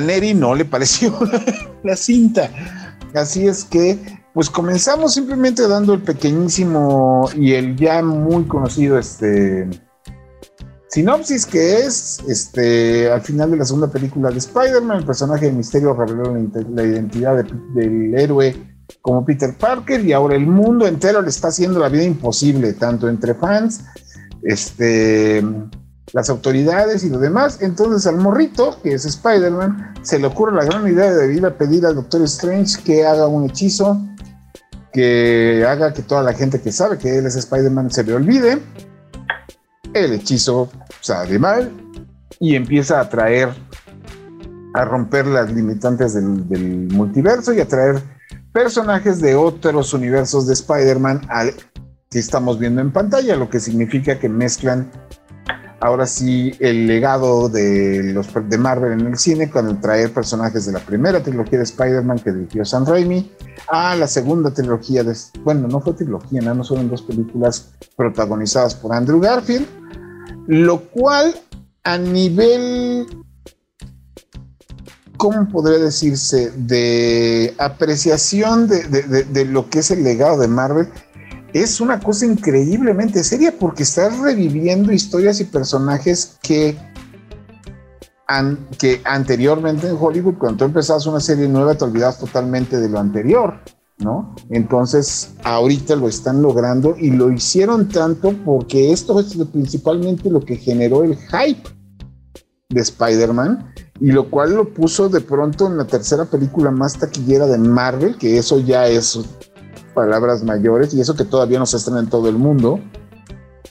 Neri 0.00 0.34
no 0.34 0.54
le 0.54 0.64
pareció 0.64 1.18
la 1.82 1.96
cinta. 1.96 2.50
Así 3.14 3.46
es 3.46 3.64
que, 3.64 3.98
pues 4.32 4.50
comenzamos 4.50 5.14
simplemente 5.14 5.66
dando 5.68 5.94
el 5.94 6.02
pequeñísimo 6.02 7.30
y 7.36 7.52
el 7.52 7.76
ya 7.76 8.02
muy 8.02 8.44
conocido 8.44 8.98
este 8.98 9.68
sinopsis 10.88 11.46
que 11.46 11.78
es, 11.78 12.20
este, 12.28 13.10
al 13.10 13.20
final 13.20 13.50
de 13.50 13.56
la 13.56 13.64
segunda 13.64 13.88
película 13.88 14.30
de 14.30 14.38
Spider-Man, 14.38 14.98
el 14.98 15.04
personaje 15.04 15.46
de 15.46 15.52
Misterio 15.52 15.92
reveló 15.92 16.36
la, 16.70 16.84
identidad 16.84 17.44
del 17.74 18.14
héroe 18.14 18.54
como 19.00 19.24
Peter 19.24 19.56
Parker 19.58 20.04
y 20.04 20.12
ahora 20.12 20.36
el 20.36 20.46
mundo 20.46 20.86
entero 20.86 21.20
le 21.20 21.28
está 21.28 21.48
haciendo 21.48 21.80
la 21.80 21.88
vida 21.88 22.04
imposible, 22.04 22.74
tanto 22.74 23.08
entre 23.08 23.34
fans, 23.34 23.84
este, 24.42 25.42
las 26.12 26.30
autoridades 26.30 27.04
y 27.04 27.10
lo 27.10 27.18
demás. 27.18 27.58
Entonces 27.60 28.06
al 28.06 28.16
morrito, 28.16 28.78
que 28.82 28.94
es 28.94 29.04
Spider-Man, 29.04 29.94
se 30.02 30.18
le 30.18 30.26
ocurre 30.26 30.54
la 30.54 30.64
gran 30.64 30.86
idea 30.86 31.12
de 31.12 31.34
ir 31.34 31.44
a 31.44 31.56
pedir 31.56 31.86
al 31.86 31.94
Doctor 31.94 32.22
Strange 32.22 32.82
que 32.84 33.06
haga 33.06 33.26
un 33.26 33.48
hechizo 33.48 34.00
que 34.94 35.66
haga 35.68 35.92
que 35.92 36.02
toda 36.02 36.22
la 36.22 36.32
gente 36.32 36.60
que 36.60 36.70
sabe 36.70 36.96
que 36.96 37.18
él 37.18 37.26
es 37.26 37.34
Spider-Man 37.34 37.90
se 37.90 38.04
le 38.04 38.14
olvide. 38.14 38.62
El 39.92 40.12
hechizo 40.12 40.70
sale 41.00 41.38
mal 41.38 41.72
y 42.38 42.54
empieza 42.54 43.00
a 43.00 43.08
traer, 43.08 43.48
a 44.72 44.84
romper 44.84 45.26
las 45.26 45.52
limitantes 45.52 46.14
del, 46.14 46.88
multiverso 46.92 47.52
y 47.52 47.60
a 47.60 47.66
traer 47.66 48.00
personajes 48.52 49.20
de 49.20 49.34
otros 49.34 49.92
universos 49.92 50.46
de 50.46 50.52
Spider-Man 50.52 51.22
que 52.08 52.20
estamos 52.20 52.60
viendo 52.60 52.80
en 52.80 52.92
pantalla, 52.92 53.34
lo 53.34 53.50
que 53.50 53.58
significa 53.58 54.20
que 54.20 54.28
mezclan 54.28 54.92
ahora 55.84 56.06
sí 56.06 56.54
el 56.60 56.86
legado 56.86 57.50
de 57.50 58.02
los 58.14 58.28
de 58.48 58.56
Marvel 58.56 58.92
en 58.92 59.06
el 59.06 59.18
cine 59.18 59.50
con 59.50 59.82
traer 59.82 60.14
personajes 60.14 60.64
de 60.64 60.72
la 60.72 60.78
primera 60.78 61.22
trilogía 61.22 61.58
de 61.58 61.64
Spider-Man 61.64 62.20
que 62.20 62.32
dirigió 62.32 62.64
Sam 62.64 62.86
Raimi 62.86 63.30
a 63.68 63.94
la 63.94 64.06
segunda 64.06 64.50
trilogía 64.50 65.04
de 65.04 65.14
bueno 65.42 65.68
no 65.68 65.80
fue 65.80 65.92
trilogía 65.92 66.40
no 66.40 66.64
fueron 66.64 66.88
dos 66.88 67.02
películas 67.02 67.74
protagonizadas 67.98 68.74
por 68.74 68.94
Andrew 68.94 69.20
Garfield 69.20 69.66
lo 70.46 70.80
cual 70.88 71.34
a 71.82 71.98
nivel 71.98 73.06
¿cómo 75.18 75.46
podría 75.48 75.78
decirse? 75.78 76.50
De 76.56 77.54
apreciación 77.58 78.68
de, 78.68 79.44
lo 79.44 79.68
que 79.68 79.80
es 79.80 79.90
el 79.90 80.02
legado 80.02 80.38
de 80.38 80.48
Marvel, 80.48 80.88
es 81.54 81.80
una 81.80 82.00
cosa 82.00 82.26
increíblemente 82.26 83.22
seria 83.22 83.54
porque 83.56 83.84
estás 83.84 84.18
reviviendo 84.18 84.92
historias 84.92 85.40
y 85.40 85.44
personajes 85.44 86.36
que, 86.42 86.76
que 88.76 89.00
anteriormente 89.04 89.88
en 89.88 89.96
Hollywood, 89.98 90.34
cuando 90.36 90.58
tú 90.58 90.64
empezabas 90.64 91.06
una 91.06 91.20
serie 91.20 91.48
nueva, 91.48 91.76
te 91.76 91.84
olvidas 91.84 92.18
totalmente 92.18 92.80
de 92.80 92.88
lo 92.88 92.98
anterior, 92.98 93.60
¿no? 93.98 94.34
Entonces, 94.50 95.30
ahorita 95.44 95.94
lo 95.94 96.08
están 96.08 96.42
logrando 96.42 96.96
y 96.98 97.10
lo 97.10 97.30
hicieron 97.30 97.88
tanto 97.88 98.34
porque 98.44 98.90
esto 98.90 99.20
es 99.20 99.36
principalmente 99.52 100.30
lo 100.30 100.40
que 100.40 100.56
generó 100.56 101.04
el 101.04 101.16
hype 101.16 101.70
de 102.68 102.80
Spider-Man 102.80 103.72
y 104.00 104.10
lo 104.10 104.28
cual 104.28 104.56
lo 104.56 104.74
puso 104.74 105.08
de 105.08 105.20
pronto 105.20 105.68
en 105.68 105.76
la 105.76 105.86
tercera 105.86 106.24
película 106.24 106.72
más 106.72 106.98
taquillera 106.98 107.46
de 107.46 107.58
Marvel, 107.58 108.18
que 108.18 108.38
eso 108.38 108.58
ya 108.58 108.88
es 108.88 109.20
palabras 109.94 110.42
mayores 110.42 110.92
y 110.92 111.00
eso 111.00 111.14
que 111.14 111.24
todavía 111.24 111.58
no 111.58 111.66
se 111.66 111.76
estrena 111.76 112.00
en 112.00 112.08
todo 112.08 112.28
el 112.28 112.36
mundo. 112.36 112.80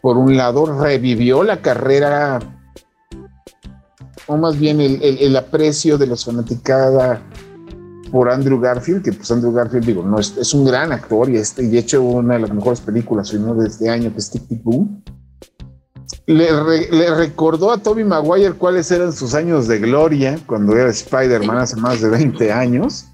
Por 0.02 0.18
un 0.18 0.36
lado, 0.36 0.66
revivió 0.66 1.44
la 1.44 1.62
carrera, 1.62 2.40
o 4.28 4.38
más 4.38 4.58
bien 4.58 4.82
el, 4.82 5.36
aprecio 5.36 5.98
de 5.98 6.08
los 6.08 6.26
fanaticada 6.26 7.22
por 8.12 8.30
Andrew 8.30 8.60
Garfield, 8.60 9.04
que 9.04 9.14
pues 9.14 9.32
Andrew 9.32 9.54
Garfield, 9.54 9.86
digo, 9.86 10.04
no 10.04 10.20
es, 10.20 10.36
es 10.38 10.54
un 10.54 10.66
gran 10.66 10.92
actor 10.92 11.30
y, 11.30 11.38
este, 11.38 11.64
y 11.64 11.78
hecho 11.78 12.04
una 12.04 12.36
de 12.36 12.42
las 12.42 12.54
mejores 12.54 12.82
películas 12.82 13.34
¿no? 13.34 13.56
de 13.56 13.68
este 13.68 13.90
año, 13.90 14.12
que 14.12 14.20
es 14.20 14.30
Tic. 14.30 14.44
Le, 16.26 16.48
le, 16.92 17.16
recordó 17.16 17.72
a 17.72 17.78
Toby 17.78 18.04
Maguire 18.04 18.54
cuáles 18.54 18.90
eran 18.92 19.12
sus 19.12 19.34
años 19.34 19.68
de 19.68 19.80
gloria 19.80 20.40
cuando 20.46 20.76
era 20.76 20.90
Spider-Man 20.90 21.58
hace 21.58 21.76
más 21.76 22.02
de 22.02 22.10
20 22.10 22.52
años. 22.52 23.08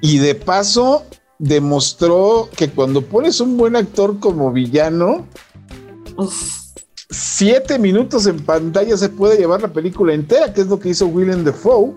Y 0.00 0.18
de 0.18 0.34
paso 0.34 1.04
demostró 1.44 2.48
que 2.56 2.70
cuando 2.70 3.02
pones 3.02 3.38
un 3.38 3.58
buen 3.58 3.76
actor 3.76 4.18
como 4.18 4.50
villano, 4.50 5.26
siete 7.10 7.78
minutos 7.78 8.26
en 8.26 8.40
pantalla 8.40 8.96
se 8.96 9.10
puede 9.10 9.36
llevar 9.36 9.60
la 9.60 9.72
película 9.72 10.14
entera, 10.14 10.54
que 10.54 10.62
es 10.62 10.68
lo 10.68 10.78
que 10.78 10.88
hizo 10.88 11.06
Willem 11.06 11.44
Dafoe. 11.44 11.94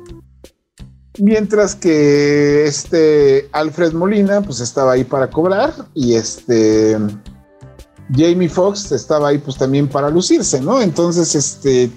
Mientras 1.19 1.75
que 1.75 2.65
este 2.65 3.47
Alfred 3.53 3.93
Molina, 3.93 4.41
pues 4.41 4.59
estaba 4.59 4.91
ahí 4.91 5.05
para 5.05 5.29
cobrar 5.29 5.73
y 5.93 6.15
este 6.15 6.97
Jamie 8.13 8.49
Foxx 8.49 8.91
estaba 8.91 9.29
ahí 9.29 9.37
pues 9.37 9.57
también 9.57 9.87
para 9.87 10.09
lucirse, 10.09 10.59
¿no? 10.59 10.81
Entonces, 10.81 11.33
este 11.33 11.89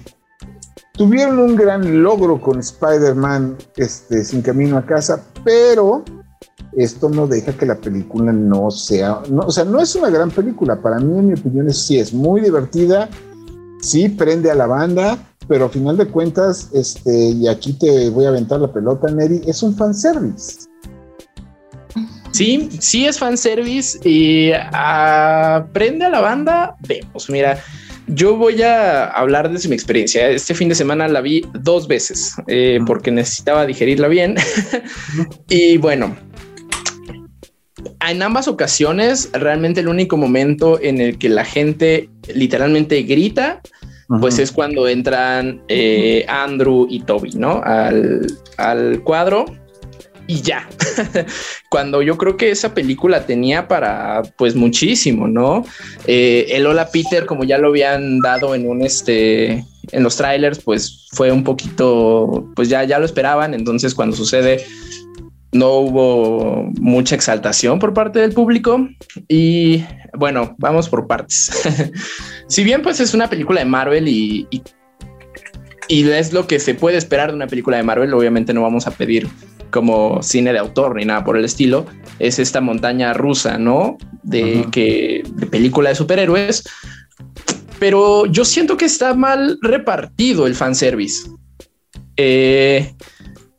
tuvieron 0.93 1.37
un 1.37 1.55
gran 1.55 2.01
logro 2.01 2.39
con 2.39 2.59
Spider-Man 2.59 3.57
este, 3.75 4.23
sin 4.23 4.41
camino 4.41 4.77
a 4.77 4.85
casa, 4.85 5.23
pero 5.43 6.03
esto 6.77 7.09
no 7.09 7.27
deja 7.27 7.53
que 7.53 7.65
la 7.65 7.75
película 7.75 8.31
no 8.31 8.71
sea, 8.71 9.21
no, 9.29 9.41
o 9.41 9.51
sea, 9.51 9.65
no 9.65 9.79
es 9.79 9.95
una 9.95 10.09
gran 10.09 10.31
película. 10.31 10.81
Para 10.81 10.99
mí, 10.99 11.17
en 11.17 11.27
mi 11.27 11.33
opinión, 11.33 11.67
es, 11.67 11.77
sí 11.77 11.99
es 11.99 12.13
muy 12.13 12.41
divertida, 12.41 13.09
sí 13.81 14.09
prende 14.09 14.51
a 14.51 14.55
la 14.55 14.67
banda, 14.67 15.17
pero 15.47 15.65
a 15.65 15.69
final 15.69 15.97
de 15.97 16.07
cuentas, 16.07 16.69
este, 16.73 17.11
y 17.11 17.47
aquí 17.47 17.73
te 17.73 18.09
voy 18.09 18.25
a 18.25 18.29
aventar 18.29 18.59
la 18.59 18.71
pelota, 18.71 19.11
Neri, 19.11 19.41
es 19.45 19.61
un 19.63 19.75
fanservice. 19.75 20.67
Sí, 22.31 22.69
sí 22.79 23.05
es 23.05 23.19
fanservice 23.19 23.99
y 24.07 24.51
aprende 24.71 26.05
a 26.05 26.09
la 26.09 26.21
banda. 26.21 26.77
Vemos, 26.87 27.29
mira, 27.29 27.61
yo 28.07 28.37
voy 28.37 28.61
a 28.61 29.05
hablar 29.07 29.51
de 29.51 29.67
mi 29.67 29.75
experiencia. 29.75 30.29
Este 30.29 30.53
fin 30.53 30.69
de 30.69 30.75
semana 30.75 31.07
la 31.07 31.21
vi 31.21 31.45
dos 31.53 31.87
veces 31.87 32.33
eh, 32.47 32.79
porque 32.85 33.11
necesitaba 33.11 33.65
digerirla 33.65 34.07
bien. 34.07 34.35
y 35.49 35.77
bueno, 35.77 36.15
en 38.09 38.21
ambas 38.21 38.47
ocasiones, 38.47 39.29
realmente 39.33 39.81
el 39.81 39.87
único 39.87 40.17
momento 40.17 40.79
en 40.81 40.99
el 40.99 41.17
que 41.17 41.29
la 41.29 41.45
gente 41.45 42.09
literalmente 42.33 43.01
grita, 43.03 43.61
pues 44.19 44.39
es 44.39 44.51
cuando 44.51 44.89
entran 44.89 45.61
eh, 45.69 46.25
Andrew 46.27 46.85
y 46.89 46.99
Toby, 47.01 47.31
¿no? 47.35 47.61
Al, 47.63 48.27
al 48.57 49.01
cuadro 49.03 49.45
y 50.27 50.41
ya. 50.41 50.67
Cuando 51.69 52.01
yo 52.01 52.17
creo 52.17 52.37
que 52.37 52.51
esa 52.51 52.73
película 52.73 53.25
tenía 53.25 53.67
para 53.67 54.21
pues 54.37 54.55
muchísimo, 54.55 55.27
¿no? 55.27 55.65
Eh, 56.07 56.47
el 56.49 56.65
Hola 56.67 56.89
Peter, 56.89 57.25
como 57.25 57.43
ya 57.43 57.57
lo 57.57 57.69
habían 57.69 58.19
dado 58.19 58.55
en 58.55 58.67
un 58.67 58.81
este 58.81 59.63
en 59.91 60.03
los 60.03 60.15
trailers, 60.15 60.59
pues 60.59 61.07
fue 61.11 61.31
un 61.31 61.43
poquito, 61.43 62.49
pues 62.55 62.69
ya, 62.69 62.83
ya 62.83 62.99
lo 62.99 63.05
esperaban. 63.05 63.53
Entonces, 63.53 63.93
cuando 63.93 64.15
sucede, 64.15 64.63
no 65.51 65.71
hubo 65.73 66.71
mucha 66.79 67.15
exaltación 67.15 67.79
por 67.79 67.93
parte 67.93 68.19
del 68.19 68.33
público 68.33 68.87
y 69.27 69.83
bueno, 70.17 70.55
vamos 70.57 70.89
por 70.89 71.07
partes. 71.07 71.51
si 72.47 72.63
bien 72.63 72.81
pues 72.81 72.99
es 72.99 73.13
una 73.13 73.29
película 73.29 73.59
de 73.59 73.65
Marvel 73.65 74.07
y, 74.07 74.47
y, 75.87 76.09
es 76.09 76.33
lo 76.33 76.47
que 76.47 76.59
se 76.59 76.73
puede 76.73 76.97
esperar 76.97 77.29
de 77.29 77.35
una 77.35 77.47
película 77.47 77.77
de 77.77 77.83
Marvel, 77.83 78.13
obviamente 78.13 78.53
no 78.53 78.61
vamos 78.61 78.87
a 78.87 78.91
pedir 78.91 79.27
como 79.71 80.21
cine 80.21 80.53
de 80.53 80.59
autor 80.59 80.95
ni 80.95 81.05
nada 81.05 81.23
por 81.23 81.37
el 81.37 81.45
estilo, 81.45 81.85
es 82.19 82.39
esta 82.39 82.61
montaña 82.61 83.13
rusa, 83.13 83.57
¿no? 83.57 83.97
De 84.23 84.67
que 84.71 85.23
de 85.33 85.47
película 85.47 85.89
de 85.89 85.95
superhéroes, 85.95 86.63
pero 87.79 88.25
yo 88.25 88.45
siento 88.45 88.77
que 88.77 88.85
está 88.85 89.13
mal 89.13 89.57
repartido 89.61 90.45
el 90.45 90.55
fanservice. 90.55 91.29
Eh, 92.15 92.93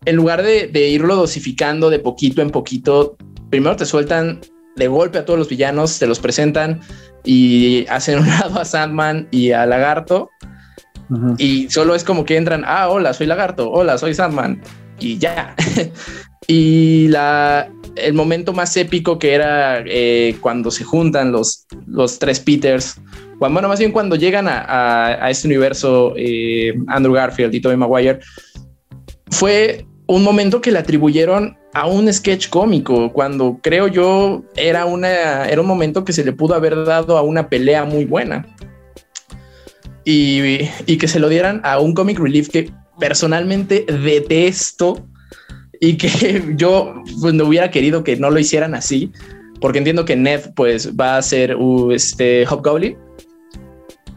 en 0.05 0.16
lugar 0.16 0.42
de, 0.42 0.88
irlo 0.88 1.16
dosificando 1.16 1.90
de 1.90 1.98
poquito 1.98 2.42
en 2.42 2.50
poquito, 2.50 3.16
primero 3.50 3.76
te 3.76 3.86
sueltan 3.86 4.40
de 4.76 4.88
golpe 4.88 5.18
a 5.18 5.24
todos 5.24 5.38
los 5.38 5.48
villanos, 5.48 5.98
te 5.98 6.07
los 6.07 6.18
presentan 6.18 6.80
y 7.24 7.86
hacen 7.88 8.18
un 8.18 8.26
lado 8.28 8.61
a 8.61 8.64
Sandman 8.64 9.28
y 9.30 9.53
a 9.53 9.66
Lagarto. 9.66 10.30
Y 11.36 11.68
solo 11.68 11.94
es 11.94 12.05
como 12.05 12.24
que 12.24 12.38
entran, 12.38 12.64
ah, 12.66 12.88
hola, 12.88 13.12
soy 13.12 13.26
Lagarto, 13.26 13.70
hola, 13.70 13.98
soy 13.98 14.14
Sandman. 14.14 14.62
Y 14.98 15.18
ya. 15.18 15.55
y 16.46 17.09
la, 17.09 17.68
el 17.96 18.14
momento 18.14 18.55
más 18.55 18.74
épico 18.78 19.18
que 19.18 19.34
era 19.34 19.82
eh, 19.86 20.36
cuando 20.40 20.70
se 20.70 20.84
juntan 20.84 21.30
los, 21.30 21.66
los 21.86 22.18
tres 22.18 22.40
Peters, 22.40 22.98
bueno, 23.38 23.68
más 23.68 23.78
bien 23.78 23.92
cuando 23.92 24.16
llegan 24.16 24.46
a, 24.48 25.28
este 25.28 25.48
universo 25.48 26.14
eh, 26.16 26.72
Andrew 26.86 27.12
Garfield 27.12 27.55
y 27.55 27.61
Tobey 27.61 27.76
Maguire, 27.76 28.20
fue 29.30 29.84
un 30.13 30.23
momento 30.23 30.61
que 30.61 30.73
le 30.73 30.79
atribuyeron 30.79 31.57
a 31.75 31.87
un 31.87 32.13
sketch 32.13 32.49
cómico, 32.49 33.13
cuando 33.13 33.59
creo 33.63 33.89
yo 33.89 34.45
era, 34.57 34.85
una, 34.85 35.49
era 35.49 35.61
un 35.61 35.67
momento 35.67 36.05
que 36.05 36.13
se 36.13 36.25
le 36.25 36.33
pudo 36.33 36.55
haber 36.55 36.85
dado 36.85 37.17
a 37.17 37.23
una 37.23 37.49
pelea 37.49 37.85
muy 37.85 38.05
buena. 38.05 38.47
Y, 40.05 40.69
y 40.87 40.99
que 40.99 41.07
se 41.07 41.21
lo 41.21 41.29
dieran 41.29 41.61
a 41.65 41.79
un 41.79 41.95
comic 41.95 42.19
relief 42.19 42.49
que 42.49 42.71
personalmente 42.99 43.85
detesto 43.87 45.07
y 45.81 45.97
que 45.97 46.55
yo 46.57 46.95
pues, 47.21 47.35
no 47.35 47.45
hubiera 47.45 47.71
querido 47.71 48.05
que 48.05 48.17
no 48.17 48.31
lo 48.31 48.39
hicieran 48.39 48.75
así, 48.75 49.13
porque 49.61 49.79
entiendo 49.79 50.05
que 50.05 50.17
Ned 50.17 50.53
pues 50.55 50.97
va 50.97 51.17
a 51.17 51.23
ser 51.23 51.57
uh, 51.57 51.93
este 51.93 52.47
Hobgoblin, 52.47 52.97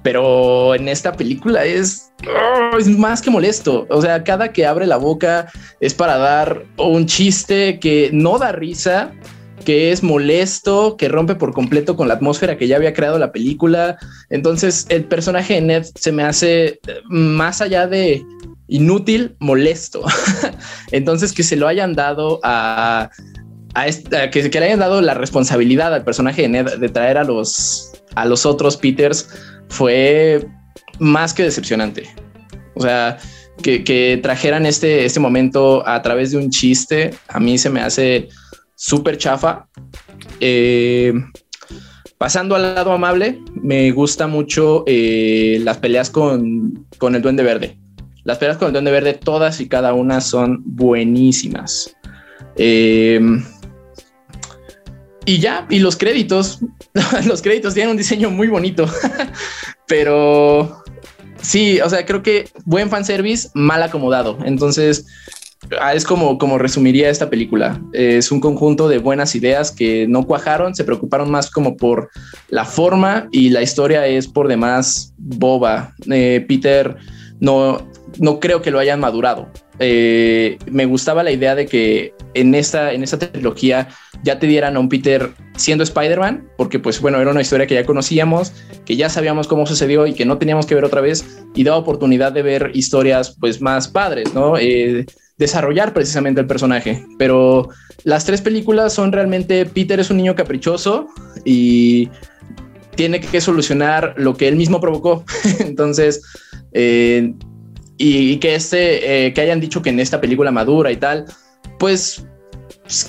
pero 0.06 0.76
en 0.76 0.88
esta 0.88 1.14
película 1.14 1.66
es 1.66 2.06
Oh, 2.28 2.78
es 2.78 2.88
más 2.88 3.22
que 3.22 3.30
molesto. 3.30 3.86
O 3.90 4.02
sea, 4.02 4.24
cada 4.24 4.52
que 4.52 4.66
abre 4.66 4.88
la 4.88 4.98
boca 4.98 5.52
es 5.80 5.94
para 5.94 6.18
dar 6.18 6.66
un 6.78 7.06
chiste 7.06 7.80
que 7.80 8.10
no 8.14 8.40
da 8.40 8.52
risa, 8.52 9.12
que 9.64 9.92
es 9.92 10.02
molesto, 10.02 10.96
que 10.98 11.10
rompe 11.10 11.36
por 11.36 11.54
completo 11.54 11.96
con 11.96 12.08
la 12.08 12.16
atmósfera 12.16 12.58
que 12.58 12.68
ya 12.68 12.78
había 12.78 12.94
creado 12.94 13.20
la 13.20 13.32
película. 13.32 13.98
Entonces, 14.30 14.86
el 14.90 15.06
personaje 15.06 15.56
de 15.56 15.62
Ned 15.62 15.86
se 15.96 16.12
me 16.12 16.24
hace 16.24 16.66
eh, 16.66 16.80
más 17.10 17.62
allá 17.62 17.86
de 17.86 18.26
inútil, 18.68 19.36
molesto. 19.40 20.04
Entonces, 20.92 21.34
que 21.34 21.44
se 21.44 21.56
lo 21.56 21.68
hayan 21.68 21.94
dado 21.94 22.40
a, 22.44 23.10
esta, 23.86 24.32
que, 24.32 24.50
que, 24.50 24.60
le 24.60 24.68
hayan 24.68 24.80
dado 24.80 25.02
la 25.02 25.14
responsabilidad 25.14 25.94
al 25.94 26.04
personaje 26.04 26.44
de 26.44 26.48
Ned 26.48 26.78
de 26.78 26.90
traer 26.90 27.18
a 27.18 27.24
los, 27.24 27.92
a 28.16 28.26
los 28.26 28.46
otros 28.46 28.78
Peters 28.78 29.28
fue 29.70 30.48
más 31.00 31.34
que 31.34 31.44
decepcionante. 31.44 32.10
O 32.76 32.82
sea, 32.82 33.18
que, 33.62 34.20
trajeran 34.22 34.66
este, 34.66 35.06
este 35.06 35.20
momento 35.20 35.88
a 35.88 36.02
través 36.02 36.32
de 36.32 36.38
un 36.38 36.50
chiste, 36.50 37.12
a 37.28 37.40
mí 37.40 37.58
se 37.58 37.70
me 37.70 37.82
hace 37.82 38.28
súper 38.76 39.18
chafa. 39.18 39.68
Eh, 40.40 41.14
pasando 42.18 42.56
al 42.56 42.76
lado 42.76 42.92
amable, 42.92 43.42
me 43.54 43.92
gusta 43.92 44.28
mucho 44.28 44.84
eh, 44.88 45.60
las 45.62 45.78
peleas 45.78 46.10
con, 46.10 46.86
con 46.98 47.16
el 47.16 47.22
Duende 47.22 47.44
Verde. 47.44 47.78
Las 48.24 48.38
peleas 48.38 48.58
con 48.58 48.68
el 48.68 48.74
Duende 48.74 48.92
Verde, 48.92 49.14
todas 49.14 49.62
y 49.62 49.68
cada 49.70 49.94
una 49.94 50.20
son 50.22 50.64
buenísimas. 50.66 51.96
Eh, 52.58 53.20
y 55.26 55.40
ya, 55.40 55.66
y 55.70 55.80
los 55.80 55.98
créditos, 55.98 56.60
los 57.26 57.42
créditos 57.42 57.74
tienen 57.74 57.92
un 57.92 57.98
diseño 57.98 58.30
muy 58.30 58.48
bonito, 58.48 58.88
pero 59.88 60.84
Sí, 61.46 61.80
o 61.80 61.90
sea, 61.90 62.06
creo 62.06 62.24
que 62.24 62.50
buen 62.66 62.90
fanservice, 62.90 63.50
mal 63.54 63.84
acomodado. 63.84 64.38
Entonces, 64.46 65.06
ah, 65.80 65.94
es 65.94 66.04
como, 66.04 66.40
como 66.40 66.58
resumiría 66.58 67.10
esta 67.10 67.30
película. 67.30 67.80
Es 67.94 68.32
un 68.32 68.40
conjunto 68.40 68.88
de 68.88 68.98
buenas 68.98 69.36
ideas 69.36 69.72
que 69.72 70.08
no 70.08 70.26
cuajaron, 70.26 70.74
se 70.74 70.84
preocuparon 70.84 71.30
más 71.30 71.52
como 71.52 71.78
por 71.78 72.10
la 72.50 72.66
forma 72.66 73.28
y 73.32 73.50
la 73.50 73.62
historia 73.62 74.08
es 74.08 74.28
por 74.28 74.48
demás 74.48 75.14
boba. 75.18 75.94
Eh, 76.10 76.44
Peter 76.48 76.96
no, 77.40 77.88
no 78.20 78.40
creo 78.40 78.62
que 78.62 78.72
lo 78.72 78.80
hayan 78.80 79.00
madurado. 79.00 79.48
Eh, 79.80 80.58
me 80.72 80.86
gustaba 80.86 81.24
la 81.24 81.32
idea 81.32 81.56
de 81.56 81.66
que 81.66 82.14
en 82.34 82.56
esta, 82.56 82.94
en 82.94 83.04
esta 83.04 83.20
trilogía 83.20 83.90
ya 84.24 84.40
te 84.40 84.48
dieran 84.48 84.78
a 84.78 84.80
un 84.80 84.90
Peter 84.90 85.32
siendo 85.58 85.84
Spider-Man, 85.84 86.50
porque 86.58 86.80
pues 86.80 87.02
bueno, 87.02 87.20
era 87.20 87.32
una 87.32 87.42
historia 87.42 87.68
que 87.68 87.76
ya 87.76 87.86
conocíamos, 87.86 88.54
que 88.86 88.96
ya 88.96 89.10
sabíamos 89.10 89.48
cómo 89.48 89.66
sucedió 89.66 90.08
y 90.08 90.14
que 90.14 90.26
no 90.26 90.38
teníamos 90.38 90.66
que 90.66 90.76
ver 90.76 90.86
otra 90.86 91.02
vez 91.02 91.44
y 91.54 91.64
daba 91.64 91.78
oportunidad 91.78 92.32
de 92.32 92.42
ver 92.42 92.72
historias 92.74 93.36
pues 93.40 93.62
más 93.62 93.88
padres, 93.88 94.34
¿no? 94.34 94.58
Eh, 94.58 95.06
desarrollar 95.38 95.94
precisamente 95.94 96.42
el 96.42 96.48
personaje. 96.48 97.06
Pero 97.18 97.70
las 98.04 98.26
tres 98.26 98.42
películas 98.42 98.94
son 98.94 99.12
realmente 99.12 99.66
Peter 99.66 100.00
es 100.00 100.10
un 100.10 100.18
niño 100.18 100.36
caprichoso 100.36 101.08
y 101.44 102.10
tiene 102.96 103.20
que 103.20 103.42
solucionar 103.42 104.14
lo 104.18 104.36
que 104.36 104.48
él 104.48 104.56
mismo 104.56 104.80
provocó. 104.80 105.24
Entonces, 105.60 106.22
eh, 106.74 107.34
y, 107.98 108.38
que 108.38 108.56
este, 108.56 109.28
eh, 109.28 109.34
que 109.34 109.42
hayan 109.42 109.60
dicho 109.60 109.82
que 109.82 109.90
en 109.90 110.00
esta 110.00 110.20
película 110.20 110.52
madura 110.52 110.92
y 110.92 110.98
tal, 110.98 111.26
pues, 111.80 112.26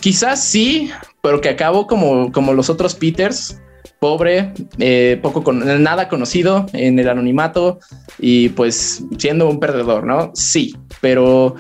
quizás 0.01 0.45
sí, 0.45 0.91
pero 1.23 1.41
que 1.41 1.49
acabó 1.49 1.87
como, 1.87 2.31
como 2.31 2.53
los 2.53 2.71
otros 2.71 2.95
Peters, 2.95 3.61
pobre, 3.99 4.53
eh, 4.79 5.19
poco 5.23 5.43
con 5.43 5.83
nada 5.83 6.09
conocido 6.09 6.67
en 6.73 6.99
el 6.99 7.09
anonimato 7.09 7.79
y 8.19 8.51
pues 8.51 9.05
siendo 9.19 9.49
un 9.49 9.59
perdedor, 9.59 10.05
¿no? 10.05 10.33
Sí, 10.35 10.77
pero 11.01 11.55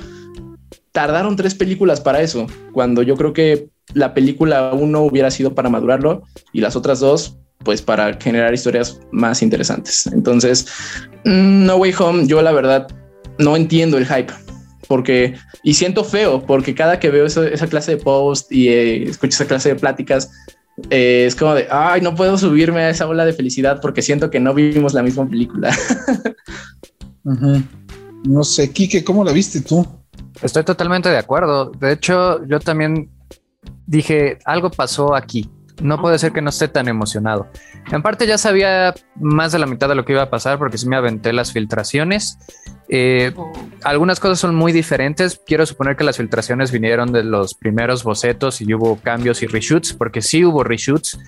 tardaron 0.92 1.36
tres 1.36 1.54
películas 1.54 2.00
para 2.00 2.20
eso, 2.20 2.46
cuando 2.72 3.02
yo 3.02 3.16
creo 3.16 3.32
que 3.32 3.68
la 3.94 4.14
película 4.14 4.72
uno 4.72 5.02
hubiera 5.02 5.30
sido 5.30 5.54
para 5.54 5.70
madurarlo 5.70 6.22
y 6.52 6.60
las 6.60 6.76
otras 6.76 7.00
dos 7.00 7.38
pues 7.66 7.82
para 7.82 8.14
generar 8.14 8.54
historias 8.54 9.00
más 9.10 9.42
interesantes. 9.42 10.06
Entonces, 10.06 10.68
mm, 11.24 11.66
No 11.66 11.76
Way 11.78 11.94
Home, 11.98 12.26
yo 12.28 12.40
la 12.40 12.52
verdad 12.52 12.86
no 13.38 13.56
entiendo 13.56 13.98
el 13.98 14.06
hype 14.06 14.32
porque 14.86 15.34
y 15.64 15.74
siento 15.74 16.04
feo 16.04 16.46
porque 16.46 16.76
cada 16.76 17.00
que 17.00 17.10
veo 17.10 17.26
esa 17.26 17.66
clase 17.66 17.96
de 17.96 18.02
post 18.02 18.52
y 18.52 18.68
eh, 18.68 19.02
escucho 19.02 19.34
esa 19.34 19.46
clase 19.46 19.70
de 19.70 19.74
pláticas 19.74 20.30
eh, 20.90 21.24
es 21.26 21.34
como 21.34 21.54
de 21.54 21.66
ay 21.68 22.00
no 22.02 22.14
puedo 22.14 22.38
subirme 22.38 22.82
a 22.82 22.90
esa 22.90 23.08
ola 23.08 23.24
de 23.24 23.32
felicidad 23.32 23.80
porque 23.82 24.00
siento 24.00 24.30
que 24.30 24.38
no 24.38 24.54
vivimos 24.54 24.94
la 24.94 25.02
misma 25.02 25.28
película. 25.28 25.76
No 28.24 28.44
sé, 28.44 28.72
Kike, 28.72 29.02
¿cómo 29.02 29.24
la 29.24 29.32
viste 29.32 29.60
tú? 29.60 29.84
Estoy 30.40 30.62
totalmente 30.62 31.08
de 31.08 31.18
acuerdo. 31.18 31.72
De 31.72 31.92
hecho, 31.92 32.44
yo 32.46 32.60
también 32.60 33.10
dije 33.86 34.38
algo 34.44 34.70
pasó 34.70 35.14
aquí 35.14 35.50
no 35.82 36.00
puede 36.00 36.18
ser 36.18 36.32
que 36.32 36.42
no 36.42 36.50
esté 36.50 36.68
tan 36.68 36.88
emocionado. 36.88 37.48
En 37.90 38.02
parte 38.02 38.26
ya 38.26 38.38
sabía 38.38 38.94
más 39.16 39.52
de 39.52 39.58
la 39.58 39.66
mitad 39.66 39.88
de 39.88 39.94
lo 39.94 40.04
que 40.04 40.12
iba 40.12 40.22
a 40.22 40.30
pasar 40.30 40.58
porque 40.58 40.78
sí 40.78 40.88
me 40.88 40.96
aventé 40.96 41.32
las 41.32 41.52
filtraciones. 41.52 42.38
Eh, 42.88 43.32
algunas 43.82 44.20
cosas 44.20 44.38
son 44.38 44.54
muy 44.54 44.72
diferentes. 44.72 45.40
Quiero 45.44 45.66
suponer 45.66 45.96
que 45.96 46.04
las 46.04 46.16
filtraciones 46.16 46.70
vinieron 46.70 47.12
de 47.12 47.24
los 47.24 47.54
primeros 47.54 48.04
bocetos 48.04 48.60
y 48.60 48.72
hubo 48.72 48.96
cambios 48.96 49.42
y 49.42 49.46
reshoots, 49.46 49.92
porque 49.92 50.22
sí 50.22 50.44
hubo 50.44 50.64
reshoots. 50.64 51.18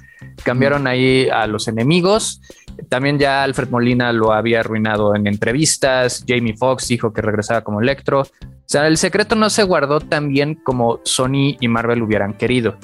Cambiaron 0.44 0.86
ahí 0.86 1.28
a 1.28 1.46
los 1.46 1.68
enemigos. 1.68 2.40
También 2.88 3.18
ya 3.18 3.42
Alfred 3.42 3.70
Molina 3.70 4.12
lo 4.12 4.32
había 4.32 4.60
arruinado 4.60 5.14
en 5.14 5.26
entrevistas. 5.26 6.24
Jamie 6.26 6.56
Foxx 6.56 6.88
dijo 6.88 7.12
que 7.12 7.22
regresaba 7.22 7.62
como 7.62 7.80
Electro. 7.80 8.26
O 8.68 8.70
sea, 8.70 8.86
el 8.86 8.98
secreto 8.98 9.34
no 9.34 9.48
se 9.48 9.62
guardó 9.62 9.98
tan 9.98 10.28
bien 10.28 10.54
como 10.54 11.00
Sony 11.02 11.56
y 11.58 11.68
Marvel 11.68 12.02
hubieran 12.02 12.34
querido. 12.34 12.76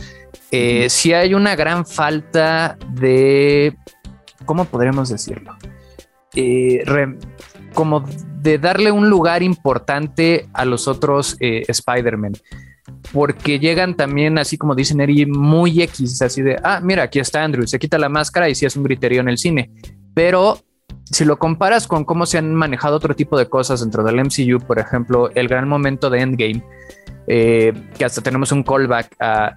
Eh, 0.51 0.89
si 0.89 1.13
hay 1.13 1.35
una 1.35 1.57
gran 1.57 1.85
falta 1.85 2.79
de, 2.89 3.77
¿cómo 4.47 4.65
podríamos 4.65 5.11
decirlo? 5.11 5.55
Eh, 6.35 6.83
como 7.75 8.03
de 8.41 8.57
darle 8.57 8.93
un 8.93 9.11
lugar 9.11 9.43
importante 9.43 10.49
a 10.55 10.65
los 10.65 10.89
otros 10.89 11.37
eh, 11.41 11.65
Spider-Man. 11.69 12.33
Porque 13.13 13.59
llegan 13.59 13.95
también, 13.95 14.39
así 14.39 14.57
como 14.57 14.75
dicen 14.75 15.03
Eri, 15.03 15.27
muy 15.27 15.83
X, 15.83 16.23
así 16.23 16.41
de, 16.41 16.57
ah, 16.65 16.81
mira, 16.83 17.03
aquí 17.03 17.19
está 17.19 17.45
Andrew, 17.45 17.67
se 17.67 17.79
quita 17.79 17.99
la 17.99 18.09
máscara 18.09 18.49
y 18.49 18.55
sí 18.55 18.65
es 18.65 18.75
un 18.75 18.85
griterío 18.85 19.21
en 19.21 19.29
el 19.29 19.37
cine. 19.37 19.71
Pero 20.15 20.61
si 21.11 21.25
lo 21.25 21.39
comparas 21.39 21.87
con 21.87 22.05
cómo 22.05 22.27
se 22.27 22.39
han 22.39 22.55
manejado 22.55 22.97
otro 22.97 23.15
tipo 23.15 23.39
de 23.39 23.49
cosas 23.49 23.81
dentro 23.81 24.03
del 24.03 24.17
MCU, 24.17 24.61
por 24.67 24.79
ejemplo, 24.79 25.31
el 25.35 25.49
gran 25.49 25.69
momento 25.69 26.11
de 26.11 26.21
Endgame, 26.21 26.63
eh, 27.27 27.73
que 27.97 28.05
hasta 28.05 28.21
tenemos 28.21 28.53
un 28.53 28.63
callback 28.63 29.17
a, 29.19 29.57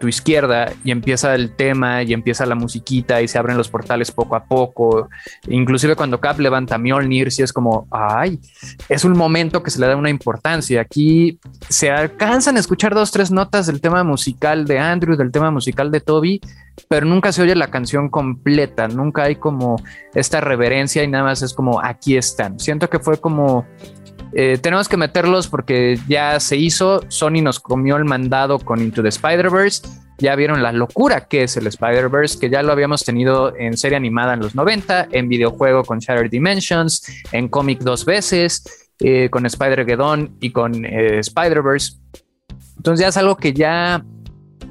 tu 0.00 0.08
izquierda 0.08 0.72
y 0.82 0.90
empieza 0.90 1.34
el 1.34 1.54
tema 1.54 2.02
y 2.02 2.14
empieza 2.14 2.46
la 2.46 2.54
musiquita 2.54 3.20
y 3.20 3.28
se 3.28 3.36
abren 3.36 3.58
los 3.58 3.68
portales 3.68 4.10
poco 4.10 4.34
a 4.34 4.44
poco. 4.44 5.10
Inclusive 5.46 5.94
cuando 5.94 6.20
Cap 6.20 6.38
levanta 6.38 6.78
Mjolnir, 6.78 7.30
si 7.30 7.42
es 7.42 7.52
como, 7.52 7.86
ay, 7.90 8.40
es 8.88 9.04
un 9.04 9.12
momento 9.12 9.62
que 9.62 9.70
se 9.70 9.78
le 9.78 9.86
da 9.86 9.96
una 9.96 10.08
importancia. 10.08 10.80
Aquí 10.80 11.38
se 11.68 11.90
alcanzan 11.90 12.56
a 12.56 12.60
escuchar 12.60 12.94
dos, 12.94 13.10
tres 13.10 13.30
notas 13.30 13.66
del 13.66 13.82
tema 13.82 14.04
musical 14.04 14.64
de 14.64 14.78
Andrew, 14.78 15.16
del 15.16 15.30
tema 15.30 15.50
musical 15.50 15.90
de 15.90 16.00
Toby, 16.00 16.40
pero 16.88 17.04
nunca 17.04 17.30
se 17.32 17.42
oye 17.42 17.54
la 17.54 17.68
canción 17.68 18.08
completa, 18.08 18.88
nunca 18.88 19.24
hay 19.24 19.36
como 19.36 19.76
esta 20.14 20.40
reverencia 20.40 21.04
y 21.04 21.08
nada 21.08 21.24
más 21.24 21.42
es 21.42 21.52
como, 21.52 21.82
aquí 21.82 22.16
están. 22.16 22.58
Siento 22.58 22.88
que 22.88 23.00
fue 23.00 23.20
como 23.20 23.66
eh, 24.36 24.58
tenemos 24.60 24.88
que 24.88 24.96
meterlos 24.96 25.46
porque 25.46 25.98
ya 26.08 26.40
se 26.40 26.56
hizo. 26.56 27.02
Sony 27.08 27.40
nos 27.40 27.60
comió 27.60 27.96
el 27.96 28.04
mandado 28.04 28.58
con 28.58 28.80
Into 28.80 29.02
the 29.02 29.08
Spider-Verse. 29.08 29.86
Ya 30.18 30.34
vieron 30.34 30.62
la 30.62 30.72
locura 30.72 31.26
que 31.26 31.44
es 31.44 31.56
el 31.56 31.66
Spider-Verse, 31.68 32.38
que 32.40 32.50
ya 32.50 32.62
lo 32.62 32.72
habíamos 32.72 33.04
tenido 33.04 33.54
en 33.56 33.76
serie 33.76 33.96
animada 33.96 34.34
en 34.34 34.40
los 34.40 34.54
90, 34.54 35.08
en 35.12 35.28
videojuego 35.28 35.84
con 35.84 36.00
Shattered 36.00 36.30
Dimensions, 36.30 37.24
en 37.30 37.48
cómic 37.48 37.80
dos 37.80 38.04
veces, 38.04 38.90
eh, 39.00 39.28
con 39.30 39.46
Spider-Geddon 39.46 40.36
y 40.40 40.50
con 40.50 40.84
eh, 40.84 41.20
Spider-Verse. 41.20 41.98
Entonces 42.76 43.00
ya 43.00 43.08
es 43.08 43.16
algo 43.16 43.36
que 43.36 43.52
ya 43.52 44.04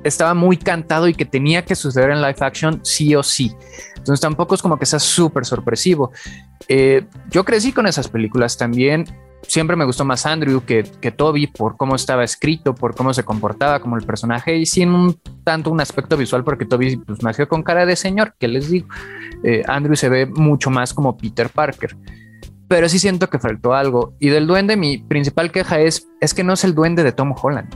estaba 0.03 0.33
muy 0.33 0.57
cantado 0.57 1.07
y 1.07 1.13
que 1.13 1.25
tenía 1.25 1.63
que 1.63 1.75
suceder 1.75 2.09
en 2.09 2.21
live 2.21 2.35
action 2.39 2.81
sí 2.83 3.15
o 3.15 3.23
sí. 3.23 3.53
Entonces 3.95 4.19
tampoco 4.19 4.55
es 4.55 4.61
como 4.61 4.77
que 4.77 4.85
sea 4.85 4.99
súper 4.99 5.45
sorpresivo. 5.45 6.11
yo 7.29 7.45
crecí 7.45 7.71
con 7.71 7.87
esas 7.87 8.09
películas 8.09 8.57
también 8.57 9.05
siempre 9.47 9.75
me 9.75 9.85
gustó 9.85 10.05
más 10.05 10.25
Andrew 10.25 10.63
que, 10.65 10.83
que, 11.01 11.11
Toby 11.11 11.47
por 11.47 11.77
cómo 11.77 11.95
estaba 11.95 12.23
escrito, 12.23 12.73
por 12.73 12.95
cómo 12.95 13.13
se 13.13 13.23
comportaba 13.23 13.79
como 13.79 13.97
el 13.97 14.05
personaje 14.05 14.55
y 14.57 14.65
sin 14.65 14.89
un 14.89 15.19
tanto 15.43 15.69
un 15.71 15.81
aspecto 15.81 16.17
visual 16.17 16.43
porque 16.43 16.65
Toby 16.65 16.97
pues, 16.97 17.21
nació 17.23 17.47
con 17.47 17.63
cara 17.63 17.85
de 17.85 17.95
señor, 17.95 18.35
que 18.39 18.47
les 18.47 18.69
digo, 18.69 18.87
eh, 19.43 19.63
Andrew 19.67 19.95
se 19.95 20.09
ve 20.09 20.25
mucho 20.25 20.69
más 20.69 20.93
como 20.93 21.17
Peter 21.17 21.49
Parker. 21.49 21.95
Pero 22.67 22.89
sí 22.89 22.97
siento 22.97 23.29
que 23.29 23.39
faltó 23.39 23.73
algo. 23.73 24.15
Y 24.19 24.29
del 24.29 24.47
duende, 24.47 24.77
mi 24.77 24.97
principal 24.97 25.51
queja 25.51 25.79
es, 25.79 26.07
es 26.21 26.33
que 26.33 26.43
no 26.43 26.53
es 26.53 26.63
el 26.63 26.73
duende 26.73 27.03
de 27.03 27.11
Tom 27.11 27.35
Holland. 27.39 27.69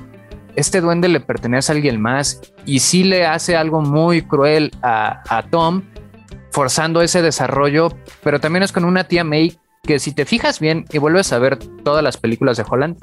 Este 0.55 0.81
duende 0.81 1.07
le 1.07 1.19
pertenece 1.19 1.71
a 1.71 1.75
alguien 1.75 2.01
más 2.01 2.41
y 2.65 2.79
sí 2.79 3.03
le 3.03 3.27
hace 3.27 3.55
algo 3.55 3.81
muy 3.81 4.23
cruel 4.23 4.71
a, 4.81 5.21
a 5.29 5.43
Tom, 5.43 5.83
forzando 6.51 7.01
ese 7.01 7.21
desarrollo, 7.21 7.89
pero 8.23 8.39
también 8.39 8.63
es 8.63 8.71
con 8.71 8.85
una 8.85 9.03
tía 9.03 9.23
May 9.23 9.59
que 9.87 9.97
si 9.97 10.11
te 10.11 10.25
fijas 10.25 10.59
bien 10.59 10.85
y 10.91 10.99
vuelves 10.99 11.33
a 11.33 11.39
ver 11.39 11.57
todas 11.57 12.03
las 12.03 12.17
películas 12.17 12.57
de 12.57 12.65
Holland, 12.69 12.97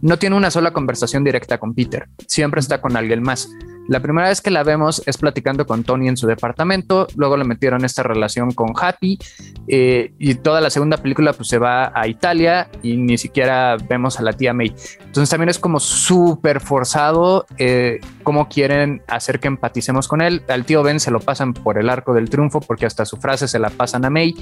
no 0.00 0.18
tiene 0.18 0.36
una 0.36 0.50
sola 0.50 0.72
conversación 0.72 1.24
directa 1.24 1.58
con 1.58 1.74
Peter, 1.74 2.08
siempre 2.26 2.60
está 2.60 2.80
con 2.80 2.96
alguien 2.96 3.22
más. 3.22 3.50
La 3.88 3.98
primera 4.00 4.28
vez 4.28 4.40
que 4.40 4.50
la 4.50 4.62
vemos 4.62 5.02
es 5.06 5.18
platicando 5.18 5.66
con 5.66 5.82
Tony 5.82 6.08
en 6.08 6.16
su 6.16 6.28
departamento, 6.28 7.08
luego 7.16 7.36
le 7.36 7.44
metieron 7.44 7.84
esta 7.84 8.04
relación 8.04 8.52
con 8.52 8.72
Happy 8.80 9.18
eh, 9.66 10.12
y 10.20 10.36
toda 10.36 10.60
la 10.60 10.70
segunda 10.70 10.98
película 10.98 11.32
pues 11.32 11.48
se 11.48 11.58
va 11.58 11.90
a 11.92 12.06
Italia 12.06 12.70
y 12.82 12.96
ni 12.96 13.18
siquiera 13.18 13.76
vemos 13.88 14.20
a 14.20 14.22
la 14.22 14.34
tía 14.34 14.54
May. 14.54 14.72
Entonces 15.00 15.28
también 15.28 15.48
es 15.48 15.58
como 15.58 15.80
súper 15.80 16.60
forzado 16.60 17.44
eh, 17.58 17.98
cómo 18.22 18.48
quieren 18.48 19.02
hacer 19.08 19.40
que 19.40 19.48
empaticemos 19.48 20.06
con 20.06 20.22
él. 20.22 20.42
Al 20.48 20.64
tío 20.64 20.84
Ben 20.84 21.00
se 21.00 21.10
lo 21.10 21.18
pasan 21.18 21.52
por 21.52 21.76
el 21.76 21.90
arco 21.90 22.14
del 22.14 22.30
triunfo 22.30 22.60
porque 22.60 22.86
hasta 22.86 23.04
su 23.04 23.16
frase 23.16 23.48
se 23.48 23.58
la 23.58 23.70
pasan 23.70 24.04
a 24.04 24.10
May. 24.10 24.34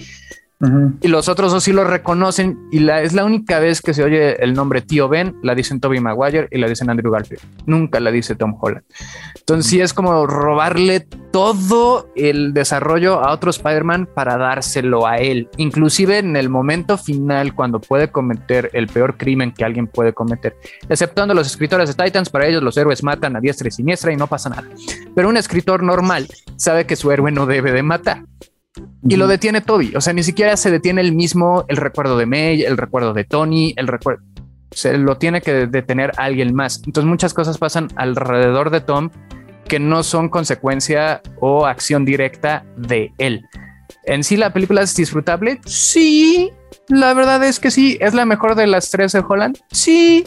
Y 1.00 1.08
los 1.08 1.28
otros 1.30 1.62
sí 1.64 1.72
lo 1.72 1.84
reconocen 1.84 2.68
y 2.70 2.80
la, 2.80 3.00
es 3.00 3.14
la 3.14 3.24
única 3.24 3.58
vez 3.60 3.80
que 3.80 3.94
se 3.94 4.04
oye 4.04 4.42
el 4.44 4.52
nombre 4.52 4.82
tío 4.82 5.08
Ben, 5.08 5.34
la 5.42 5.54
dicen 5.54 5.80
Toby 5.80 6.00
Maguire 6.00 6.48
y 6.50 6.58
la 6.58 6.68
dicen 6.68 6.90
Andrew 6.90 7.10
Garfield. 7.10 7.42
Nunca 7.64 7.98
la 7.98 8.10
dice 8.10 8.34
Tom 8.34 8.54
Holland. 8.60 8.84
Entonces 9.38 9.70
sí 9.70 9.80
es 9.80 9.94
como 9.94 10.26
robarle 10.26 11.00
todo 11.00 12.10
el 12.14 12.52
desarrollo 12.52 13.24
a 13.24 13.32
otro 13.32 13.50
Spider-Man 13.50 14.10
para 14.14 14.36
dárselo 14.36 15.06
a 15.06 15.16
él. 15.16 15.48
Inclusive 15.56 16.18
en 16.18 16.36
el 16.36 16.50
momento 16.50 16.98
final 16.98 17.54
cuando 17.54 17.80
puede 17.80 18.10
cometer 18.10 18.68
el 18.74 18.86
peor 18.88 19.16
crimen 19.16 19.52
que 19.52 19.64
alguien 19.64 19.86
puede 19.86 20.12
cometer. 20.12 20.56
Exceptuando 20.90 21.32
los 21.32 21.46
escritores 21.46 21.88
de 21.88 22.04
Titans, 22.04 22.28
para 22.28 22.46
ellos 22.46 22.62
los 22.62 22.76
héroes 22.76 23.02
matan 23.02 23.34
a 23.34 23.40
diestra 23.40 23.68
y 23.68 23.70
siniestra 23.70 24.12
y 24.12 24.16
no 24.16 24.26
pasa 24.26 24.50
nada. 24.50 24.68
Pero 25.14 25.30
un 25.30 25.38
escritor 25.38 25.82
normal 25.82 26.28
sabe 26.56 26.84
que 26.84 26.96
su 26.96 27.10
héroe 27.10 27.32
no 27.32 27.46
debe 27.46 27.72
de 27.72 27.82
matar 27.82 28.24
y 29.08 29.16
lo 29.16 29.26
detiene 29.26 29.60
Toby. 29.60 29.94
O 29.96 30.00
sea, 30.00 30.12
ni 30.12 30.22
siquiera 30.22 30.56
se 30.56 30.70
detiene 30.70 31.00
el 31.00 31.12
mismo, 31.14 31.64
el 31.68 31.76
recuerdo 31.76 32.16
de 32.16 32.26
May, 32.26 32.62
el 32.62 32.76
recuerdo 32.76 33.12
de 33.12 33.24
Tony, 33.24 33.74
el 33.76 33.88
recuerdo. 33.88 34.22
Se 34.70 34.96
lo 34.96 35.16
tiene 35.16 35.40
que 35.40 35.66
detener 35.66 36.12
alguien 36.16 36.54
más. 36.54 36.82
Entonces, 36.86 37.08
muchas 37.08 37.34
cosas 37.34 37.58
pasan 37.58 37.88
alrededor 37.96 38.70
de 38.70 38.80
Tom 38.80 39.10
que 39.66 39.80
no 39.80 40.02
son 40.02 40.28
consecuencia 40.28 41.20
o 41.40 41.66
acción 41.66 42.04
directa 42.04 42.64
de 42.76 43.12
él. 43.18 43.44
En 44.04 44.24
sí, 44.24 44.36
la 44.36 44.52
película 44.52 44.82
es 44.82 44.94
disfrutable. 44.94 45.60
Sí, 45.64 46.50
la 46.88 47.14
verdad 47.14 47.42
es 47.44 47.60
que 47.60 47.70
sí. 47.70 47.98
Es 48.00 48.14
la 48.14 48.24
mejor 48.24 48.54
de 48.54 48.66
las 48.66 48.90
tres 48.90 49.12
de 49.12 49.24
Holland. 49.26 49.58
Sí, 49.70 50.24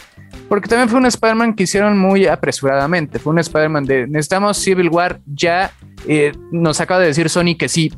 porque 0.54 0.70
también 0.70 0.88
fue 0.88 1.00
un 1.00 1.08
Spider-Man 1.08 1.56
que 1.56 1.64
hicieron 1.64 1.98
muy 1.98 2.28
apresuradamente. 2.28 3.18
Fue 3.18 3.34
un 3.34 3.40
Spider-Man 3.40 3.86
de 3.86 4.06
necesitamos 4.06 4.56
Civil 4.56 4.88
War 4.90 5.20
ya. 5.26 5.72
Eh, 6.08 6.32
nos 6.52 6.80
acaba 6.80 7.00
de 7.00 7.08
decir 7.08 7.28
Sony 7.28 7.56
que 7.58 7.68
sí. 7.68 7.92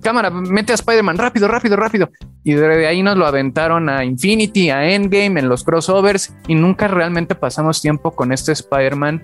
Cámara, 0.00 0.30
mete 0.30 0.72
a 0.72 0.76
Spider-Man 0.76 1.18
rápido, 1.18 1.48
rápido, 1.48 1.76
rápido. 1.76 2.10
Y 2.44 2.54
de 2.54 2.86
ahí 2.86 3.02
nos 3.02 3.18
lo 3.18 3.26
aventaron 3.26 3.90
a 3.90 4.06
Infinity, 4.06 4.70
a 4.70 4.88
Endgame, 4.88 5.38
en 5.38 5.50
los 5.50 5.64
crossovers. 5.64 6.34
Y 6.48 6.54
nunca 6.54 6.88
realmente 6.88 7.34
pasamos 7.34 7.82
tiempo 7.82 8.10
con 8.12 8.32
este 8.32 8.52
Spider-Man 8.52 9.22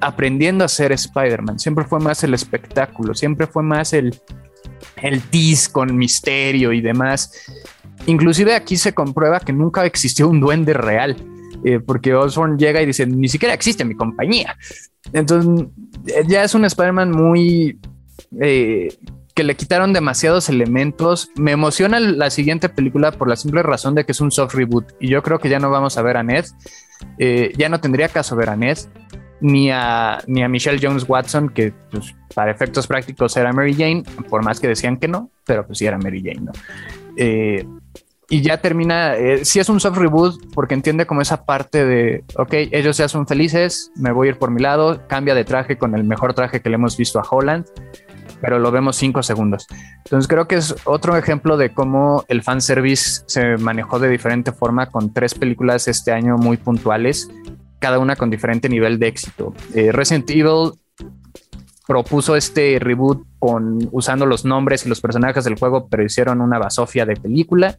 aprendiendo 0.00 0.64
a 0.64 0.68
ser 0.68 0.90
Spider-Man. 0.90 1.60
Siempre 1.60 1.84
fue 1.84 2.00
más 2.00 2.24
el 2.24 2.34
espectáculo, 2.34 3.14
siempre 3.14 3.46
fue 3.46 3.62
más 3.62 3.92
el, 3.92 4.12
el 4.96 5.22
tease 5.22 5.70
con 5.70 5.96
misterio 5.96 6.72
y 6.72 6.80
demás. 6.80 7.32
Inclusive 8.06 8.56
aquí 8.56 8.76
se 8.76 8.92
comprueba 8.92 9.38
que 9.38 9.52
nunca 9.52 9.84
existió 9.86 10.26
un 10.26 10.40
duende 10.40 10.72
real 10.72 11.16
eh, 11.64 11.80
porque 11.80 12.14
Osborn 12.14 12.58
llega 12.58 12.82
y 12.82 12.86
dice, 12.86 13.06
ni 13.06 13.28
siquiera 13.28 13.54
existe 13.54 13.84
mi 13.84 13.94
compañía. 13.94 14.56
Entonces, 15.12 15.66
ya 16.26 16.44
es 16.44 16.54
un 16.54 16.64
Spider-Man 16.64 17.10
muy... 17.10 17.78
Eh, 18.40 18.96
que 19.34 19.44
le 19.44 19.56
quitaron 19.56 19.92
demasiados 19.92 20.48
elementos. 20.48 21.30
Me 21.36 21.52
emociona 21.52 22.00
la 22.00 22.30
siguiente 22.30 22.68
película 22.68 23.12
por 23.12 23.28
la 23.28 23.36
simple 23.36 23.62
razón 23.62 23.94
de 23.94 24.04
que 24.04 24.12
es 24.12 24.20
un 24.20 24.30
soft 24.30 24.54
reboot 24.54 24.92
y 25.00 25.08
yo 25.08 25.22
creo 25.22 25.38
que 25.38 25.48
ya 25.48 25.58
no 25.58 25.70
vamos 25.70 25.96
a 25.96 26.02
ver 26.02 26.16
a 26.16 26.22
Ned. 26.22 26.44
Eh, 27.18 27.52
ya 27.56 27.68
no 27.68 27.80
tendría 27.80 28.08
caso 28.08 28.36
ver 28.36 28.50
a 28.50 28.56
Ned 28.56 28.78
ni 29.40 29.70
a, 29.70 30.22
ni 30.26 30.42
a 30.42 30.48
Michelle 30.48 30.78
Jones 30.80 31.04
Watson, 31.08 31.48
que 31.48 31.72
pues, 31.90 32.14
para 32.34 32.52
efectos 32.52 32.86
prácticos 32.86 33.36
era 33.36 33.52
Mary 33.52 33.74
Jane, 33.74 34.04
por 34.28 34.44
más 34.44 34.60
que 34.60 34.68
decían 34.68 34.96
que 34.98 35.08
no, 35.08 35.30
pero 35.44 35.66
pues 35.66 35.78
sí 35.78 35.86
era 35.86 35.98
Mary 35.98 36.22
Jane, 36.24 36.42
¿no? 36.42 36.52
Eh, 37.16 37.66
y 38.32 38.40
ya 38.40 38.62
termina, 38.62 39.14
eh, 39.14 39.44
si 39.44 39.60
es 39.60 39.68
un 39.68 39.78
soft 39.78 39.98
reboot 39.98 40.54
porque 40.54 40.72
entiende 40.72 41.04
como 41.04 41.20
esa 41.20 41.44
parte 41.44 41.84
de, 41.84 42.24
ok, 42.38 42.54
ellos 42.72 42.96
ya 42.96 43.06
son 43.06 43.26
felices, 43.26 43.92
me 43.94 44.10
voy 44.10 44.28
a 44.28 44.30
ir 44.30 44.38
por 44.38 44.50
mi 44.50 44.62
lado, 44.62 45.02
cambia 45.06 45.34
de 45.34 45.44
traje 45.44 45.76
con 45.76 45.94
el 45.94 46.04
mejor 46.04 46.32
traje 46.32 46.62
que 46.62 46.70
le 46.70 46.76
hemos 46.76 46.96
visto 46.96 47.20
a 47.20 47.26
Holland 47.30 47.66
pero 48.40 48.58
lo 48.58 48.72
vemos 48.72 48.96
cinco 48.96 49.22
segundos. 49.22 49.68
Entonces 49.98 50.26
creo 50.26 50.48
que 50.48 50.56
es 50.56 50.74
otro 50.84 51.16
ejemplo 51.16 51.56
de 51.56 51.72
cómo 51.74 52.24
el 52.26 52.42
fanservice 52.42 53.22
se 53.26 53.56
manejó 53.58 54.00
de 54.00 54.08
diferente 54.08 54.50
forma 54.50 54.86
con 54.86 55.12
tres 55.12 55.34
películas 55.34 55.86
este 55.86 56.10
año 56.10 56.38
muy 56.38 56.56
puntuales, 56.56 57.30
cada 57.78 58.00
una 58.00 58.16
con 58.16 58.30
diferente 58.30 58.68
nivel 58.68 58.98
de 58.98 59.08
éxito. 59.08 59.54
Eh, 59.74 59.92
Resident 59.92 60.28
Evil 60.30 60.72
propuso 61.86 62.34
este 62.34 62.78
reboot 62.80 63.24
con 63.38 63.88
usando 63.92 64.26
los 64.26 64.44
nombres 64.44 64.86
y 64.86 64.88
los 64.88 65.00
personajes 65.00 65.44
del 65.44 65.56
juego, 65.56 65.86
pero 65.88 66.02
hicieron 66.02 66.40
una 66.40 66.58
basofia 66.58 67.06
de 67.06 67.14
película. 67.14 67.78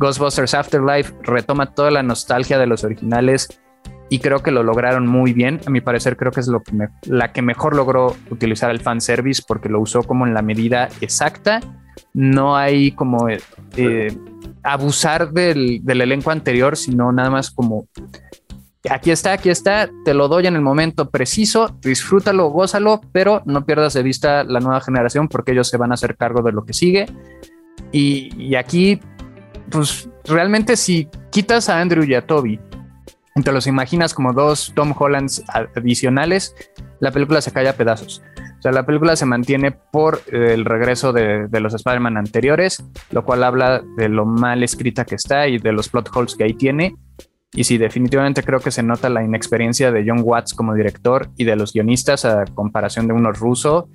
Ghostbusters 0.00 0.54
Afterlife 0.54 1.12
retoma 1.22 1.74
toda 1.74 1.90
la 1.90 2.02
nostalgia 2.02 2.58
de 2.58 2.66
los 2.66 2.84
originales 2.84 3.60
y 4.08 4.18
creo 4.18 4.42
que 4.42 4.50
lo 4.50 4.62
lograron 4.62 5.06
muy 5.06 5.34
bien. 5.34 5.60
A 5.66 5.70
mi 5.70 5.82
parecer 5.82 6.16
creo 6.16 6.32
que 6.32 6.40
es 6.40 6.48
lo 6.48 6.62
la 7.04 7.32
que 7.32 7.42
mejor 7.42 7.76
logró 7.76 8.16
utilizar 8.30 8.70
el 8.70 8.80
fanservice 8.80 9.42
porque 9.46 9.68
lo 9.68 9.78
usó 9.78 10.02
como 10.02 10.26
en 10.26 10.32
la 10.32 10.40
medida 10.40 10.88
exacta. 11.02 11.60
No 12.14 12.56
hay 12.56 12.92
como 12.92 13.28
eh, 13.28 14.16
abusar 14.62 15.32
del, 15.32 15.84
del, 15.84 16.00
elenco 16.00 16.30
anterior, 16.30 16.78
sino 16.78 17.12
nada 17.12 17.28
más 17.28 17.50
como 17.50 17.86
aquí 18.88 19.10
está, 19.10 19.34
aquí 19.34 19.50
está, 19.50 19.90
te 20.06 20.14
lo 20.14 20.28
doy 20.28 20.46
en 20.46 20.54
el 20.54 20.62
momento 20.62 21.10
preciso, 21.10 21.76
disfrútalo, 21.82 22.48
gózalo, 22.48 23.02
pero 23.12 23.42
no 23.44 23.66
pierdas 23.66 23.92
de 23.92 24.02
vista 24.02 24.44
la 24.44 24.60
nueva 24.60 24.80
generación 24.80 25.28
porque 25.28 25.52
ellos 25.52 25.68
se 25.68 25.76
van 25.76 25.90
a 25.90 25.94
hacer 25.94 26.16
cargo 26.16 26.40
de 26.42 26.52
lo 26.52 26.64
que 26.64 26.72
sigue. 26.72 27.06
Y 27.92 28.54
aquí, 28.54 29.00
pues 29.70 30.08
realmente 30.24 30.76
si 30.76 31.08
quitas 31.30 31.68
a 31.68 31.80
Andrew 31.80 32.04
y 32.04 32.14
a 32.14 32.26
Toby 32.26 32.60
te 33.42 33.52
los 33.52 33.66
imaginas 33.66 34.14
como 34.14 34.32
dos 34.32 34.72
Tom 34.74 34.94
Hollands 34.96 35.42
adicionales, 35.74 36.54
la 37.00 37.10
película 37.10 37.40
se 37.40 37.52
cae 37.52 37.68
a 37.68 37.76
pedazos. 37.76 38.22
O 38.58 38.62
sea, 38.62 38.72
la 38.72 38.84
película 38.84 39.16
se 39.16 39.24
mantiene 39.24 39.72
por 39.72 40.20
eh, 40.30 40.52
el 40.52 40.64
regreso 40.64 41.12
de, 41.12 41.48
los 41.50 41.72
Spider-Man 41.72 42.18
anteriores, 42.18 42.84
lo 43.10 43.24
cual 43.24 43.42
habla 43.42 43.82
de 43.96 44.08
lo 44.08 44.26
mal 44.26 44.62
escrita 44.62 45.04
que 45.04 45.14
está 45.14 45.48
y 45.48 45.58
de 45.58 45.72
los 45.72 45.88
plot 45.88 46.10
holes 46.14 46.36
que 46.36 46.44
ahí 46.44 46.54
tiene. 46.54 46.94
Y 47.52 47.64
sí, 47.64 47.78
definitivamente 47.78 48.42
creo 48.42 48.60
que 48.60 48.70
se 48.70 48.82
nota 48.82 49.08
la 49.08 49.24
inexperiencia 49.24 49.90
de 49.90 50.04
John 50.06 50.20
Watts 50.22 50.54
como 50.54 50.74
director 50.74 51.30
y 51.36 51.44
de 51.44 51.56
los 51.56 51.72
guionistas 51.72 52.24
a 52.24 52.44
comparación 52.54 53.08
de 53.08 53.14
unos 53.14 53.38
rusos 53.40 53.86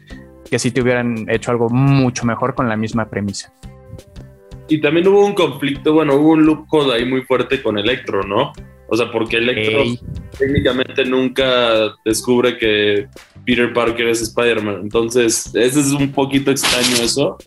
que 0.50 0.60
sí 0.60 0.72
te 0.72 0.82
hubieran 0.82 1.26
hecho 1.30 1.52
algo 1.52 1.70
mucho 1.70 2.26
mejor 2.26 2.54
con 2.54 2.68
la 2.68 2.76
misma 2.76 3.10
premisa. 3.10 3.54
Y 4.68 4.82
también 4.82 5.08
hubo 5.08 5.26
un 5.26 5.34
conflicto, 5.34 5.94
bueno, 5.94 6.16
hubo 6.16 6.32
un 6.32 6.46
loophole 6.46 6.94
ahí 6.94 7.06
muy 7.06 7.22
fuerte 7.22 7.62
con 7.62 7.78
Electro, 7.78 8.24
¿no? 8.24 8.52
O 8.88 8.98
sea, 8.98 9.12
porque 9.12 9.38
Electro 9.38 9.84
técnicamente 10.38 11.06
nunca 11.06 11.96
descubre 12.04 12.58
que 12.58 13.08
Peter 13.46 13.72
Parker 13.74 14.08
es 14.08 14.22
Spider-Man. 14.22 14.82
Entonces, 14.84 15.52
ese 15.54 15.80
es 15.80 15.92
un 15.92 16.12
poquito 16.12 16.52
extraño 16.52 17.04
eso. 17.04 17.38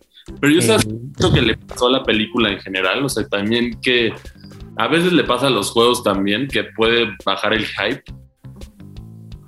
Pero 0.40 0.52
yo 0.52 0.60
sé 0.60 0.76
que 1.32 1.42
le 1.42 1.56
pasó 1.56 1.88
a 1.88 1.92
la 1.92 2.04
película 2.04 2.50
en 2.50 2.60
general. 2.60 3.04
O 3.04 3.08
sea, 3.08 3.26
también 3.26 3.80
que 3.80 4.12
a 4.76 4.88
veces 4.88 5.12
le 5.12 5.24
pasa 5.24 5.48
a 5.48 5.50
los 5.50 5.70
juegos 5.70 6.04
también, 6.04 6.46
que 6.46 6.64
puede 6.64 7.08
bajar 7.24 7.52
el 7.52 7.66
hype. 7.66 8.02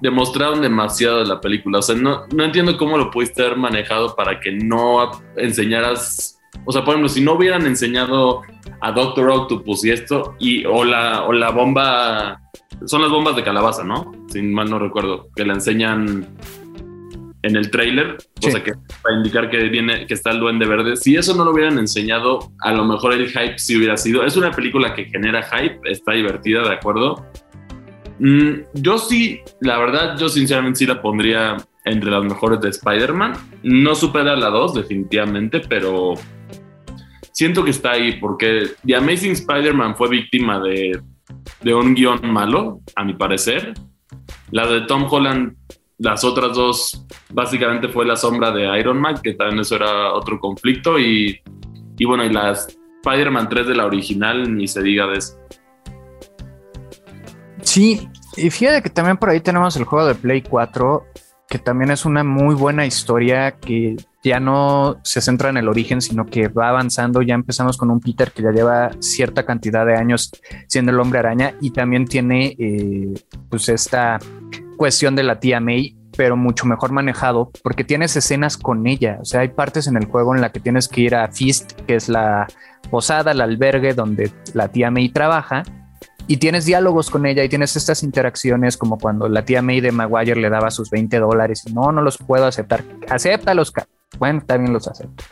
Demostraron 0.00 0.62
demasiado 0.62 1.22
la 1.24 1.40
película. 1.40 1.78
O 1.78 1.82
sea, 1.82 1.94
no, 1.94 2.26
no 2.34 2.44
entiendo 2.44 2.76
cómo 2.76 2.98
lo 2.98 3.10
pudiste 3.10 3.42
haber 3.42 3.56
manejado 3.56 4.16
para 4.16 4.40
que 4.40 4.52
no 4.52 5.10
enseñaras 5.36 6.39
o 6.64 6.72
sea, 6.72 6.84
por 6.84 6.94
ejemplo, 6.94 7.08
si 7.08 7.20
no 7.20 7.34
hubieran 7.34 7.66
enseñado 7.66 8.42
a 8.80 8.92
Doctor 8.92 9.30
Octopus 9.30 9.84
y 9.84 9.90
esto, 9.90 10.34
y, 10.38 10.64
o, 10.64 10.84
la, 10.84 11.24
o 11.24 11.32
la 11.32 11.50
bomba, 11.50 12.40
son 12.86 13.02
las 13.02 13.10
bombas 13.10 13.36
de 13.36 13.42
calabaza, 13.42 13.84
¿no? 13.84 14.12
Si 14.28 14.42
mal 14.42 14.70
no 14.70 14.78
recuerdo, 14.78 15.28
que 15.34 15.44
la 15.44 15.54
enseñan 15.54 16.26
en 17.42 17.56
el 17.56 17.70
trailer, 17.70 18.18
o 18.46 18.50
sea, 18.50 18.62
que 18.62 18.72
para 19.02 19.16
indicar 19.16 19.48
que 19.48 19.68
viene, 19.68 20.06
que 20.06 20.14
está 20.14 20.30
el 20.30 20.40
duende 20.40 20.66
verde. 20.66 20.96
Si 20.96 21.16
eso 21.16 21.34
no 21.34 21.44
lo 21.44 21.52
hubieran 21.52 21.78
enseñado, 21.78 22.52
a 22.60 22.72
lo 22.72 22.84
mejor 22.84 23.14
el 23.14 23.28
hype 23.28 23.58
sí 23.58 23.76
hubiera 23.76 23.96
sido. 23.96 24.24
Es 24.24 24.36
una 24.36 24.50
película 24.50 24.94
que 24.94 25.06
genera 25.06 25.42
hype, 25.42 25.80
está 25.84 26.12
divertida, 26.12 26.62
de 26.62 26.74
acuerdo. 26.74 27.24
Mm, 28.18 28.60
yo 28.74 28.98
sí, 28.98 29.40
la 29.60 29.78
verdad, 29.78 30.18
yo 30.18 30.28
sinceramente 30.28 30.80
sí 30.80 30.86
la 30.86 31.00
pondría 31.00 31.56
entre 31.86 32.10
las 32.10 32.24
mejores 32.24 32.60
de 32.60 32.68
Spider-Man. 32.68 33.32
No 33.62 33.94
supera 33.94 34.36
la 34.36 34.50
2, 34.50 34.74
definitivamente, 34.74 35.60
pero 35.60 36.14
siento 37.40 37.64
que 37.64 37.70
está 37.70 37.92
ahí 37.92 38.20
porque 38.20 38.72
The 38.84 38.96
Amazing 38.96 39.32
Spider-Man 39.32 39.96
fue 39.96 40.10
víctima 40.10 40.60
de, 40.60 41.00
un 41.72 41.94
guion 41.94 42.20
malo, 42.30 42.82
a 42.94 43.02
mi 43.02 43.14
parecer. 43.14 43.72
La 44.50 44.66
de 44.66 44.82
Tom 44.82 45.06
Holland, 45.10 45.56
las 45.96 46.22
otras 46.22 46.54
dos, 46.54 47.06
básicamente 47.30 47.88
fue 47.88 48.04
la 48.04 48.16
sombra 48.16 48.50
de 48.50 48.78
Iron 48.78 49.00
Man, 49.00 49.22
que 49.22 49.32
también 49.32 49.60
eso 49.60 49.76
era 49.76 50.12
otro 50.12 50.38
conflicto. 50.38 50.98
Y, 50.98 51.40
y 51.96 52.04
bueno, 52.04 52.26
y 52.26 52.30
las 52.30 52.76
Spider-Man 53.02 53.48
3 53.48 53.68
de 53.68 53.74
la 53.74 53.86
original, 53.86 54.54
ni 54.54 54.68
se 54.68 54.82
diga 54.82 55.06
de 55.06 55.16
eso. 55.16 55.38
Sí, 57.62 58.06
y 58.36 58.50
fíjate 58.50 58.82
que 58.82 58.90
también 58.90 59.16
por 59.16 59.30
ahí 59.30 59.40
tenemos 59.40 59.74
el 59.76 59.84
juego 59.84 60.06
de 60.06 60.14
Play 60.14 60.42
4, 60.42 61.06
que 61.50 61.58
también 61.58 61.90
es 61.90 62.04
una 62.04 62.22
muy 62.22 62.54
buena 62.54 62.86
historia 62.86 63.56
que 63.56 63.96
ya 64.22 64.38
no 64.38 65.00
se 65.02 65.20
centra 65.20 65.50
en 65.50 65.56
el 65.56 65.68
origen, 65.68 66.00
sino 66.00 66.24
que 66.24 66.46
va 66.46 66.68
avanzando. 66.68 67.22
Ya 67.22 67.34
empezamos 67.34 67.76
con 67.76 67.90
un 67.90 67.98
Peter 67.98 68.30
que 68.30 68.42
ya 68.44 68.52
lleva 68.52 68.92
cierta 69.00 69.44
cantidad 69.44 69.84
de 69.84 69.96
años 69.96 70.30
siendo 70.68 70.92
el 70.92 71.00
hombre 71.00 71.18
araña 71.18 71.54
y 71.60 71.72
también 71.72 72.06
tiene 72.06 72.54
eh, 72.56 73.14
pues 73.48 73.68
esta 73.68 74.20
cuestión 74.76 75.16
de 75.16 75.24
la 75.24 75.40
tía 75.40 75.58
May, 75.58 75.96
pero 76.16 76.36
mucho 76.36 76.66
mejor 76.66 76.92
manejado 76.92 77.50
porque 77.64 77.82
tienes 77.82 78.14
escenas 78.14 78.56
con 78.56 78.86
ella. 78.86 79.18
O 79.20 79.24
sea, 79.24 79.40
hay 79.40 79.48
partes 79.48 79.88
en 79.88 79.96
el 79.96 80.04
juego 80.04 80.36
en 80.36 80.42
la 80.42 80.52
que 80.52 80.60
tienes 80.60 80.86
que 80.86 81.00
ir 81.00 81.16
a 81.16 81.32
Fist, 81.32 81.72
que 81.82 81.96
es 81.96 82.08
la 82.08 82.46
posada, 82.92 83.32
el 83.32 83.40
albergue 83.40 83.92
donde 83.92 84.30
la 84.54 84.68
tía 84.68 84.92
May 84.92 85.08
trabaja 85.08 85.64
y 86.30 86.36
tienes 86.36 86.64
diálogos 86.64 87.10
con 87.10 87.26
ella 87.26 87.42
y 87.42 87.48
tienes 87.48 87.74
estas 87.74 88.04
interacciones 88.04 88.76
como 88.76 88.98
cuando 88.98 89.28
la 89.28 89.44
tía 89.44 89.62
May 89.62 89.80
de 89.80 89.90
Maguire 89.90 90.36
le 90.36 90.48
daba 90.48 90.70
sus 90.70 90.88
20 90.88 91.18
dólares 91.18 91.64
y 91.66 91.72
no, 91.72 91.90
no 91.90 92.02
los 92.02 92.18
puedo 92.18 92.46
aceptar. 92.46 92.84
Acéptalos, 93.08 93.72
bueno, 94.16 94.40
también 94.46 94.72
los 94.72 94.86
acepto. 94.86 95.24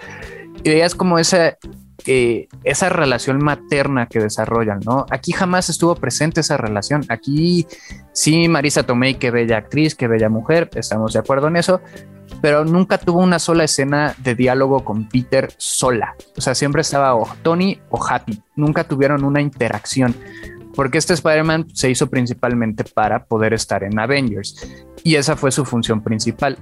Y 0.64 0.70
es 0.70 0.96
como 0.96 1.20
esa, 1.20 1.56
eh, 2.04 2.48
esa 2.64 2.88
relación 2.88 3.38
materna 3.38 4.06
que 4.06 4.18
desarrollan, 4.18 4.80
¿no? 4.84 5.06
Aquí 5.08 5.30
jamás 5.30 5.68
estuvo 5.68 5.94
presente 5.94 6.40
esa 6.40 6.56
relación. 6.56 7.04
Aquí 7.10 7.68
sí, 8.10 8.48
Marisa 8.48 8.82
Tomei, 8.82 9.14
qué 9.20 9.30
bella 9.30 9.58
actriz, 9.58 9.94
qué 9.94 10.08
bella 10.08 10.28
mujer, 10.28 10.68
estamos 10.74 11.12
de 11.12 11.20
acuerdo 11.20 11.46
en 11.46 11.58
eso, 11.58 11.80
pero 12.42 12.64
nunca 12.64 12.98
tuvo 12.98 13.20
una 13.20 13.38
sola 13.38 13.62
escena 13.62 14.16
de 14.18 14.34
diálogo 14.34 14.84
con 14.84 15.08
Peter 15.08 15.48
sola. 15.58 16.16
O 16.36 16.40
sea, 16.40 16.56
siempre 16.56 16.82
estaba 16.82 17.14
o 17.14 17.28
Tony 17.42 17.78
o 17.88 18.04
Happy. 18.04 18.42
Nunca 18.56 18.82
tuvieron 18.82 19.22
una 19.22 19.40
interacción. 19.40 20.16
Porque 20.78 20.98
este 20.98 21.14
Spider-Man 21.14 21.66
se 21.74 21.90
hizo 21.90 22.08
principalmente 22.08 22.84
para 22.84 23.24
poder 23.24 23.52
estar 23.52 23.82
en 23.82 23.98
Avengers. 23.98 24.64
Y 25.02 25.16
esa 25.16 25.34
fue 25.34 25.50
su 25.50 25.64
función 25.64 26.00
principal 26.04 26.56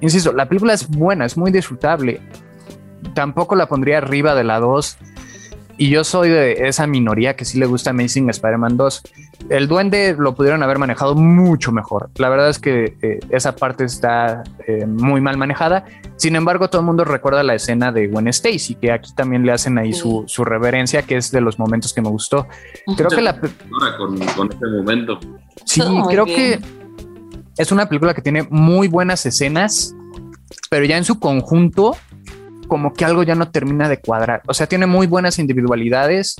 insisto, 0.00 0.32
la 0.32 0.48
película 0.48 0.72
es 0.72 0.88
buena, 0.88 1.24
es 1.24 1.36
muy 1.36 1.50
disfrutable. 1.50 2.20
Tampoco 3.14 3.54
la 3.54 3.66
pondría 3.66 3.98
arriba 3.98 4.34
de 4.34 4.44
la 4.44 4.60
2. 4.60 4.98
Y 5.78 5.90
yo 5.90 6.04
soy 6.04 6.30
de 6.30 6.68
esa 6.68 6.86
minoría 6.86 7.36
que 7.36 7.44
sí 7.44 7.58
le 7.58 7.66
gusta 7.66 7.90
Amazing 7.90 8.30
Spider-Man 8.30 8.76
2. 8.76 9.02
El 9.48 9.68
duende 9.68 10.16
lo 10.18 10.34
pudieron 10.34 10.62
haber 10.62 10.78
manejado 10.78 11.14
mucho 11.14 11.72
mejor. 11.72 12.10
La 12.16 12.28
verdad 12.28 12.48
es 12.48 12.58
que 12.58 12.96
eh, 13.02 13.20
esa 13.30 13.54
parte 13.54 13.84
está 13.84 14.42
eh, 14.66 14.86
muy 14.86 15.20
mal 15.20 15.36
manejada. 15.36 15.84
Sin 16.16 16.36
embargo, 16.36 16.68
todo 16.68 16.80
el 16.80 16.86
mundo 16.86 17.04
recuerda 17.04 17.42
la 17.42 17.54
escena 17.54 17.92
de 17.92 18.08
Gwen 18.08 18.28
Stacy, 18.28 18.74
que 18.74 18.92
aquí 18.92 19.12
también 19.14 19.44
le 19.44 19.52
hacen 19.52 19.78
ahí 19.78 19.92
su, 19.92 20.26
reverencia, 20.44 21.02
que 21.02 21.16
es 21.16 21.30
de 21.30 21.40
los 21.40 21.58
momentos 21.58 21.92
que 21.92 22.02
me 22.02 22.08
gustó. 22.08 22.46
Creo 22.96 23.08
que 23.08 23.22
la... 23.22 23.38
Con, 23.38 24.18
con 24.18 24.52
ese 24.52 24.66
momento. 24.66 25.20
Sí, 25.64 25.82
creo 26.08 26.24
que 26.24 26.60
es 27.56 27.72
una 27.72 27.88
película 27.88 28.14
que 28.14 28.22
tiene 28.22 28.46
muy 28.50 28.88
buenas 28.88 29.24
escenas, 29.26 29.94
pero 30.70 30.84
ya 30.84 30.96
en 30.96 31.04
su 31.04 31.18
conjunto, 31.18 31.96
como 32.68 32.92
que 32.92 33.04
algo 33.04 33.22
ya 33.22 33.34
no 33.34 33.50
termina 33.50 33.88
de 33.88 34.00
cuadrar. 34.00 34.42
O 34.46 34.54
sea, 34.54 34.66
tiene 34.66 34.86
muy 34.86 35.06
buenas 35.06 35.38
individualidades, 35.38 36.36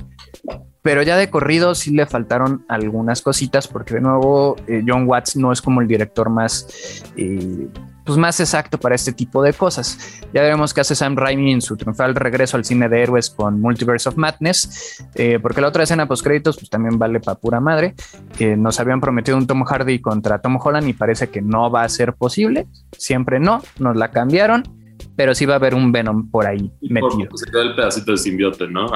pero 0.87 1.03
ya 1.03 1.17
de 1.17 1.29
corrido 1.29 1.75
sí 1.75 1.91
le 1.91 2.05
faltaron 2.05 2.63
algunas 2.69 3.21
cositas 3.21 3.67
porque 3.67 3.95
de 3.95 3.99
nuevo 3.99 4.55
eh, 4.67 4.85
John 4.87 5.05
Watts 5.05 5.35
no 5.35 5.51
es 5.51 5.61
como 5.61 5.81
el 5.81 5.87
director 5.89 6.29
más 6.29 7.03
eh, 7.17 7.67
pues 8.05 8.17
más 8.17 8.39
exacto 8.39 8.79
para 8.79 8.95
este 8.95 9.11
tipo 9.11 9.43
de 9.43 9.51
cosas. 9.51 10.21
Ya 10.33 10.41
veremos 10.41 10.73
qué 10.73 10.79
hace 10.79 10.95
Sam 10.95 11.17
Raimi 11.17 11.51
en 11.51 11.61
su 11.61 11.75
triunfal 11.75 12.15
regreso 12.15 12.55
al 12.55 12.63
cine 12.63 12.87
de 12.87 13.03
héroes 13.03 13.29
con 13.29 13.59
Multiverse 13.59 14.07
of 14.07 14.15
Madness, 14.15 15.05
eh, 15.15 15.39
porque 15.41 15.59
la 15.59 15.67
otra 15.67 15.83
escena 15.83 16.07
post 16.07 16.23
créditos 16.23 16.55
pues 16.55 16.69
también 16.69 16.97
vale 16.97 17.19
para 17.19 17.37
pura 17.37 17.59
madre. 17.59 17.93
nos 18.39 18.79
habían 18.79 19.01
prometido 19.01 19.35
un 19.35 19.45
Tom 19.45 19.65
Hardy 19.65 19.99
contra 19.99 20.39
Tom 20.39 20.57
Holland 20.57 20.87
y 20.87 20.93
parece 20.93 21.27
que 21.27 21.41
no 21.41 21.69
va 21.69 21.83
a 21.83 21.89
ser 21.89 22.13
posible. 22.13 22.65
Siempre 22.97 23.41
no, 23.41 23.61
nos 23.79 23.97
la 23.97 24.09
cambiaron 24.11 24.63
pero 25.15 25.35
sí 25.35 25.45
va 25.45 25.53
a 25.53 25.57
haber 25.57 25.75
un 25.75 25.91
Venom 25.91 26.29
por 26.29 26.45
ahí 26.45 26.71
metido. 26.81 27.35
se 27.35 27.51
queda 27.51 27.61
el 27.63 27.75
pedacito 27.75 28.11
de 28.11 28.17
simbiote, 28.17 28.67
¿no? 28.67 28.87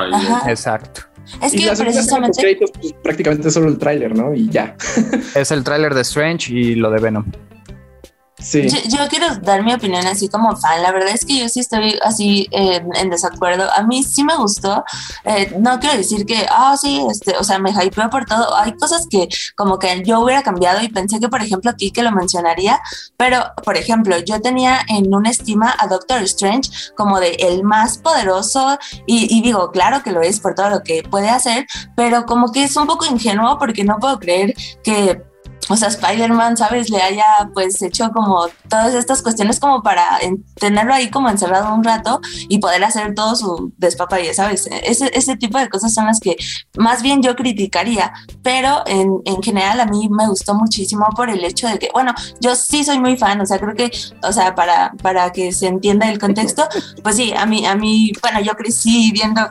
Exacto. 0.47 1.11
Es 1.41 1.53
que 1.53 1.84
precisamente... 1.84 2.57
pues, 2.59 2.93
prácticamente 3.03 3.51
solo 3.51 3.69
el 3.69 3.78
tráiler, 3.78 4.15
¿no? 4.15 4.34
Y 4.34 4.49
ya. 4.49 4.76
es 5.36 5.51
el 5.51 5.63
tráiler 5.63 5.93
de 5.93 6.01
Strange 6.01 6.53
y 6.53 6.76
lo 6.76 6.91
de 6.91 6.99
Venom. 6.99 7.26
Yo, 8.41 9.07
quiero 9.09 9.35
dar 9.37 9.63
mi 9.63 9.73
opinión 9.73 10.05
así 10.07 10.27
como 10.27 10.55
fan. 10.55 10.81
La 10.81 10.91
verdad 10.91 11.11
es 11.13 11.25
que 11.25 11.39
yo 11.39 11.49
sí 11.49 11.59
estoy 11.59 11.99
así 12.03 12.47
eh, 12.51 12.81
en 12.95 13.09
desacuerdo. 13.09 13.69
A 13.75 13.83
mí 13.83 14.03
sí 14.03 14.23
me 14.23 14.35
gustó. 14.35 14.83
Eh, 15.25 15.55
no 15.59 15.79
quiero 15.79 15.97
decir 15.97 16.25
que, 16.25 16.45
ah, 16.49 16.75
sí, 16.79 17.05
este, 17.09 17.37
o 17.37 17.43
sea, 17.43 17.59
me 17.59 17.71
hypeó 17.71 18.09
por 18.09 18.25
todo. 18.25 18.55
Hay 18.55 18.73
cosas 18.73 19.07
que 19.09 19.27
como 19.55 19.77
que 19.79 20.03
yo 20.03 20.19
hubiera 20.21 20.43
cambiado 20.43 20.81
y 20.81 20.89
pensé 20.89 21.19
que, 21.19 21.29
por 21.29 21.41
ejemplo, 21.41 21.69
aquí 21.69 21.91
que 21.91 22.03
lo 22.03 22.11
mencionaría. 22.11 22.79
Pero, 23.17 23.43
por 23.63 23.77
ejemplo, 23.77 24.17
yo 24.19 24.41
tenía 24.41 24.79
en 24.87 25.13
una 25.13 25.29
estima 25.29 25.75
a 25.77 25.87
Doctor 25.87 26.21
Strange 26.23 26.71
como 26.95 27.19
de 27.19 27.31
el 27.39 27.63
más 27.63 27.97
poderoso 27.97 28.77
y, 29.05 29.35
y 29.35 29.41
digo, 29.41 29.71
claro 29.71 30.03
que 30.03 30.11
lo 30.11 30.21
es 30.21 30.39
por 30.39 30.55
todo 30.55 30.69
lo 30.69 30.83
que 30.83 31.03
puede 31.03 31.29
hacer, 31.29 31.67
pero 31.95 32.25
como 32.25 32.51
que 32.51 32.63
es 32.63 32.75
un 32.75 32.87
poco 32.87 33.05
ingenuo 33.05 33.57
porque 33.59 33.83
no 33.83 33.97
puedo 33.99 34.19
creer 34.19 34.53
que 34.83 35.30
o 35.70 35.78
sea, 35.78 35.88
Spider-Man, 35.89 36.57
¿sabes? 36.57 36.89
Le 36.89 37.01
haya 37.01 37.26
pues 37.53 37.82
hecho 37.82 38.12
como 38.12 38.47
todas 38.70 38.93
estas 38.93 39.22
cuestiones 39.22 39.59
como 39.59 39.84
para 39.84 40.20
tenerlo 40.55 40.93
ahí 40.93 41.09
como 41.09 41.30
encerrado 41.30 41.74
un 41.74 41.84
rato 41.84 42.20
y 42.49 42.59
poder 42.59 42.84
hacer 42.84 43.14
todo 43.16 43.36
su 43.36 43.72
despapalle, 43.78 44.34
¿sabes? 44.34 44.68
Ese, 44.84 45.12
ese 45.14 45.38
tipo 45.38 45.57
de 45.57 45.70
cosas 45.70 45.93
son 45.93 46.05
las 46.05 46.20
que 46.20 46.36
más 46.78 47.01
bien 47.01 47.22
yo 47.22 47.36
criticaría, 47.36 48.14
pero 48.43 48.84
en, 48.86 49.22
en 49.26 49.41
general 49.41 49.80
a 49.80 49.86
mí 49.86 50.09
me 50.09 50.28
gustó 50.28 50.55
muchísimo 50.55 51.05
por 51.16 51.30
el 51.30 51.43
hecho 51.43 51.68
de 51.68 51.80
que, 51.80 51.89
bueno, 51.93 52.14
yo 52.39 52.55
sí 52.55 52.84
soy 52.84 52.99
muy 52.99 53.18
fan, 53.18 53.39
o 53.41 53.45
sea, 53.45 53.59
creo 53.59 53.76
que, 53.76 53.91
o 54.24 54.32
sea, 54.32 54.55
para, 54.55 54.93
para 55.01 55.32
que 55.32 55.51
se 55.51 55.68
entienda 55.68 56.09
el 56.09 56.20
contexto, 56.20 56.68
pues 57.03 57.16
sí, 57.16 57.34
a 57.36 57.45
mí, 57.45 57.66
a 57.66 57.76
mí, 57.76 58.12
bueno, 58.22 58.41
yo 58.41 58.53
crecí 58.53 59.12
viendo 59.12 59.41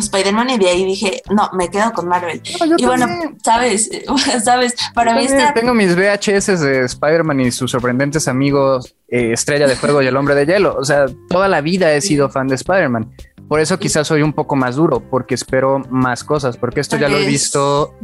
Spider-Man 0.00 0.50
y 0.50 0.58
de 0.58 0.68
ahí 0.68 0.84
dije, 0.84 1.22
no, 1.30 1.50
me 1.52 1.70
quedo 1.70 1.92
con 1.92 2.08
Marvel. 2.08 2.42
y 2.76 2.84
bueno, 2.84 3.06
sabes, 3.42 3.90
sabes, 4.44 4.74
para 4.94 5.14
mí 5.14 5.24
está... 5.24 5.54
Tengo 5.54 5.74
mis 5.74 5.94
VHS 5.94 6.60
de 6.60 6.84
Spider-Man 6.84 7.40
y 7.40 7.50
sus 7.50 7.70
sorprendentes 7.70 8.28
amigos 8.28 8.94
eh, 9.12 9.32
Estrella 9.32 9.66
de 9.66 9.74
Fuego 9.74 10.02
y 10.02 10.06
el 10.06 10.16
Hombre 10.16 10.36
de 10.36 10.46
Hielo. 10.46 10.76
O 10.76 10.84
sea, 10.84 11.06
toda 11.28 11.48
la 11.48 11.60
vida 11.60 11.92
he 11.92 12.00
sido 12.00 12.28
fan 12.28 12.46
de 12.46 12.54
Spider-Man. 12.54 13.10
Por 13.50 13.58
eso 13.58 13.80
quizás 13.80 14.06
soy 14.06 14.22
un 14.22 14.32
poco 14.32 14.54
más 14.54 14.76
duro, 14.76 15.00
porque 15.00 15.34
espero 15.34 15.80
más 15.90 16.22
cosas, 16.22 16.56
porque 16.56 16.78
esto 16.78 16.96
ya 16.96 17.08
lo 17.08 17.18
he 17.18 17.26
visto 17.26 17.96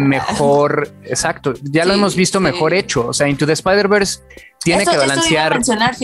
mejor, 0.00 0.90
exacto, 1.04 1.52
ya 1.60 1.84
lo 1.84 1.92
hemos 1.92 2.16
visto 2.16 2.40
mejor 2.40 2.72
hecho. 2.72 3.08
O 3.08 3.12
sea, 3.12 3.28
Into 3.28 3.44
the 3.44 3.52
Spider-Verse 3.52 4.20
tiene 4.62 4.84
que 4.84 4.96
balancear 4.96 5.58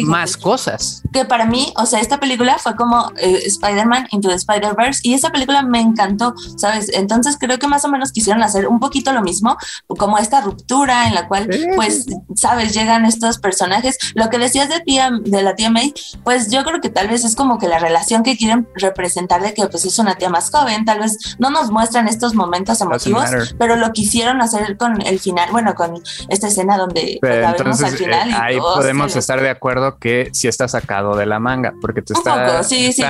más 0.05 0.37
cosas. 0.37 1.03
Que 1.13 1.25
para 1.25 1.45
mí, 1.45 1.73
o 1.77 1.85
sea, 1.85 2.01
esta 2.01 2.19
película 2.19 2.57
fue 2.59 2.75
como 2.75 3.13
eh, 3.19 3.43
Spider-Man 3.45 4.09
Into 4.11 4.29
the 4.29 4.35
Spider-Verse 4.35 5.01
y 5.05 5.15
esa 5.15 5.31
película 5.31 5.63
me 5.63 5.81
encantó, 5.81 6.35
¿sabes? 6.57 6.91
Entonces 6.95 7.37
creo 7.39 7.59
que 7.59 7.69
más 7.69 7.85
o 7.85 7.89
menos 7.89 8.13
quisieron 8.13 8.43
hacer 8.43 8.67
un 8.67 8.81
poquito 8.81 9.13
lo 9.13 9.23
mismo, 9.23 9.57
como 9.87 10.19
esta 10.19 10.41
ruptura 10.41 11.07
en 11.07 11.15
la 11.15 11.29
cual, 11.29 11.49
pues, 11.77 12.07
¿sabes? 12.35 12.75
Llegan 12.75 13.05
estos 13.05 13.39
personajes. 13.39 13.99
Lo 14.15 14.31
que 14.31 14.39
decías 14.39 14.69
de, 14.69 14.81
tía, 14.81 15.11
de 15.21 15.43
la 15.43 15.55
tía 15.55 15.71
May, 15.71 15.93
pues 16.25 16.51
yo 16.51 16.65
creo 16.65 16.81
que 16.81 16.89
tal 16.89 17.09
vez 17.09 17.25
es 17.25 17.37
como 17.37 17.59
que 17.59 17.69
la 17.69 17.79
relación 17.79 18.23
que 18.23 18.37
quieren 18.37 18.66
representar 18.75 19.43
de 19.43 19.55
que 19.55 19.67
pues 19.67 19.85
es 19.85 19.99
una 19.99 20.17
tía 20.17 20.29
más 20.29 20.51
joven, 20.51 20.85
tal 20.85 21.01
vez 21.01 21.37
no 21.39 21.51
nos 21.51 21.71
muestran 21.71 22.09
estos 22.09 22.35
momentos 22.35 22.81
emotivos, 22.81 23.55
pero 23.59 23.77
lo 23.77 23.93
quisieron 23.93 24.41
hacer 24.41 24.77
con 24.77 25.01
el 25.03 25.19
final, 25.19 25.51
bueno, 25.51 25.75
con 25.75 26.03
esta 26.29 26.49
escena 26.49 26.77
donde 26.77 27.19
pues, 27.21 27.41
la 27.41 27.53
vemos 27.53 27.83
al 27.83 27.97
final. 27.97 28.31
Eh, 28.31 28.35
ahí 28.39 28.59
podemos 28.59 29.17
estar 29.17 29.41
de 29.41 29.51
acuerdo 29.51 29.99
que 29.99 30.31
sí 30.33 30.49
está 30.49 30.69
sacado 30.69 31.17
de 31.17 31.27
la 31.27 31.39
manga, 31.39 31.75
porque 31.81 32.03
te 32.03 32.13
está. 32.13 32.63
sí, 32.63 32.93
sí, 32.93 33.03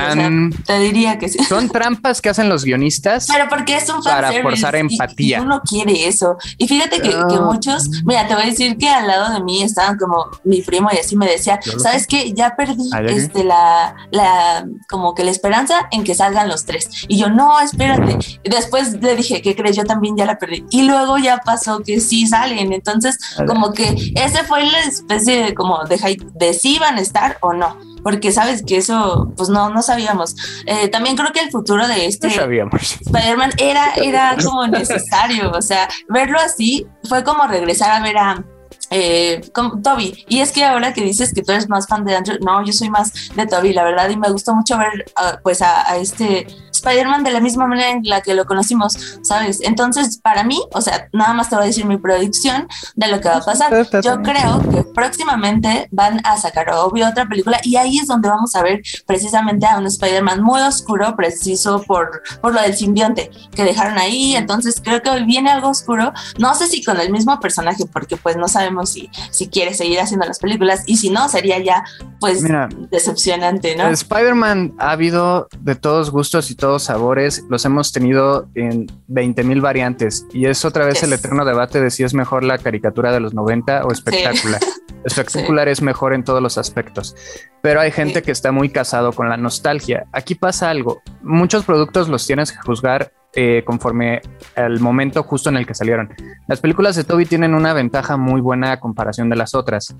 te 0.65 0.79
diría 0.79 1.17
que 1.17 1.29
sí. 1.29 1.43
Son 1.43 1.69
trampas 1.69 2.21
que 2.21 2.29
hacen 2.29 2.49
los 2.49 2.63
guionistas. 2.63 3.27
Pero 3.31 3.47
porque 3.49 3.77
es 3.77 3.89
un 3.89 4.01
Para 4.01 4.31
forzar 4.41 4.75
empatía. 4.75 5.39
Y, 5.39 5.41
uno 5.41 5.61
quiere 5.61 6.07
eso. 6.07 6.37
Y 6.57 6.67
fíjate 6.67 7.01
que, 7.01 7.13
ah. 7.13 7.27
muchos, 7.41 7.89
mira, 8.05 8.27
te 8.27 8.33
voy 8.33 8.43
a 8.43 8.45
decir 8.47 8.77
que 8.77 8.89
al 8.89 9.07
lado 9.07 9.33
de 9.33 9.41
mí 9.43 9.63
estaban 9.63 9.97
como 9.97 10.27
mi 10.43 10.61
primo 10.61 10.89
y 10.93 10.97
así 10.97 11.15
me 11.15 11.27
decía, 11.27 11.59
¿sabes 11.77 12.07
qué? 12.07 12.33
Ya 12.33 12.55
perdí 12.55 12.89
este, 13.07 13.43
la, 13.43 13.95
la, 14.11 14.65
como 14.89 15.13
que 15.15 15.23
la 15.23 15.31
esperanza 15.47 15.87
en 15.91 16.03
que 16.03 16.13
salgan 16.13 16.49
los 16.49 16.65
tres. 16.65 16.89
Y 17.07 17.17
yo, 17.17 17.29
no, 17.29 17.59
espérate. 17.59 18.17
Después 18.43 19.01
le 19.01 19.15
dije, 19.15 19.41
¿qué 19.41 19.55
crees? 19.55 19.77
Yo 19.77 19.85
también 19.85 20.17
ya 20.17 20.25
la 20.25 20.37
perdí. 20.37 20.65
Y 20.69 20.83
luego 20.83 21.17
ya 21.17 21.37
pasó 21.37 21.79
que 21.79 22.01
sí 22.01 22.27
salen. 22.27 22.73
Entonces, 22.73 23.17
como 23.47 23.73
que 23.73 23.95
ese 24.15 24.43
fue 24.43 24.63
la 24.65 24.79
especie 24.81 25.45
de 25.45 25.53
como 25.53 25.83
de, 25.85 26.17
de 26.35 26.53
si 26.53 26.75
iban 26.75 26.97
a 26.97 27.01
estar 27.01 27.37
o 27.41 27.53
no, 27.53 27.77
porque 28.03 28.31
sabes 28.31 28.63
que 28.63 28.77
eso, 28.77 29.31
pues 29.37 29.49
no, 29.49 29.69
no 29.69 29.81
sabíamos. 29.81 30.35
Eh, 30.65 30.89
también 30.89 31.15
creo 31.15 31.31
que 31.31 31.39
el 31.39 31.49
futuro 31.49 31.87
de 31.87 32.07
este 32.07 32.27
Spider-Man 32.27 33.51
era, 33.57 33.93
era 33.95 34.35
como 34.43 34.67
necesario, 34.67 35.51
o 35.51 35.61
sea, 35.61 35.87
verlo 36.09 36.39
así 36.39 36.85
fue 37.07 37.23
como 37.23 37.47
regresar 37.47 37.91
a 37.91 38.01
ver 38.01 38.17
a 38.17 38.43
eh, 38.89 39.41
Toby. 39.83 40.25
Y 40.29 40.39
es 40.39 40.51
que 40.51 40.63
ahora 40.63 40.93
que 40.93 41.01
dices 41.01 41.33
que 41.33 41.41
tú 41.41 41.51
eres 41.51 41.69
más 41.69 41.87
fan 41.87 42.05
de 42.05 42.15
Andrew, 42.15 42.37
no, 42.41 42.63
yo 42.63 42.73
soy 42.73 42.89
más 42.89 43.11
de 43.35 43.45
Toby, 43.45 43.73
la 43.73 43.83
verdad, 43.83 44.09
y 44.09 44.17
me 44.17 44.29
gustó 44.29 44.55
mucho 44.55 44.77
ver 44.77 45.05
ah, 45.15 45.39
pues 45.41 45.61
a, 45.61 45.89
a, 45.89 45.97
este 45.97 46.47
Spider-Man 46.77 47.23
de 47.23 47.31
la 47.31 47.39
misma 47.39 47.67
manera 47.67 47.91
en 47.91 48.01
la 48.03 48.21
que 48.21 48.33
lo 48.33 48.45
conocimos, 48.45 49.19
¿sabes? 49.21 49.59
Entonces, 49.61 50.17
para 50.17 50.43
mí, 50.43 50.61
o 50.73 50.81
sea, 50.81 51.09
nada 51.13 51.33
más 51.33 51.49
te 51.49 51.55
voy 51.55 51.65
a 51.65 51.67
decir 51.67 51.85
mi 51.85 51.97
predicción 51.97 52.67
de 52.95 53.07
lo 53.07 53.19
que 53.19 53.29
va 53.29 53.37
a 53.37 53.45
pasar. 53.45 53.71
Yo 54.01 54.21
creo 54.21 54.61
que 54.69 54.83
próximamente 54.95 55.87
van 55.91 56.21
a 56.23 56.37
sacar, 56.37 56.69
obvio, 56.71 57.07
otra 57.07 57.25
película 57.27 57.59
y 57.63 57.75
ahí 57.75 57.99
es 57.99 58.07
donde 58.07 58.29
vamos 58.29 58.55
a 58.55 58.63
ver 58.63 58.81
precisamente 59.05 59.65
a 59.65 59.77
un 59.77 59.85
Spider-Man 59.87 60.41
muy 60.41 60.61
oscuro, 60.61 61.15
preciso 61.15 61.81
por, 61.83 62.21
por 62.41 62.53
lo 62.53 62.61
del 62.61 62.75
simbionte 62.75 63.29
que 63.53 63.63
dejaron 63.63 63.97
ahí. 63.97 64.35
Entonces, 64.35 64.81
creo 64.83 65.01
que 65.01 65.23
viene 65.23 65.51
algo 65.51 65.69
oscuro. 65.69 66.13
No 66.37 66.55
sé 66.55 66.67
si 66.67 66.83
con 66.83 66.99
el 66.99 67.11
mismo 67.11 67.39
personaje, 67.39 67.85
porque 67.91 68.17
pues 68.17 68.37
no 68.37 68.47
sabemos 68.47 68.89
si, 68.89 69.09
si 69.31 69.47
quiere 69.47 69.73
seguir 69.73 69.99
haciendo 69.99 70.25
las 70.25 70.39
películas 70.39 70.83
y 70.85 70.97
si 70.97 71.09
no, 71.09 71.27
sería 71.29 71.59
ya 71.59 71.83
pues 72.19 72.43
decepcionante, 72.91 73.75
¿no? 73.75 73.87
Spider-Man 73.87 74.75
ha 74.79 74.91
habido 74.91 75.47
de 75.59 75.75
todos 75.75 76.11
gustos 76.11 76.51
y 76.51 76.55
todos 76.55 76.66
sabores, 76.79 77.45
los 77.49 77.65
hemos 77.65 77.91
tenido 77.91 78.47
en 78.55 78.87
20 79.07 79.43
mil 79.43 79.61
variantes 79.61 80.25
y 80.33 80.45
es 80.45 80.65
otra 80.65 80.85
vez 80.85 81.01
el 81.03 81.13
eterno 81.13 81.45
debate 81.45 81.81
de 81.81 81.89
si 81.91 82.03
es 82.03 82.13
mejor 82.13 82.43
la 82.43 82.57
caricatura 82.57 83.11
de 83.11 83.19
los 83.19 83.33
90 83.33 83.85
o 83.85 83.91
espectacular. 83.91 84.61
Espectacular 85.03 85.69
es 85.69 85.81
mejor 85.81 86.13
en 86.13 86.25
todos 86.25 86.41
los 86.41 86.57
aspectos, 86.57 87.15
pero 87.61 87.79
hay 87.79 87.91
gente 87.91 88.23
que 88.23 88.31
está 88.31 88.51
muy 88.51 88.69
casado 88.69 89.13
con 89.13 89.29
la 89.29 89.37
nostalgia. 89.37 90.05
Aquí 90.11 90.35
pasa 90.35 90.69
algo, 90.69 91.01
muchos 91.21 91.63
productos 91.63 92.09
los 92.09 92.27
tienes 92.27 92.51
que 92.51 92.57
juzgar 92.57 93.13
eh, 93.39 93.61
conforme 93.65 94.21
al 94.55 94.79
momento 94.79 95.21
justo 95.21 95.49
en 95.49 95.57
el 95.57 95.67
que 95.67 95.75
salieron. 95.75 96.09
Las 96.47 96.59
películas 96.59 96.95
de 96.95 97.03
Toby 97.03 97.25
tienen 97.25 97.53
una 97.53 97.71
ventaja 97.71 98.17
muy 98.17 98.41
buena 98.41 98.71
a 98.71 98.79
comparación 98.79 99.29
de 99.29 99.35
las 99.35 99.53
otras. 99.53 99.95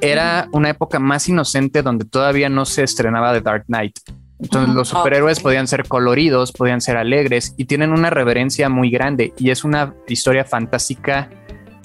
Era 0.00 0.48
una 0.52 0.70
época 0.70 0.98
más 0.98 1.28
inocente 1.28 1.82
donde 1.82 2.06
todavía 2.06 2.48
no 2.48 2.64
se 2.64 2.82
estrenaba 2.82 3.34
The 3.34 3.42
Dark 3.42 3.66
Knight. 3.66 3.98
Entonces 4.42 4.74
los 4.74 4.88
superhéroes 4.88 5.40
podían 5.40 5.66
ser 5.66 5.86
coloridos, 5.86 6.52
podían 6.52 6.80
ser 6.80 6.96
alegres 6.96 7.54
y 7.56 7.66
tienen 7.66 7.92
una 7.92 8.10
reverencia 8.10 8.68
muy 8.68 8.90
grande 8.90 9.32
y 9.38 9.50
es 9.50 9.64
una 9.64 9.94
historia 10.06 10.44
fantástica 10.44 11.28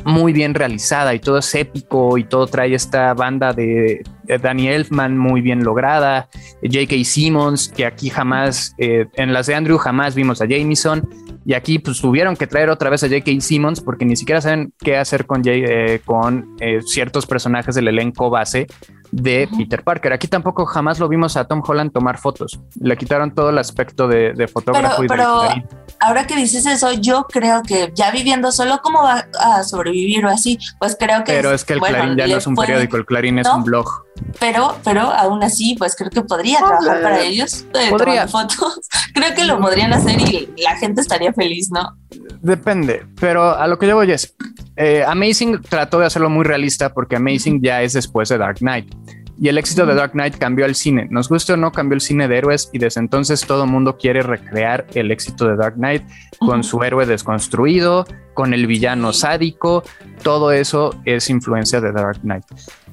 muy 0.06 0.34
bien 0.34 0.54
realizada 0.54 1.16
y 1.16 1.20
todo 1.20 1.40
es 1.40 1.56
épico 1.56 2.18
y 2.18 2.24
todo 2.24 2.46
trae 2.46 2.76
esta 2.76 3.14
banda 3.16 3.54
de 3.54 4.04
Danny 4.42 4.68
Elfman 4.68 5.18
muy 5.18 5.42
bien 5.42 5.64
lograda, 5.64 6.30
J.K. 6.62 7.04
Simmons, 7.04 7.70
que 7.70 7.86
aquí 7.86 8.10
jamás, 8.10 8.76
eh, 8.78 9.08
en 9.16 9.34
las 9.34 9.48
de 9.48 9.56
Andrew 9.56 9.78
jamás 9.78 10.14
vimos 10.14 10.42
a 10.42 10.46
Jameson 10.46 11.10
y 11.44 11.54
aquí 11.54 11.80
pues 11.80 12.00
tuvieron 12.00 12.36
que 12.36 12.46
traer 12.46 12.70
otra 12.70 12.92
vez 12.92 13.04
a 13.04 13.08
J.K. 13.08 13.42
Simmons 13.42 13.82
porque 13.82 14.06
ni 14.06 14.16
siquiera 14.16 14.42
saben 14.42 14.74
qué 14.78 14.96
hacer 14.98 15.26
con, 15.26 15.42
eh, 15.46 16.00
con 16.06 16.56
eh, 16.60 16.82
ciertos 16.86 17.26
personajes 17.26 17.74
del 17.74 17.88
elenco 17.88 18.30
base 18.30 18.68
de 19.16 19.48
Peter 19.58 19.82
Parker. 19.82 20.12
Aquí 20.12 20.28
tampoco 20.28 20.66
jamás 20.66 21.00
lo 21.00 21.08
vimos 21.08 21.38
a 21.38 21.46
Tom 21.46 21.64
Holland 21.66 21.94
tomar 21.94 22.18
fotos. 22.18 22.60
Le 22.82 22.98
quitaron 22.98 23.34
todo 23.34 23.50
el 23.50 23.58
aspecto 23.58 24.10
de, 24.10 24.50
fotógrafo 24.52 24.98
pero, 24.98 25.00
y 25.00 25.04
de 25.04 25.08
pero 25.08 25.68
ahora 26.02 26.28
que 26.28 26.36
dices 26.36 26.66
eso, 26.66 26.92
yo 26.92 27.26
creo 27.30 27.64
que 27.64 27.92
ya 27.96 28.12
viviendo 28.12 28.52
solo, 28.52 28.82
¿cómo 28.84 29.02
va 29.04 29.26
a 29.40 29.64
sobrevivir 29.64 30.26
o 30.26 30.30
así? 30.30 30.60
Pues 30.80 30.98
creo 31.00 31.24
que... 31.24 31.32
Pero 31.32 31.54
es, 31.54 31.64
que 31.64 31.74
el 31.74 31.80
Clarín 31.80 32.18
ya 32.18 32.28
no 32.28 32.38
es 32.38 32.46
un 32.46 32.56
periódico, 32.56 32.98
el 32.98 33.06
Clarín 33.06 33.40
es 33.40 33.48
un 33.48 33.64
blog. 33.64 34.05
Pero, 34.40 34.76
pero 34.84 35.02
aún 35.02 35.44
así, 35.44 35.76
pues 35.78 35.96
creo 35.96 36.10
que 36.10 36.22
podría 36.22 36.60
trabajar 36.60 37.02
para 37.02 37.22
ellos, 37.22 37.66
podría. 37.90 38.28
fotos. 38.28 38.80
creo 39.14 39.34
que 39.34 39.46
lo 39.46 39.60
podrían 39.60 39.94
hacer 39.94 40.20
y 40.22 40.50
la 40.58 40.76
gente 40.78 41.02
estaría 41.02 41.32
feliz, 41.34 41.70
¿no? 41.72 41.98
Depende, 42.42 43.06
pero 43.20 43.56
a 43.56 43.66
lo 43.68 43.80
que 43.80 43.88
yo 43.88 43.96
voy 43.96 44.12
es, 44.12 44.36
eh, 44.76 45.04
Amazing 45.08 45.62
trató 45.62 46.00
de 46.00 46.06
hacerlo 46.06 46.30
muy 46.30 46.44
realista 46.44 46.94
porque 46.94 47.16
Amazing 47.16 47.62
ya 47.62 47.82
es 47.82 47.94
después 47.94 48.30
de 48.30 48.38
Dark 48.38 48.58
Knight. 48.58 48.94
Y 49.38 49.50
el 49.50 49.58
éxito 49.58 49.86
de 49.86 49.96
Dark 49.96 50.12
Knight 50.12 50.38
cambió 50.38 50.64
al 50.64 50.76
cine. 50.76 51.08
Nos 51.10 51.28
guste 51.28 51.54
o 51.54 51.58
no, 51.58 51.72
cambió 51.72 51.96
el 51.96 52.02
cine 52.02 52.28
de 52.28 52.38
héroes 52.38 52.70
y 52.72 52.80
desde 52.80 53.02
entonces 53.02 53.46
todo 53.46 53.66
el 53.66 53.70
mundo 53.70 53.98
quiere 53.98 54.22
recrear 54.22 54.86
el 54.94 55.12
éxito 55.12 55.46
de 55.48 55.58
Dark 55.58 55.76
Knight 55.76 56.04
con 56.40 56.64
su 56.64 56.82
héroe 56.84 57.06
desconstruido, 57.06 58.06
con 58.34 58.54
el 58.54 58.66
villano 58.66 59.12
sádico. 59.12 59.84
Todo 60.24 60.52
eso 60.52 60.96
es 61.04 61.30
influencia 61.30 61.82
de 61.82 61.92
Dark 61.92 62.22
Knight. 62.22 62.46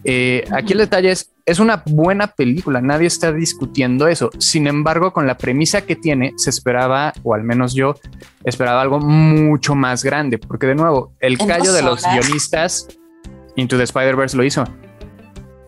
Eh, 0.05 0.45
aquí 0.53 0.73
el 0.73 0.81
detalle 0.81 1.11
es, 1.13 1.33
es 1.47 1.59
una 1.59 1.83
buena 1.87 2.29
película, 2.29 2.81
nadie 2.81 3.07
está 3.07 3.33
discutiendo 3.33 4.09
eso. 4.09 4.31
Sin 4.39 4.67
embargo, 4.67 5.13
con 5.13 5.27
la 5.27 5.37
premisa 5.37 5.83
que 5.83 5.97
tiene, 5.97 6.33
se 6.37 6.51
esperaba, 6.51 7.13
o 7.23 7.35
al 7.35 7.45
menos 7.45 7.75
yo, 7.75 7.95
esperaba 8.45 8.83
algo 8.83 9.01
mucho 9.01 9.75
más 9.75 10.05
grande, 10.05 10.39
porque 10.39 10.67
de 10.67 10.75
nuevo, 10.75 11.13
el 11.21 11.39
callo 11.39 11.73
de 11.73 11.83
los 11.83 12.03
guionistas 12.03 12.89
Into 13.57 13.77
the 13.77 13.85
Spider-Verse 13.85 14.37
lo 14.37 14.45
hizo. 14.45 14.65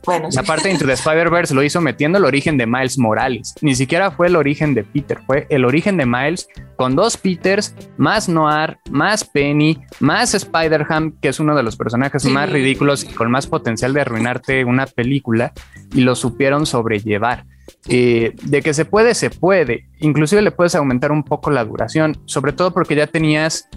Bueno, 0.06 0.28
la 0.32 0.42
parte 0.42 0.68
de 0.68 0.74
Into 0.74 0.86
the 0.86 0.92
Spider-Verse 0.92 1.54
lo 1.54 1.62
hizo 1.62 1.80
metiendo 1.80 2.18
el 2.18 2.24
origen 2.24 2.58
de 2.58 2.66
Miles 2.66 2.98
Morales. 2.98 3.54
Ni 3.60 3.74
siquiera 3.74 4.10
fue 4.10 4.26
el 4.26 4.36
origen 4.36 4.74
de 4.74 4.84
Peter, 4.84 5.18
fue 5.26 5.46
el 5.48 5.64
origen 5.64 5.96
de 5.96 6.06
Miles 6.06 6.48
con 6.76 6.94
dos 6.96 7.16
Peters, 7.16 7.74
más 7.96 8.28
Noir, 8.28 8.78
más 8.90 9.24
Penny, 9.24 9.78
más 10.00 10.34
Spider-Ham, 10.34 11.18
que 11.20 11.28
es 11.28 11.40
uno 11.40 11.54
de 11.54 11.62
los 11.62 11.76
personajes 11.76 12.24
más 12.26 12.50
ridículos 12.50 13.04
y 13.04 13.08
con 13.08 13.30
más 13.30 13.46
potencial 13.46 13.94
de 13.94 14.00
arruinarte 14.00 14.64
una 14.64 14.86
película, 14.86 15.52
y 15.94 16.00
lo 16.00 16.14
supieron 16.14 16.66
sobrellevar. 16.66 17.44
Eh, 17.88 18.34
de 18.42 18.62
que 18.62 18.74
se 18.74 18.84
puede, 18.84 19.14
se 19.14 19.30
puede. 19.30 19.88
Inclusive 20.00 20.42
le 20.42 20.50
puedes 20.50 20.74
aumentar 20.74 21.12
un 21.12 21.22
poco 21.22 21.50
la 21.50 21.64
duración, 21.64 22.20
sobre 22.26 22.52
todo 22.52 22.72
porque 22.72 22.94
ya 22.94 23.06
tenías 23.06 23.68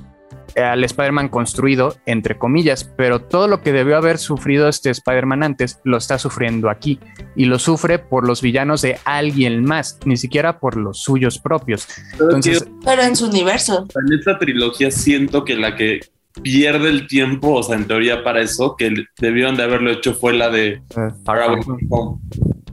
al 0.55 0.83
Spider-Man 0.83 1.29
construido, 1.29 1.97
entre 2.05 2.37
comillas, 2.37 2.83
pero 2.83 3.21
todo 3.21 3.47
lo 3.47 3.61
que 3.61 3.73
debió 3.73 3.97
haber 3.97 4.17
sufrido 4.17 4.67
este 4.67 4.89
Spider-Man 4.89 5.43
antes 5.43 5.79
lo 5.83 5.97
está 5.97 6.17
sufriendo 6.17 6.69
aquí 6.69 6.99
y 7.35 7.45
lo 7.45 7.59
sufre 7.59 7.99
por 7.99 8.25
los 8.25 8.41
villanos 8.41 8.81
de 8.81 8.97
alguien 9.05 9.63
más, 9.63 9.99
ni 10.05 10.17
siquiera 10.17 10.59
por 10.59 10.77
los 10.77 10.99
suyos 10.99 11.39
propios. 11.39 11.87
Pero, 12.17 12.39
pero 12.83 13.03
en 13.03 13.15
su 13.15 13.27
universo. 13.27 13.87
En 13.95 14.17
esta 14.17 14.39
trilogía 14.39 14.91
siento 14.91 15.45
que 15.45 15.55
la 15.55 15.75
que 15.75 15.99
pierde 16.41 16.89
el 16.89 17.07
tiempo, 17.07 17.53
o 17.53 17.63
sea, 17.63 17.75
en 17.75 17.87
teoría 17.87 18.23
para 18.23 18.41
eso, 18.41 18.75
que 18.77 18.93
debieron 19.19 19.55
de 19.55 19.63
haberlo 19.63 19.91
hecho 19.91 20.13
fue 20.13 20.33
la 20.33 20.49
de 20.49 20.81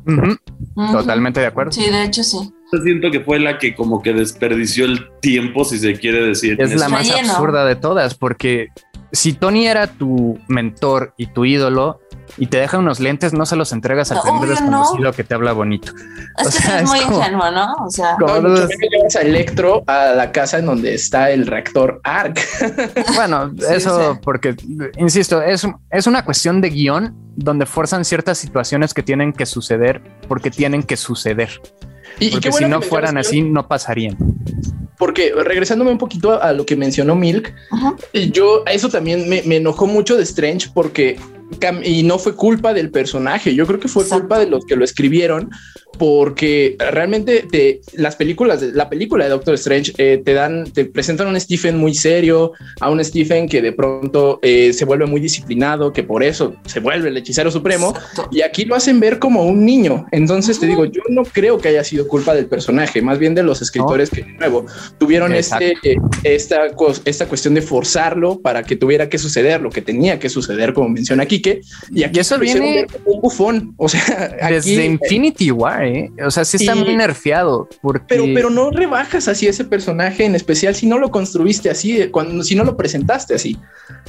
uh 0.07 0.37
Totalmente 0.75 1.41
de 1.41 1.47
acuerdo. 1.47 1.72
Sí, 1.72 1.89
de 1.89 2.05
hecho 2.05 2.22
sí 2.22 2.53
siento 2.83 3.11
que 3.11 3.20
fue 3.20 3.39
la 3.39 3.59
que 3.59 3.75
como 3.75 4.03
que 4.03 4.12
desperdició 4.12 4.85
el 4.87 5.07
tiempo, 5.20 5.64
si 5.64 5.79
se 5.79 5.95
quiere 5.99 6.22
decir. 6.22 6.61
Es 6.61 6.75
la 6.79 6.89
más 6.89 7.11
absurda 7.11 7.64
de 7.64 7.77
todas, 7.77 8.14
porque 8.14 8.68
si 9.14 9.32
Tony 9.32 9.66
era 9.66 9.86
tu 9.86 10.38
mentor 10.48 11.14
y 11.16 11.26
tu 11.26 11.44
ídolo 11.44 12.00
y 12.36 12.46
te 12.46 12.58
deja 12.58 12.78
unos 12.78 13.00
lentes, 13.00 13.32
no 13.32 13.46
se 13.46 13.54
los 13.54 13.72
entregas 13.72 14.10
al 14.10 14.20
primer 14.22 14.48
desconocido 14.48 15.12
que 15.12 15.24
te 15.24 15.34
habla 15.34 15.52
bonito. 15.52 15.92
Es 16.38 16.60
que 16.60 16.78
es 16.78 16.88
muy 16.88 16.98
ingenuo, 16.98 17.50
¿no? 17.50 17.74
O 17.74 17.90
sea, 17.90 18.16
no, 18.18 18.40
llevas 18.40 19.16
a 19.16 19.20
Electro 19.20 19.84
a 19.86 20.06
la 20.14 20.32
casa 20.32 20.58
en 20.58 20.66
donde 20.66 20.94
está 20.94 21.30
el 21.30 21.46
reactor 21.46 22.00
ARC. 22.02 22.40
Bueno, 23.14 23.52
eso 23.70 24.18
porque, 24.22 24.56
insisto, 24.96 25.40
es, 25.40 25.66
es 25.90 26.06
una 26.06 26.24
cuestión 26.24 26.60
de 26.60 26.70
guion 26.70 27.14
donde 27.36 27.66
forzan 27.66 28.04
ciertas 28.04 28.38
situaciones 28.38 28.92
que 28.94 29.02
tienen 29.02 29.32
que 29.32 29.46
suceder 29.46 30.02
porque 30.26 30.50
tienen 30.50 30.82
que 30.82 30.96
suceder. 30.96 31.60
Y, 32.18 32.30
Porque 32.30 32.52
si 32.52 32.64
no 32.66 32.80
fueran 32.80 33.18
así, 33.18 33.42
no 33.42 33.66
pasarían. 33.66 34.16
Porque 35.05 35.34
regresándome 35.36 35.90
un 35.90 35.98
poquito 35.98 36.42
a, 36.42 36.55
lo 36.55 36.64
que 36.64 36.76
mencionó 36.76 37.14
Milk, 37.14 37.52
yo 38.32 38.62
a 38.66 38.72
eso 38.72 38.88
también 38.88 39.28
me, 39.28 39.42
me, 39.42 39.57
enojó 39.57 39.86
mucho 39.86 40.16
de 40.16 40.22
Strange 40.22 40.70
porque 40.72 41.18
y 41.84 42.02
no 42.02 42.18
fue 42.18 42.34
culpa 42.34 42.74
del 42.74 42.90
personaje, 42.90 43.55
yo 43.55 43.66
creo 43.66 43.80
que 43.80 43.88
fue 43.88 44.07
culpa 44.07 44.38
de 44.38 44.46
los 44.46 44.64
que 44.64 44.76
lo 44.76 44.84
escribieron, 44.84 45.50
porque 45.98 46.76
realmente 46.78 47.46
te, 47.50 47.80
las 47.94 48.16
películas, 48.16 48.62
la 48.62 48.88
película 48.88 49.24
de 49.24 49.30
Doctor 49.30 49.55
Strange 49.55 49.92
eh, 49.98 50.20
te 50.24 50.34
dan, 50.34 50.64
te 50.64 50.84
presentan 50.84 51.28
a 51.28 51.30
un 51.30 51.40
Stephen 51.40 51.76
muy 51.76 51.94
serio, 51.94 52.52
a 52.80 52.90
un 52.90 53.02
Stephen 53.05 53.48
que 53.48 53.62
de 53.62 53.72
pronto 53.72 54.38
eh, 54.42 54.72
se 54.72 54.84
vuelve 54.84 55.07
muy 55.07 55.20
disciplinado, 55.20 55.92
que 55.92 56.02
por 56.02 56.22
eso 56.22 56.57
se 56.66 56.80
vuelve 56.80 57.09
el 57.09 57.16
hechicero 57.16 57.50
supremo, 57.50 57.94
y 58.30 58.42
aquí 58.42 58.64
lo 58.64 58.74
hacen 58.74 59.00
ver 59.00 59.18
como 59.18 59.44
un 59.44 59.64
niño. 59.64 60.07
Entonces 60.12 60.59
te 60.59 60.66
digo, 60.66 60.84
yo 60.84 61.02
no 61.09 61.22
creo 61.24 61.59
que 61.59 61.68
haya 61.68 61.84
sido 61.84 62.09
culpa 62.09 62.34
del 62.34 62.46
personaje, 62.46 63.02
más 63.02 63.18
bien 63.18 63.34
de 63.34 63.42
los 63.42 63.62
escritores 63.62 64.11
que 64.11 64.22
de 64.22 64.32
nuevo 64.32 64.66
tuvieron 64.98 65.34
este, 65.34 65.74
eh, 65.82 65.96
esta, 66.24 66.62
esta 67.05 67.26
cuestión 67.26 67.55
de 67.55 67.62
forzarlo 67.62 68.40
para 68.40 68.62
que 68.62 68.76
tuviera 68.76 69.09
que 69.09 69.18
suceder 69.18 69.61
lo 69.61 69.70
que 69.70 69.82
tenía 69.82 70.18
que 70.18 70.28
suceder, 70.28 70.72
como 70.72 70.88
menciona 70.88 71.22
aquí 71.22 71.40
y 71.90 72.03
aquí 72.05 72.20
eso 72.20 72.38
viene 72.38 72.86
un 73.05 73.20
bufón. 73.20 73.74
O 73.76 73.88
sea, 73.88 74.36
desde 74.49 74.84
Infinity 74.84 75.51
War, 75.51 75.84
¿eh? 75.84 76.11
o 76.24 76.30
sea, 76.30 76.45
sí 76.45 76.57
está 76.59 76.74
muy 76.74 76.97
nerfeado. 76.97 77.68
Porque... 77.82 78.05
Pero, 78.09 78.24
pero 78.34 78.51
no 78.51 78.70
rebajas 78.70 79.28
así 79.28 79.47
ese 79.47 79.64
personaje 79.64 80.24
en 80.24 80.34
especial 80.34 80.74
si 80.74 80.86
no 80.86 80.99
lo 80.99 81.11
construiste 81.11 81.70
así, 81.70 82.01
eh, 82.01 82.11
cuando 82.11 82.42
si 82.45 82.55
no 82.55 82.64
lo 82.64 82.76
presentaste 82.76 83.34
así. 83.34 83.57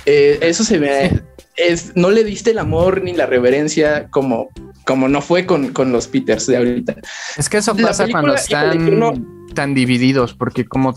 Eh, 0.05 0.39
eso 0.41 0.63
se 0.63 0.77
ve. 0.77 1.21
Es, 1.55 1.95
no 1.95 2.11
le 2.11 2.23
diste 2.23 2.51
el 2.51 2.59
amor 2.59 3.01
ni 3.01 3.13
la 3.13 3.25
reverencia 3.25 4.07
como, 4.09 4.49
como 4.85 5.07
no 5.07 5.21
fue 5.21 5.45
con, 5.45 5.69
con 5.71 5.91
los 5.91 6.07
Peters 6.07 6.47
de 6.47 6.57
ahorita. 6.57 6.95
Es 7.37 7.47
que 7.47 7.57
eso 7.57 7.75
pasa 7.75 8.07
cuando 8.09 8.35
están 8.35 9.25
tan 9.53 9.73
divididos, 9.73 10.33
porque 10.33 10.65
como 10.65 10.93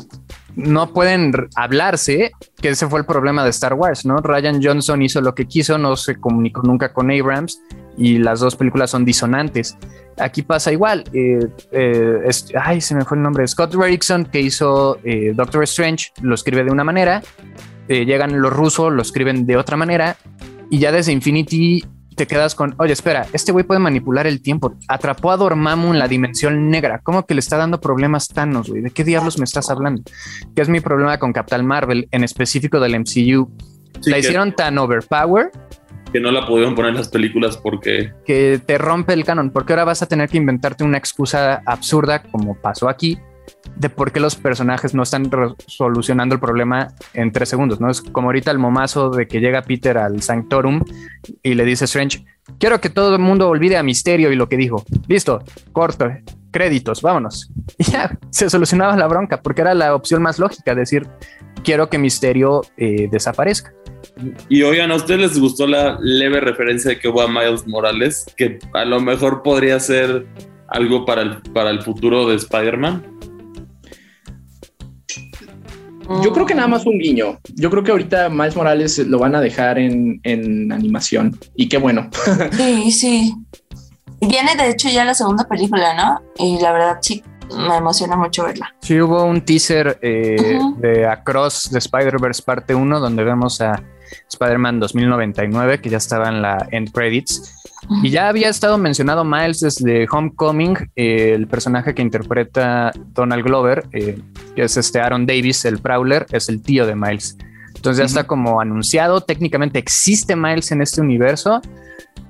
no 0.59 0.93
pueden 0.93 1.33
hablarse, 1.55 2.33
que 2.61 2.71
ese 2.71 2.89
fue 2.89 2.99
el 2.99 3.07
problema 3.07 3.45
de 3.45 3.51
Star 3.51 3.75
Wars, 3.75 4.05
¿no? 4.05 4.17
Ryan 4.17 4.61
Johnson 4.61 5.01
hizo 5.03 5.21
lo 5.21 5.33
que 5.33 5.47
quiso, 5.47 5.79
no 5.79 5.95
se 5.95 6.17
comunicó 6.17 6.63
nunca 6.63 6.93
con 6.93 7.13
Abrams 7.13 7.63
y 7.97 8.19
las 8.19 8.41
dos 8.41 8.57
películas 8.57 8.91
son 8.91 9.05
disonantes. 9.05 9.79
Aquí 10.19 10.43
pasa 10.43 10.73
igual. 10.73 11.05
Eh, 11.13 11.47
eh, 11.71 12.29
ay, 12.61 12.81
se 12.81 12.97
me 12.97 13.05
fue 13.05 13.17
el 13.17 13.23
nombre. 13.23 13.47
Scott 13.47 13.73
Derrickson, 13.73 14.25
que 14.25 14.41
hizo 14.41 14.99
eh, 15.05 15.33
Doctor 15.33 15.63
Strange, 15.63 16.09
lo 16.23 16.35
escribe 16.35 16.65
de 16.65 16.73
una 16.73 16.83
manera. 16.83 17.23
llegan 17.89 18.41
los 18.43 18.53
rusos, 18.53 18.93
lo 18.93 19.03
escriben 19.03 19.47
de 19.47 19.57
otra 19.57 19.77
manera. 19.77 20.17
Y 20.71 20.81
ya 20.81 20.91
desde 20.91 21.13
Infinity 21.13 21.85
te 22.19 22.27
quedas 22.27 22.57
con, 22.57 22.75
oye, 22.79 22.93
espera, 22.93 23.27
este 23.33 23.53
güey 23.53 23.65
puede 23.65 23.79
manipular 23.79 24.27
el 24.27 24.43
tiempo. 24.43 24.75
Atrapó 24.89 25.31
a 25.31 25.37
Dormammu 25.37 25.93
en 25.93 26.01
la 26.01 26.09
dimensión 26.09 26.69
negra. 26.69 27.01
¿Cómo 27.03 27.25
que 27.25 27.35
le 27.35 27.41
está 27.41 27.57
dando 27.57 27.81
problemas 27.81 28.27
Thanos, 28.27 28.69
güey? 28.69 28.83
¿De 28.83 28.91
qué 28.91 29.05
diablos 29.05 29.39
me 29.39 29.45
estás 29.45 29.71
hablando? 29.71 30.03
¿Qué 30.55 30.63
es 30.63 30.69
mi 30.69 30.81
problema 30.81 31.19
con 31.19 31.33
Captain 31.33 31.65
Marvel, 31.65 32.09
en 32.11 32.25
específico 32.25 32.81
del 32.81 32.99
MCU? 32.99 33.51
la 34.05 34.19
hicieron 34.19 34.55
tan 34.55 34.79
overpower 34.79 35.51
que 36.13 36.21
no 36.21 36.31
la 36.31 36.47
pudieron 36.47 36.75
poner 36.75 36.91
en 36.91 36.97
las 36.97 37.09
películas 37.09 37.57
porque... 37.57 38.13
Que 38.25 38.61
te 38.65 38.79
rompe 38.79 39.13
el 39.13 39.25
canon, 39.25 39.51
porque 39.51 39.73
ahora 39.73 39.85
vas 39.85 40.03
a 40.03 40.07
tener 40.07 40.29
que 40.29 40.39
inventarte 40.39 40.85
una 40.85 40.99
excusa 40.99 41.63
absurda 41.67 42.23
como 42.23 42.55
pasó 42.55 42.89
aquí 42.89 43.19
de 43.79 43.89
por 43.91 44.13
qué 44.13 44.21
los 44.21 44.37
personajes 44.37 44.95
no 44.95 45.03
están 45.03 45.31
solucionando 45.67 46.35
el 46.35 46.41
problema 46.41 46.89
en 47.15 47.33
tres 47.33 47.49
segundos, 47.49 47.81
¿no? 47.81 47.91
Es 47.91 48.03
como 48.03 48.29
ahorita 48.29 48.51
el 48.51 48.59
momazo 48.59 49.11
de 49.11 49.29
que 49.29 49.41
llega 49.41 49.63
Peter 49.63 49.99
al 49.99 50.21
Sanctorum 50.23 50.83
y 51.43 51.55
le 51.55 51.65
dice 51.65 51.85
Strange, 51.85 52.25
quiero 52.59 52.81
que 52.81 52.91
todo 52.91 53.15
el 53.15 53.23
mundo 53.23 53.49
olvide 53.49 53.77
a 53.77 53.83
Misterio 53.83 54.33
y 54.33 54.37
lo 54.37 54.49
que 54.49 54.57
dijo. 54.57 54.85
Listo, 55.07 55.43
corto, 55.73 56.11
créditos, 56.51 57.03
vámonos. 57.03 57.51
Y 57.79 57.85
ya 57.85 58.19
se 58.31 58.51
solucionaba 58.51 58.97
la 58.97 59.07
bronca 59.07 59.41
porque 59.41 59.61
era 59.61 59.75
la 59.75 59.95
opción 59.95 60.23
más 60.23 60.39
lógica, 60.39 60.75
decir, 60.75 61.07
quiero 61.63 61.89
que 61.89 61.99
Misterio 61.99 62.63
eh, 62.77 63.09
desaparezca. 63.11 63.73
Y 64.49 64.63
oigan, 64.63 64.91
¿a 64.91 64.97
ustedes 64.97 65.21
les 65.21 65.39
gustó 65.39 65.67
la 65.67 65.99
leve 66.01 66.41
referencia 66.41 66.91
de 66.91 66.99
que 66.99 67.09
hubo 67.09 67.23
a 67.23 67.29
Miles 67.29 67.67
Morales? 67.69 68.27
Que 68.37 68.59
a 68.73 68.85
lo 68.85 69.01
mejor 69.01 69.43
podría 69.43 69.79
ser 69.79 70.27
algo 70.69 71.05
para 71.05 71.23
el, 71.23 71.43
para 71.53 71.71
el 71.71 71.83
futuro 71.83 72.27
de 72.29 72.37
Spider-Man. 72.37 73.18
Yo 76.23 76.33
creo 76.33 76.47
que 76.47 76.55
nada 76.55 76.69
más 76.69 76.87
un 76.87 76.99
guiño. 76.99 77.39
Yo 77.55 77.71
creo 77.71 77.83
que 77.83 77.91
ahorita 77.91 78.29
Miles 78.29 78.57
Morales 78.57 78.99
lo 78.99 79.19
van 79.19 79.35
a 79.35 79.41
dejar 79.41 79.79
en, 79.79 80.21
animación 80.73 81.39
y 81.55 81.69
qué 81.69 81.79
bueno. 81.79 82.11
Sí, 82.53 82.93
sí. 82.93 83.35
Viene 84.21 84.57
de 84.57 84.71
hecho 84.71 84.89
ya 84.89 85.05
la 85.05 85.15
segunda 85.15 85.45
película, 85.45 85.95
¿no? 85.95 86.23
Y 86.45 86.61
la 86.61 86.73
verdad 86.73 86.99
sí, 87.01 87.23
me 87.57 87.77
emociona 87.77 88.17
mucho 88.17 88.45
verla. 88.45 88.75
Sí, 88.81 89.01
hubo 89.01 89.25
un 89.25 89.43
teaser 89.43 89.99
eh, 90.03 90.59
de 90.79 91.07
Across 91.07 91.71
de 91.71 91.79
Spider-Verse 91.79 92.43
parte 92.43 92.75
1 92.75 93.01
donde 93.01 93.23
vemos 93.23 93.61
a 93.61 93.81
Spider-Man 94.29 94.81
2099 94.81 95.81
que 95.81 95.91
ya 95.91 95.99
estaba 95.99 96.29
en 96.29 96.43
la 96.43 96.67
end 96.71 96.91
credits 96.91 97.55
y 98.03 98.11
ya 98.11 98.29
había 98.29 98.49
estado 98.49 98.79
mencionado 98.79 99.25
Miles 99.25 99.61
desde 99.61 100.07
Homecoming, 100.11 100.77
eh, 100.97 101.33
el 101.35 101.47
personaje 101.47 101.95
que 101.95 102.03
interpreta 102.03 102.93
Donald 103.13 103.45
Glover, 103.45 103.87
eh, 103.93 104.19
que 104.55 104.63
es 104.63 104.77
este 104.77 105.01
Aaron 105.01 105.27
Davis, 105.27 105.65
el 105.65 105.79
Prowler, 105.79 106.27
es 106.33 106.49
el 106.49 106.63
tío 106.63 106.87
de 106.87 106.95
Miles. 106.95 107.37
Entonces 107.75 107.99
ya 107.99 108.05
está 108.07 108.27
como 108.27 108.61
anunciado, 108.61 109.21
técnicamente 109.21 109.79
existe 109.79 110.35
Miles 110.35 110.73
en 110.73 110.83
este 110.83 111.01
universo. 111.01 111.61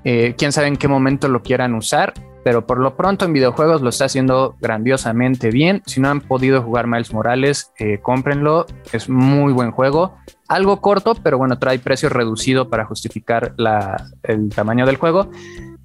Eh, 0.04 0.34
quién 0.36 0.52
sabe 0.52 0.68
en 0.68 0.76
qué 0.76 0.88
momento 0.88 1.28
lo 1.28 1.42
quieran 1.42 1.74
usar. 1.74 2.12
pero 2.44 2.66
por 2.66 2.78
lo 2.78 2.96
pronto 2.96 3.26
en 3.26 3.34
videojuegos 3.34 3.82
lo 3.82 3.90
está 3.90 4.06
haciendo 4.06 4.56
grandiosamente 4.58 5.50
bien. 5.50 5.82
Si 5.84 6.00
no 6.00 6.08
han 6.08 6.22
podido 6.22 6.62
jugar 6.62 6.86
Miles 6.86 7.12
Morales, 7.12 7.72
eh, 7.78 7.98
cómprenlo, 8.00 8.64
es 8.92 9.10
muy 9.10 9.52
buen 9.52 9.70
juego. 9.70 10.14
Algo 10.48 10.80
corto, 10.80 11.14
pero 11.22 11.36
bueno, 11.36 11.58
trae 11.58 11.78
precio 11.78 12.08
reducido 12.08 12.70
para 12.70 12.86
justificar 12.86 13.54
el 14.22 14.48
tamaño 14.48 14.86
del 14.86 14.96
juego. 14.96 15.30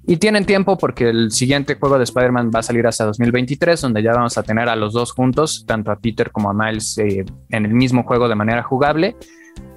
Y 0.06 0.18
tienen 0.18 0.44
tiempo 0.44 0.76
porque 0.76 1.08
el 1.08 1.30
siguiente 1.32 1.76
juego 1.76 1.96
de 1.96 2.04
Spider-Man 2.04 2.50
va 2.54 2.60
a 2.60 2.62
salir 2.62 2.86
hasta 2.86 3.04
2023, 3.04 3.80
donde 3.80 4.02
ya 4.02 4.12
vamos 4.12 4.36
a 4.36 4.42
tener 4.42 4.68
a 4.68 4.76
los 4.76 4.92
dos 4.92 5.12
juntos, 5.12 5.64
tanto 5.66 5.90
a 5.90 5.96
Peter 5.96 6.30
como 6.30 6.50
a 6.50 6.54
Miles, 6.54 6.98
eh, 6.98 7.24
en 7.50 7.64
el 7.64 7.72
mismo 7.72 8.02
juego 8.04 8.28
de 8.28 8.34
manera 8.34 8.62
jugable. 8.62 9.16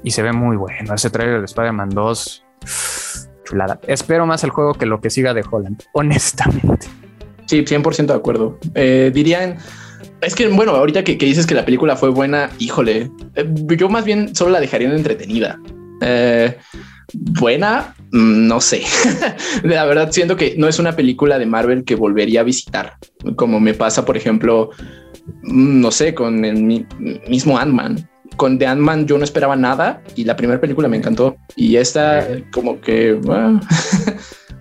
Y 0.04 0.12
se 0.12 0.24
ve 0.24 0.34
muy 0.34 0.58
bueno. 0.58 0.94
Ese 0.94 1.10
trailer 1.10 1.40
de 1.40 1.46
Spider-Man 1.46 1.90
2, 1.90 2.46
chulada. 3.46 3.80
Espero 3.88 4.26
más 4.26 4.44
el 4.44 4.50
juego 4.50 4.74
que 4.74 4.86
lo 4.86 5.00
que 5.00 5.10
siga 5.10 5.34
de 5.34 5.46
Holland, 5.50 5.84
honestamente. 5.94 6.88
Sí, 7.46 7.64
100% 7.64 8.08
de 8.08 8.14
acuerdo. 8.14 8.60
Eh, 8.76 9.12
dirían, 9.14 9.58
es 10.22 10.36
que, 10.36 10.48
bueno, 10.48 10.72
ahorita 10.72 11.04
que, 11.04 11.16
dices 11.16 11.46
que 11.46 11.54
la 11.54 11.66
película 11.66 11.96
fue 11.96 12.10
buena, 12.10 12.50
híjole, 12.60 13.12
eh, 13.36 13.48
yo 13.78 13.90
más 13.90 14.06
bien 14.06 14.36
solo 14.36 14.52
la 14.52 14.60
dejaría 14.60 14.90
entretenida. 14.90 15.60
Eh, 16.02 16.58
buena, 17.14 17.96
mm, 18.12 18.48
no 18.48 18.60
sé. 18.60 18.84
la 19.64 19.86
verdad 19.86 20.12
siento 20.12 20.36
que 20.36 20.56
no 20.58 20.68
es 20.68 20.80
una 20.80 20.96
película 20.96 21.38
de 21.38 21.46
Marvel 21.46 21.84
que 21.84 21.96
volvería 21.96 22.42
a 22.42 22.44
visitar, 22.44 22.98
como 23.36 23.60
me 23.60 23.74
pasa, 23.74 24.06
por 24.06 24.18
ejemplo, 24.18 24.72
mm, 25.44 25.82
no 25.82 25.92
sé, 25.92 26.14
con 26.14 26.44
el 26.46 26.86
mismo 27.28 27.58
Ant-Man. 27.58 28.10
Con 28.38 28.58
The 28.58 28.68
Ant-Man 28.68 29.08
yo 29.08 29.18
no 29.18 29.24
esperaba 29.24 29.56
nada 29.56 30.02
y 30.16 30.24
la 30.24 30.36
primera 30.36 30.60
película 30.60 30.88
me 30.88 30.98
encantó. 30.98 31.38
Y 31.56 31.76
esta 31.78 32.28
como 32.52 32.82
que... 32.82 33.20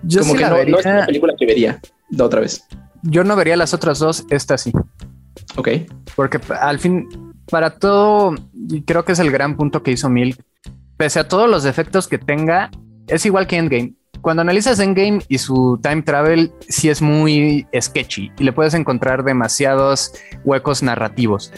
yo 0.03 0.21
como 0.21 0.35
que 0.35 0.45
no, 0.45 0.79
es 0.79 0.85
una 0.85 1.05
película 1.05 1.33
que 1.37 1.45
vería 1.45 1.79
de 2.09 2.23
otra 2.23 2.41
vez. 2.41 2.65
Yo 3.03 3.23
no 3.23 3.35
vería 3.35 3.55
las 3.55 3.73
otras 3.73 3.99
dos, 3.99 4.25
esta 4.29 4.57
sí. 4.57 4.71
Ok. 5.57 5.69
Porque 6.15 6.39
al 6.59 6.79
fin, 6.79 7.07
para 7.49 7.71
todo, 7.71 8.35
y 8.69 8.83
creo 8.83 9.03
que 9.03 9.11
es 9.11 9.19
el 9.19 9.31
gran 9.31 9.57
punto 9.57 9.83
que 9.83 9.91
hizo 9.91 10.09
Milk, 10.09 10.41
pese 10.97 11.19
a 11.19 11.27
todos 11.27 11.49
los 11.49 11.63
defectos 11.63 12.07
que 12.07 12.17
tenga, 12.17 12.71
es 13.07 13.25
igual 13.25 13.47
que 13.47 13.57
Endgame. 13.57 13.93
Cuando 14.21 14.41
analizas 14.41 14.79
Endgame 14.79 15.19
y 15.27 15.37
su 15.37 15.79
time 15.81 16.01
travel, 16.01 16.51
sí 16.67 16.89
es 16.89 17.01
muy 17.01 17.67
sketchy 17.79 18.31
y 18.37 18.43
le 18.43 18.51
puedes 18.51 18.73
encontrar 18.73 19.23
demasiados 19.23 20.13
huecos 20.43 20.81
narrativos. 20.83 21.51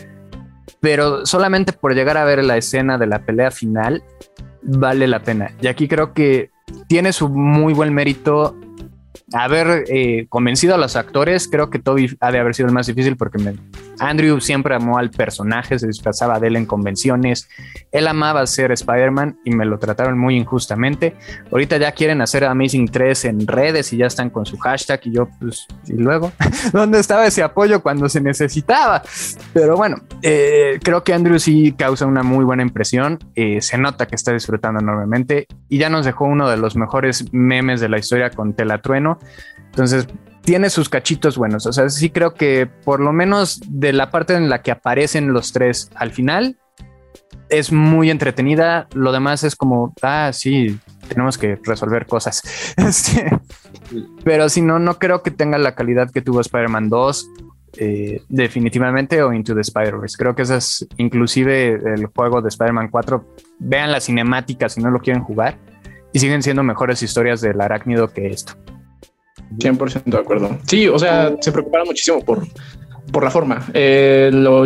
Pero 0.82 1.26
solamente 1.26 1.74
por 1.74 1.94
llegar 1.94 2.18
a 2.18 2.26
ver 2.26 2.44
la 2.44 2.58
escena 2.58 2.98
de 2.98 3.08
la 3.08 3.26
pelea 3.26 3.52
final, 3.52 4.04
vale 4.62 5.08
la 5.08 5.22
pena. 5.22 5.52
Y 5.62 5.68
aquí 5.68 5.88
creo 5.88 6.14
que 6.14 6.52
tiene 6.88 7.12
su 7.14 7.30
muy 7.30 7.74
buen 7.74 7.94
mérito 7.94 8.56
haber 9.34 9.86
eh, 9.88 10.28
convencido 10.30 10.76
a 10.76 10.78
los 10.78 10.96
actores, 10.96 11.48
creo 11.48 11.70
que 11.70 11.80
Toby 11.80 12.18
ha 12.20 12.32
de 12.32 12.40
haber 12.40 12.56
sido 12.56 12.68
el 12.68 12.74
más 12.74 12.88
difícil 12.88 13.16
porque 13.16 13.38
Andrew 14.00 14.40
siempre 14.40 14.76
amó 14.76 14.98
al 14.98 15.10
personaje, 15.10 15.80
se 15.80 15.88
disfrazaba 15.88 16.40
de 16.40 16.48
él 16.48 16.56
en 16.56 16.66
convenciones, 16.66 17.50
él 17.92 18.08
amaba 18.08 18.46
ser 18.48 18.72
Spider-Man 18.72 19.40
y 19.46 19.52
me 19.52 19.66
lo 19.66 19.80
trataron 19.80 20.18
muy 20.18 20.36
injustamente. 20.36 21.16
Ahorita 21.52 21.78
ya 21.78 21.92
quieren 21.92 22.22
hacer 22.22 22.44
Amazing 22.46 22.90
3 22.90 23.26
en 23.26 23.48
redes 23.48 23.94
y 23.94 23.98
ya 23.98 24.08
están 24.08 24.30
con 24.30 24.46
su 24.46 24.58
hashtag 24.58 25.02
y 25.06 25.14
yo 25.14 25.30
pues, 25.40 25.68
y 25.88 25.94
luego, 25.94 26.32
¿dónde 26.74 27.00
estaba 27.00 27.26
ese 27.26 27.44
apoyo 27.44 27.82
cuando 27.82 28.10
se 28.10 28.22
necesitaba? 28.22 29.02
Pero 29.54 29.76
bueno, 29.76 29.98
eh, 30.22 30.80
creo 30.84 31.04
que 31.04 31.14
Andrew 31.14 31.40
sí 31.40 31.74
causa 31.78 32.06
una 32.06 32.24
muy 32.24 32.46
buena 32.46 32.64
impresión, 32.64 33.20
eh, 33.36 33.62
se 33.62 33.78
nota 33.78 34.08
que 34.08 34.16
está 34.16 34.34
disfrutando 34.34 34.80
enormemente 34.80 35.48
y 35.68 35.78
ya 35.78 35.90
nos 35.90 36.06
dejó 36.06 36.26
uno 36.26 36.50
de 36.50 36.58
los 36.58 36.76
mejores 36.76 37.26
memes 37.32 37.80
de 37.82 37.90
la 37.90 37.98
historia 37.98 38.30
con 38.30 38.54
Telatrueno 38.54 39.20
entonces, 39.70 40.08
tiene 40.50 40.72
sus 40.72 40.90
cachitos 40.90 41.38
buenos. 41.38 41.68
O 41.68 41.72
sea, 41.72 41.88
sí 41.90 42.10
creo 42.10 42.34
que 42.34 42.66
por 42.66 43.02
lo 43.02 43.14
menos 43.14 43.62
de 43.68 43.94
la 43.94 44.10
parte 44.10 44.34
en 44.34 44.50
la 44.50 44.64
que 44.64 44.72
aparecen 44.72 45.32
los 45.32 45.54
tres 45.54 45.92
al 45.94 46.10
final, 46.10 46.58
es 47.50 47.72
muy 47.72 48.10
entretenida. 48.10 48.88
Lo 48.96 49.12
demás 49.12 49.44
es 49.44 49.56
como, 49.56 49.94
ah, 50.02 50.32
sí, 50.34 50.80
tenemos 51.08 51.38
que 51.38 51.60
resolver 51.64 52.08
cosas. 52.08 52.42
Este, 52.78 53.30
pero 54.24 54.50
si 54.50 54.64
no, 54.64 54.80
no 54.80 54.98
creo 54.98 55.22
que 55.22 55.30
tenga 55.30 55.60
la 55.60 55.76
calidad 55.76 56.10
que 56.10 56.24
tuvo 56.24 56.42
Spider-Man 56.42 56.90
2. 56.90 57.30
Eh, 57.78 58.24
definitivamente 58.28 59.22
o 59.22 59.32
Into 59.32 59.54
the 59.54 59.62
Spider-Verse. 59.62 60.18
Creo 60.18 60.34
que 60.34 60.42
ese 60.42 60.58
es 60.58 60.88
inclusive 60.98 61.74
el 61.74 62.08
juego 62.08 62.42
de 62.42 62.50
Spider-Man 62.50 62.90
4. 62.90 63.24
Vean 63.60 63.92
la 63.92 64.00
cinemática 64.00 64.68
si 64.68 64.82
no 64.82 64.90
lo 64.90 65.00
quieren 65.00 65.22
jugar 65.22 65.60
y 66.12 66.18
siguen 66.18 66.42
siendo 66.42 66.64
mejores 66.64 67.04
historias 67.04 67.40
del 67.40 67.62
arácnido 67.62 68.08
que 68.08 68.30
esto. 68.30 68.54
100% 69.58 70.04
de 70.06 70.18
acuerdo. 70.18 70.58
Sí, 70.68 70.88
o 70.88 71.00
sea, 71.00 71.36
se 71.40 71.52
preocuparon 71.52 71.88
muchísimo 71.88 72.24
por, 72.24 72.48
por 73.12 73.24
la 73.24 73.32
forma. 73.32 73.66
Eh, 73.74 74.30
lo, 74.34 74.66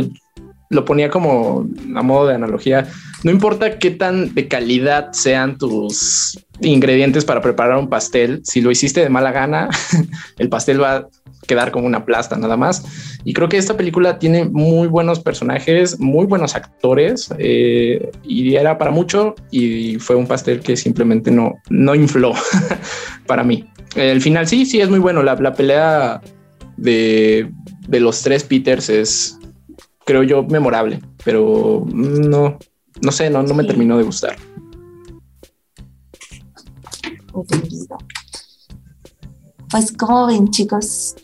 lo 0.70 0.86
ponía 0.86 1.10
como 1.10 1.68
a 1.96 2.02
modo 2.02 2.28
de 2.28 2.36
analogía. 2.36 2.88
No 3.24 3.32
importa 3.32 3.80
qué 3.80 3.92
tan 3.92 4.34
de 4.34 4.48
calidad 4.48 5.12
sean 5.14 5.58
tus 5.58 6.38
ingredientes 6.62 7.26
para 7.26 7.42
preparar 7.42 7.78
un 7.78 7.90
pastel, 7.90 8.42
si 8.44 8.62
lo 8.62 8.72
hiciste 8.72 9.02
de 9.02 9.10
mala 9.10 9.32
gana, 9.32 9.70
el 10.38 10.50
pastel 10.50 10.82
va 10.82 10.96
a 10.96 11.08
quedar 11.48 11.72
como 11.72 11.88
una 11.88 12.06
plasta 12.06 12.36
nada 12.38 12.58
más. 12.58 12.84
Y 13.24 13.34
creo 13.34 13.50
que 13.50 13.58
esta 13.58 13.78
película 13.78 14.20
tiene 14.20 14.46
muy 14.46 14.88
buenos 14.88 15.20
personajes, 15.20 16.00
muy 16.00 16.26
buenos 16.26 16.56
actores 16.56 17.34
eh, 17.38 18.12
y 18.24 18.56
era 18.56 18.78
para 18.78 18.92
mucho 18.92 19.36
y 19.52 19.98
fue 20.00 20.16
un 20.16 20.28
pastel 20.28 20.60
que 20.60 20.76
simplemente 20.76 21.32
no, 21.32 21.54
no 21.70 21.96
infló 21.96 22.34
para 23.28 23.44
mí. 23.44 23.66
El 23.96 24.22
final 24.22 24.48
sí, 24.48 24.66
sí, 24.66 24.82
es 24.82 24.90
muy 24.90 25.00
bueno. 25.00 25.24
La, 25.24 25.54
pelea 25.54 26.22
de, 26.78 27.52
los 27.88 28.22
tres 28.22 28.44
Peters 28.44 28.90
es, 28.90 29.40
creo 30.06 30.24
yo, 30.24 30.44
memorable, 30.44 31.00
pero 31.24 31.86
no, 31.94 32.58
no 33.02 33.12
sé, 33.12 33.30
no, 33.30 33.44
no 33.44 33.54
me 33.54 33.64
terminó 33.64 33.98
de 33.98 34.04
gustar. 34.04 34.36
Pues, 39.70 39.92
¿cómo 39.98 40.28
ven, 40.28 40.50
chicos? 40.50 41.16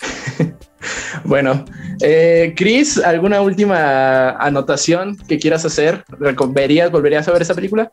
bueno, 1.24 1.64
eh, 2.00 2.54
Chris, 2.56 2.98
¿alguna 2.98 3.40
última 3.40 4.30
anotación 4.30 5.16
que 5.16 5.38
quieras 5.38 5.64
hacer? 5.64 6.04
¿Verías, 6.48 6.90
¿Volverías 6.90 7.28
a 7.28 7.32
ver 7.32 7.42
esa 7.42 7.54
película? 7.54 7.92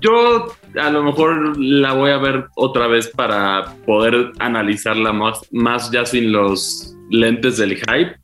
Yo 0.00 0.46
a 0.80 0.90
lo 0.90 1.02
mejor 1.02 1.58
la 1.58 1.92
voy 1.92 2.10
a 2.10 2.18
ver 2.18 2.46
otra 2.54 2.86
vez 2.86 3.08
para 3.08 3.74
poder 3.86 4.32
analizarla 4.38 5.12
más, 5.12 5.40
más 5.52 5.90
ya 5.90 6.04
sin 6.04 6.32
los 6.32 6.94
lentes 7.10 7.58
del 7.58 7.76
hype. 7.76 8.16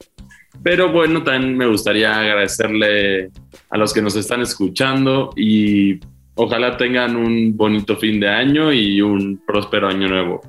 Pero 0.63 0.93
bueno, 0.93 1.23
también 1.23 1.57
me 1.57 1.67
gustaría 1.67 2.19
agradecerle 2.19 3.31
a 3.71 3.79
los 3.79 3.93
que 3.93 4.03
nos 4.03 4.15
están 4.17 4.43
escuchando 4.43 5.31
y 5.37 5.99
ojalá 6.35 6.77
tengan 6.77 7.17
un 7.17 7.57
bonito 7.57 7.97
fin 7.97 8.21
de 8.21 8.29
año 8.29 8.73
y 8.73 9.01
un 9.01 9.41
próspero 9.47 9.89
año 9.89 10.09
nuevo. 10.09 10.41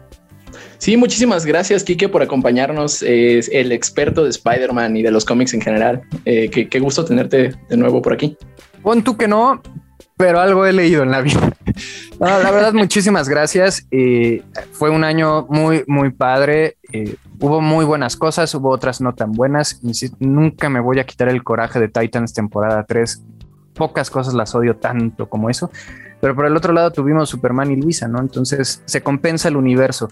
Sí, 0.77 0.97
muchísimas 0.97 1.45
gracias, 1.45 1.83
Kike, 1.83 2.09
por 2.09 2.21
acompañarnos. 2.21 3.03
Es 3.03 3.49
el 3.53 3.71
experto 3.71 4.25
de 4.25 4.31
Spider-Man 4.31 4.97
y 4.97 5.01
de 5.01 5.11
los 5.11 5.23
cómics 5.23 5.53
en 5.53 5.61
general. 5.61 6.01
Eh, 6.25 6.49
qué, 6.49 6.79
gusto 6.79 7.05
tenerte 7.05 7.53
de 7.69 7.77
nuevo 7.77 8.01
por 8.01 8.11
aquí. 8.11 8.35
Pon 8.81 9.01
tú 9.01 9.15
que 9.15 9.25
no, 9.25 9.61
pero 10.17 10.39
algo 10.39 10.65
he 10.65 10.73
leído 10.73 11.03
en 11.03 11.11
la 11.11 11.21
vida. 11.21 11.51
la 12.19 12.51
verdad, 12.51 12.73
muchísimas 12.73 13.29
gracias. 13.29 13.87
Eh, 13.91 14.43
fue 14.71 14.89
un 14.89 15.03
año 15.03 15.45
muy, 15.49 15.83
muy 15.87 16.11
padre. 16.11 16.77
Eh, 16.91 17.15
hubo 17.39 17.61
muy 17.61 17.85
buenas 17.85 18.15
cosas, 18.15 18.53
hubo 18.55 18.69
otras 18.69 19.01
no 19.01 19.13
tan 19.15 19.31
buenas. 19.31 19.81
Nunca 20.19 20.69
me 20.69 20.79
voy 20.79 20.99
a 20.99 21.05
quitar 21.05 21.29
el 21.29 21.43
coraje 21.43 21.79
de 21.79 21.89
Titans 21.89 22.33
temporada 22.33 22.85
3. 22.87 23.23
Pocas 23.73 24.09
cosas 24.09 24.33
las 24.33 24.53
odio 24.55 24.75
tanto 24.77 25.27
como 25.27 25.49
eso. 25.49 25.71
Pero 26.21 26.35
por 26.35 26.45
el 26.45 26.55
otro 26.55 26.71
lado 26.71 26.91
tuvimos 26.91 27.29
Superman 27.29 27.71
y 27.71 27.75
Luisa, 27.75 28.07
¿no? 28.07 28.19
Entonces 28.19 28.81
se 28.85 29.01
compensa 29.01 29.49
el 29.49 29.57
universo. 29.57 30.09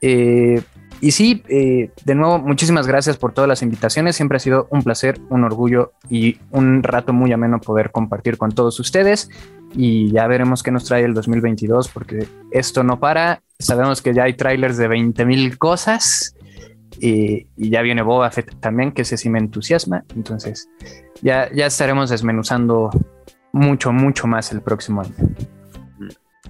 Eh, 0.00 0.60
y 1.02 1.10
sí, 1.10 1.42
eh, 1.48 1.90
de 2.04 2.14
nuevo, 2.14 2.38
muchísimas 2.38 2.86
gracias 2.86 3.16
por 3.16 3.32
todas 3.32 3.48
las 3.48 3.60
invitaciones. 3.60 4.14
Siempre 4.14 4.36
ha 4.36 4.38
sido 4.38 4.68
un 4.70 4.84
placer, 4.84 5.18
un 5.30 5.42
orgullo 5.42 5.94
y 6.08 6.38
un 6.52 6.84
rato 6.84 7.12
muy 7.12 7.32
ameno 7.32 7.60
poder 7.60 7.90
compartir 7.90 8.38
con 8.38 8.52
todos 8.52 8.78
ustedes. 8.78 9.28
Y 9.74 10.12
ya 10.12 10.28
veremos 10.28 10.62
qué 10.62 10.70
nos 10.70 10.84
trae 10.84 11.02
el 11.02 11.12
2022, 11.12 11.88
porque 11.88 12.28
esto 12.52 12.84
no 12.84 13.00
para. 13.00 13.42
Sabemos 13.58 14.00
que 14.00 14.14
ya 14.14 14.22
hay 14.22 14.34
trailers 14.34 14.76
de 14.76 14.86
20 14.86 15.24
mil 15.26 15.58
cosas. 15.58 16.36
y 17.00 17.48
ya 17.56 17.82
viene 17.82 18.02
Boba 18.02 18.30
Fett 18.30 18.60
también, 18.60 18.92
que 18.92 19.02
ese 19.02 19.16
sí 19.16 19.28
me 19.28 19.40
entusiasma. 19.40 20.04
Entonces, 20.14 20.68
ya, 21.20 21.52
ya 21.52 21.66
estaremos 21.66 22.10
desmenuzando 22.10 22.90
mucho, 23.52 23.90
mucho 23.90 24.28
más 24.28 24.52
el 24.52 24.62
próximo 24.62 25.00
año. 25.00 25.14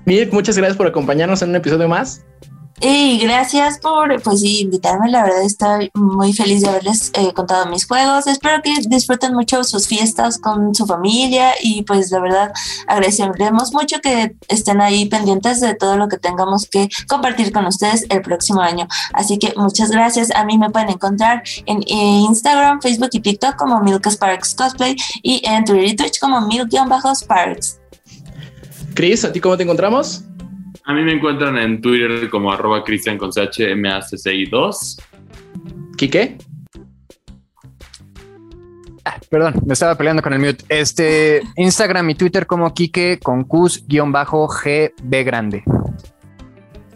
Mirk, 0.05 0.31
muchas 0.31 0.59
gracias 0.59 0.77
por 0.77 0.89
acompañarnos 0.89 1.41
en 1.41 1.49
un 1.49 1.57
episodio 1.57 1.89
más. 1.89 2.27
Y 2.83 3.18
gracias 3.18 3.78
por 3.78 4.20
pues 4.22 4.43
invitarme, 4.43 5.09
la 5.09 5.22
verdad 5.22 5.43
estoy 5.43 5.91
muy 5.95 6.33
feliz 6.33 6.62
de 6.62 6.68
haberles 6.68 7.12
eh, 7.14 7.33
contado 7.33 7.66
mis 7.66 7.87
juegos. 7.87 8.26
Espero 8.26 8.61
que 8.61 8.74
disfruten 8.89 9.35
mucho 9.35 9.62
sus 9.62 9.87
fiestas 9.87 10.39
con 10.39 10.74
su 10.74 10.85
familia 10.85 11.53
y 11.62 11.83
pues 11.83 12.11
la 12.11 12.18
verdad 12.18 12.53
agradeceremos 12.89 13.72
mucho 13.72 14.01
que 14.01 14.35
estén 14.49 14.80
ahí 14.80 15.09
pendientes 15.09 15.61
de 15.61 15.74
todo 15.74 15.97
lo 15.97 16.09
que 16.09 16.16
tengamos 16.16 16.68
que 16.68 16.89
compartir 17.09 17.53
con 17.53 17.66
ustedes 17.66 18.05
el 18.09 18.20
próximo 18.22 18.61
año. 18.61 18.89
Así 19.12 19.39
que 19.39 19.55
muchas 19.57 19.91
gracias. 19.91 20.33
A 20.35 20.45
mí 20.45 20.59
me 20.59 20.70
pueden 20.70 20.91
encontrar 20.91 21.45
en 21.66 21.83
Instagram, 21.87 22.83
Facebook 22.83 23.11
y 23.12 23.20
TikTok 23.20 23.55
como 23.55 23.80
Milk 23.80 24.07
Sparks 24.09 24.57
Cosplay 24.57 24.97
y 25.22 25.41
en 25.47 25.64
Twitter 25.64 25.83
y 25.85 25.97
Twitch 25.97 26.18
como 26.18 26.41
Milk-Sparks. 26.41 27.78
Chris, 28.95 29.24
¿a 29.24 29.33
ti 29.33 29.41
cómo 29.41 29.57
te 29.57 29.62
encontramos? 29.62 30.24
A 30.85 30.95
mí 30.95 31.03
me 31.03 31.12
encuentran 31.12 31.57
en 31.59 31.81
Twitter 31.81 32.29
como 32.31 32.53
arroba 32.53 32.83
cristian 32.85 33.18
con 33.18 33.31
CHMACCI2. 33.31 35.03
¿Quique? 35.97 36.39
Ah, 39.05 39.18
perdón, 39.31 39.55
me 39.66 39.73
estaba 39.73 39.97
peleando 39.97 40.23
con 40.23 40.33
el 40.33 40.39
mute. 40.39 40.64
Este, 40.68 41.43
Instagram 41.57 42.11
y 42.11 42.14
Twitter 42.14 42.47
como 42.47 42.73
Kike 42.73 43.18
con 43.23 43.45
Cus-GB 43.45 45.25
grande. 45.25 45.64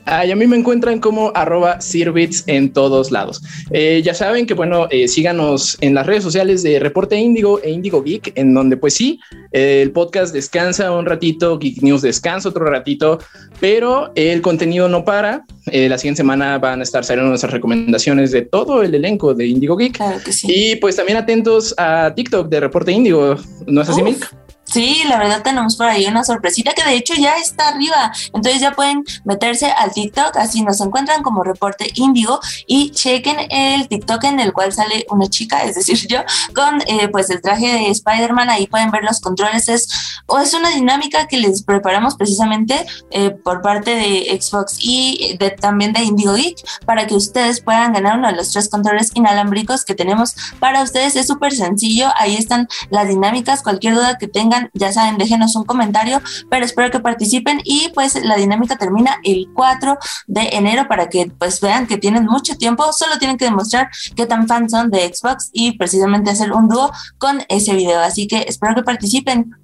Y 0.06 0.30
a 0.30 0.36
mí 0.36 0.46
me 0.46 0.56
encuentran 0.56 1.00
como 1.00 1.32
arroba 1.34 1.80
Sirbits 1.80 2.44
en 2.46 2.72
todos 2.72 3.10
lados. 3.10 3.42
Eh, 3.70 4.02
ya 4.04 4.14
saben 4.14 4.46
que, 4.46 4.54
bueno, 4.54 4.86
eh, 4.90 5.08
síganos 5.08 5.76
en 5.80 5.94
las 5.94 6.06
redes 6.06 6.22
sociales 6.22 6.62
de 6.62 6.78
Reporte 6.78 7.16
Índigo 7.16 7.60
e 7.62 7.70
Índigo 7.70 8.02
Geek, 8.02 8.32
en 8.36 8.54
donde, 8.54 8.76
pues 8.76 8.94
sí, 8.94 9.18
el 9.50 9.90
podcast 9.90 10.32
descansa 10.32 10.92
un 10.92 11.06
ratito, 11.06 11.58
Geek 11.58 11.82
News 11.82 12.02
descansa 12.02 12.48
otro 12.48 12.66
ratito, 12.66 13.18
pero 13.60 14.12
el 14.14 14.42
contenido 14.42 14.88
no 14.88 15.04
para. 15.04 15.44
Eh, 15.66 15.88
la 15.88 15.98
siguiente 15.98 16.18
semana 16.18 16.58
van 16.58 16.80
a 16.80 16.82
estar 16.84 17.04
saliendo 17.04 17.28
nuestras 17.28 17.52
recomendaciones 17.52 18.30
de 18.30 18.42
todo 18.42 18.82
el 18.82 18.94
elenco 18.94 19.34
de 19.34 19.46
Índigo 19.46 19.76
Geek. 19.76 19.96
Claro 19.96 20.18
que 20.24 20.32
sí. 20.32 20.46
Y 20.48 20.76
pues 20.76 20.94
también 20.94 21.18
atentos 21.18 21.74
a 21.78 22.12
TikTok 22.14 22.48
de 22.48 22.60
Reporte 22.60 22.92
Índigo. 22.92 23.36
¿No 23.66 23.82
es 23.82 23.88
así, 23.88 24.02
Milk? 24.02 24.30
Sí, 24.66 25.02
la 25.06 25.16
verdad 25.18 25.42
tenemos 25.42 25.76
por 25.76 25.86
ahí 25.86 26.06
una 26.06 26.24
sorpresita 26.24 26.72
que 26.72 26.82
de 26.82 26.96
hecho 26.96 27.14
ya 27.14 27.36
está 27.36 27.68
arriba. 27.68 28.12
Entonces 28.34 28.60
ya 28.60 28.72
pueden 28.72 29.04
meterse 29.24 29.70
al 29.70 29.92
TikTok, 29.92 30.36
así 30.36 30.62
nos 30.62 30.80
encuentran 30.80 31.22
como 31.22 31.44
reporte 31.44 31.90
índigo 31.94 32.40
y 32.66 32.90
chequen 32.90 33.36
el 33.50 33.86
TikTok 33.86 34.24
en 34.24 34.40
el 34.40 34.52
cual 34.52 34.72
sale 34.72 35.06
una 35.08 35.28
chica, 35.28 35.62
es 35.62 35.76
decir, 35.76 36.08
yo, 36.08 36.18
con 36.54 36.82
eh, 36.86 37.08
pues 37.08 37.30
el 37.30 37.40
traje 37.40 37.66
de 37.66 37.90
Spider-Man. 37.90 38.50
Ahí 38.50 38.66
pueden 38.66 38.90
ver 38.90 39.04
los 39.04 39.20
controles. 39.20 39.68
Es, 39.68 39.88
o 40.26 40.38
es 40.38 40.52
una 40.52 40.70
dinámica 40.70 41.28
que 41.28 41.38
les 41.38 41.62
preparamos 41.62 42.16
precisamente 42.16 42.86
eh, 43.10 43.30
por 43.30 43.62
parte 43.62 43.94
de 43.94 44.38
Xbox 44.40 44.78
y 44.80 45.36
de, 45.38 45.50
también 45.50 45.92
de 45.92 46.02
Indigo 46.02 46.34
Geek 46.34 46.58
para 46.84 47.06
que 47.06 47.14
ustedes 47.14 47.60
puedan 47.60 47.92
ganar 47.92 48.18
uno 48.18 48.28
de 48.28 48.34
los 48.34 48.50
tres 48.50 48.68
controles 48.68 49.10
inalámbricos 49.14 49.84
que 49.84 49.94
tenemos 49.94 50.34
para 50.58 50.82
ustedes. 50.82 51.14
Es 51.14 51.28
súper 51.28 51.52
sencillo. 51.52 52.08
Ahí 52.16 52.34
están 52.34 52.66
las 52.90 53.06
dinámicas. 53.06 53.62
Cualquier 53.62 53.94
duda 53.94 54.18
que 54.18 54.26
tengan 54.26 54.55
ya 54.74 54.92
saben, 54.92 55.18
déjenos 55.18 55.56
un 55.56 55.64
comentario, 55.64 56.20
pero 56.50 56.64
espero 56.64 56.90
que 56.90 57.00
participen 57.00 57.60
y 57.64 57.90
pues 57.94 58.14
la 58.22 58.36
dinámica 58.36 58.76
termina 58.76 59.18
el 59.24 59.48
4 59.54 59.96
de 60.26 60.48
enero 60.52 60.86
para 60.88 61.08
que 61.08 61.30
pues 61.38 61.60
vean 61.60 61.86
que 61.86 61.98
tienen 61.98 62.24
mucho 62.24 62.56
tiempo, 62.56 62.92
solo 62.92 63.18
tienen 63.18 63.36
que 63.36 63.46
demostrar 63.46 63.88
qué 64.14 64.26
tan 64.26 64.46
fans 64.48 64.72
son 64.72 64.90
de 64.90 65.12
Xbox 65.12 65.50
y 65.52 65.76
precisamente 65.78 66.30
hacer 66.30 66.52
un 66.52 66.68
dúo 66.68 66.90
con 67.18 67.42
ese 67.48 67.74
video, 67.74 68.00
así 68.00 68.26
que 68.26 68.44
espero 68.48 68.74
que 68.74 68.82
participen. 68.82 69.54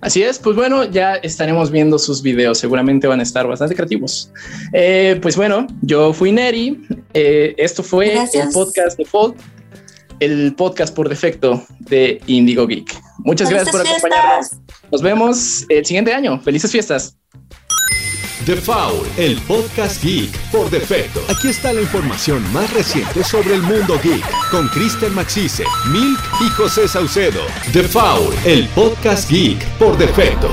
Así 0.00 0.22
es, 0.22 0.38
pues 0.38 0.54
bueno, 0.54 0.84
ya 0.84 1.14
estaremos 1.16 1.70
viendo 1.70 1.98
sus 1.98 2.22
videos, 2.22 2.58
seguramente 2.58 3.06
van 3.06 3.20
a 3.20 3.22
estar 3.22 3.46
bastante 3.46 3.74
creativos. 3.74 4.30
Eh, 4.72 5.18
pues 5.22 5.36
bueno, 5.36 5.66
yo 5.82 6.12
fui 6.12 6.32
Neri, 6.32 6.86
eh, 7.14 7.54
esto 7.56 7.82
fue 7.82 8.12
el 8.14 8.50
podcast 8.52 8.98
de 8.98 9.04
Default 9.04 9.40
el 10.20 10.54
podcast 10.54 10.94
por 10.94 11.08
defecto 11.08 11.64
de 11.80 12.20
Indigo 12.26 12.66
Geek. 12.66 12.94
Muchas 13.18 13.50
gracias 13.50 13.70
por 13.70 13.86
acompañarnos. 13.86 14.50
Nos 14.90 15.02
vemos 15.02 15.66
el 15.68 15.84
siguiente 15.84 16.12
año. 16.12 16.40
Felices 16.40 16.70
fiestas. 16.70 17.16
The 18.44 18.54
Foul, 18.54 19.04
el 19.16 19.36
podcast 19.48 20.00
geek 20.04 20.30
por 20.52 20.70
defecto. 20.70 21.20
Aquí 21.28 21.48
está 21.48 21.72
la 21.72 21.80
información 21.80 22.40
más 22.52 22.72
reciente 22.72 23.24
sobre 23.24 23.54
el 23.54 23.62
mundo 23.62 23.98
geek 24.00 24.24
con 24.52 24.68
Kristen 24.68 25.12
Maxise, 25.14 25.64
Milk 25.90 26.20
y 26.40 26.48
José 26.50 26.86
Saucedo. 26.86 27.40
The 27.72 27.82
Foul, 27.82 28.32
el 28.44 28.68
podcast 28.68 29.28
geek 29.28 29.66
por 29.78 29.98
defecto. 29.98 30.48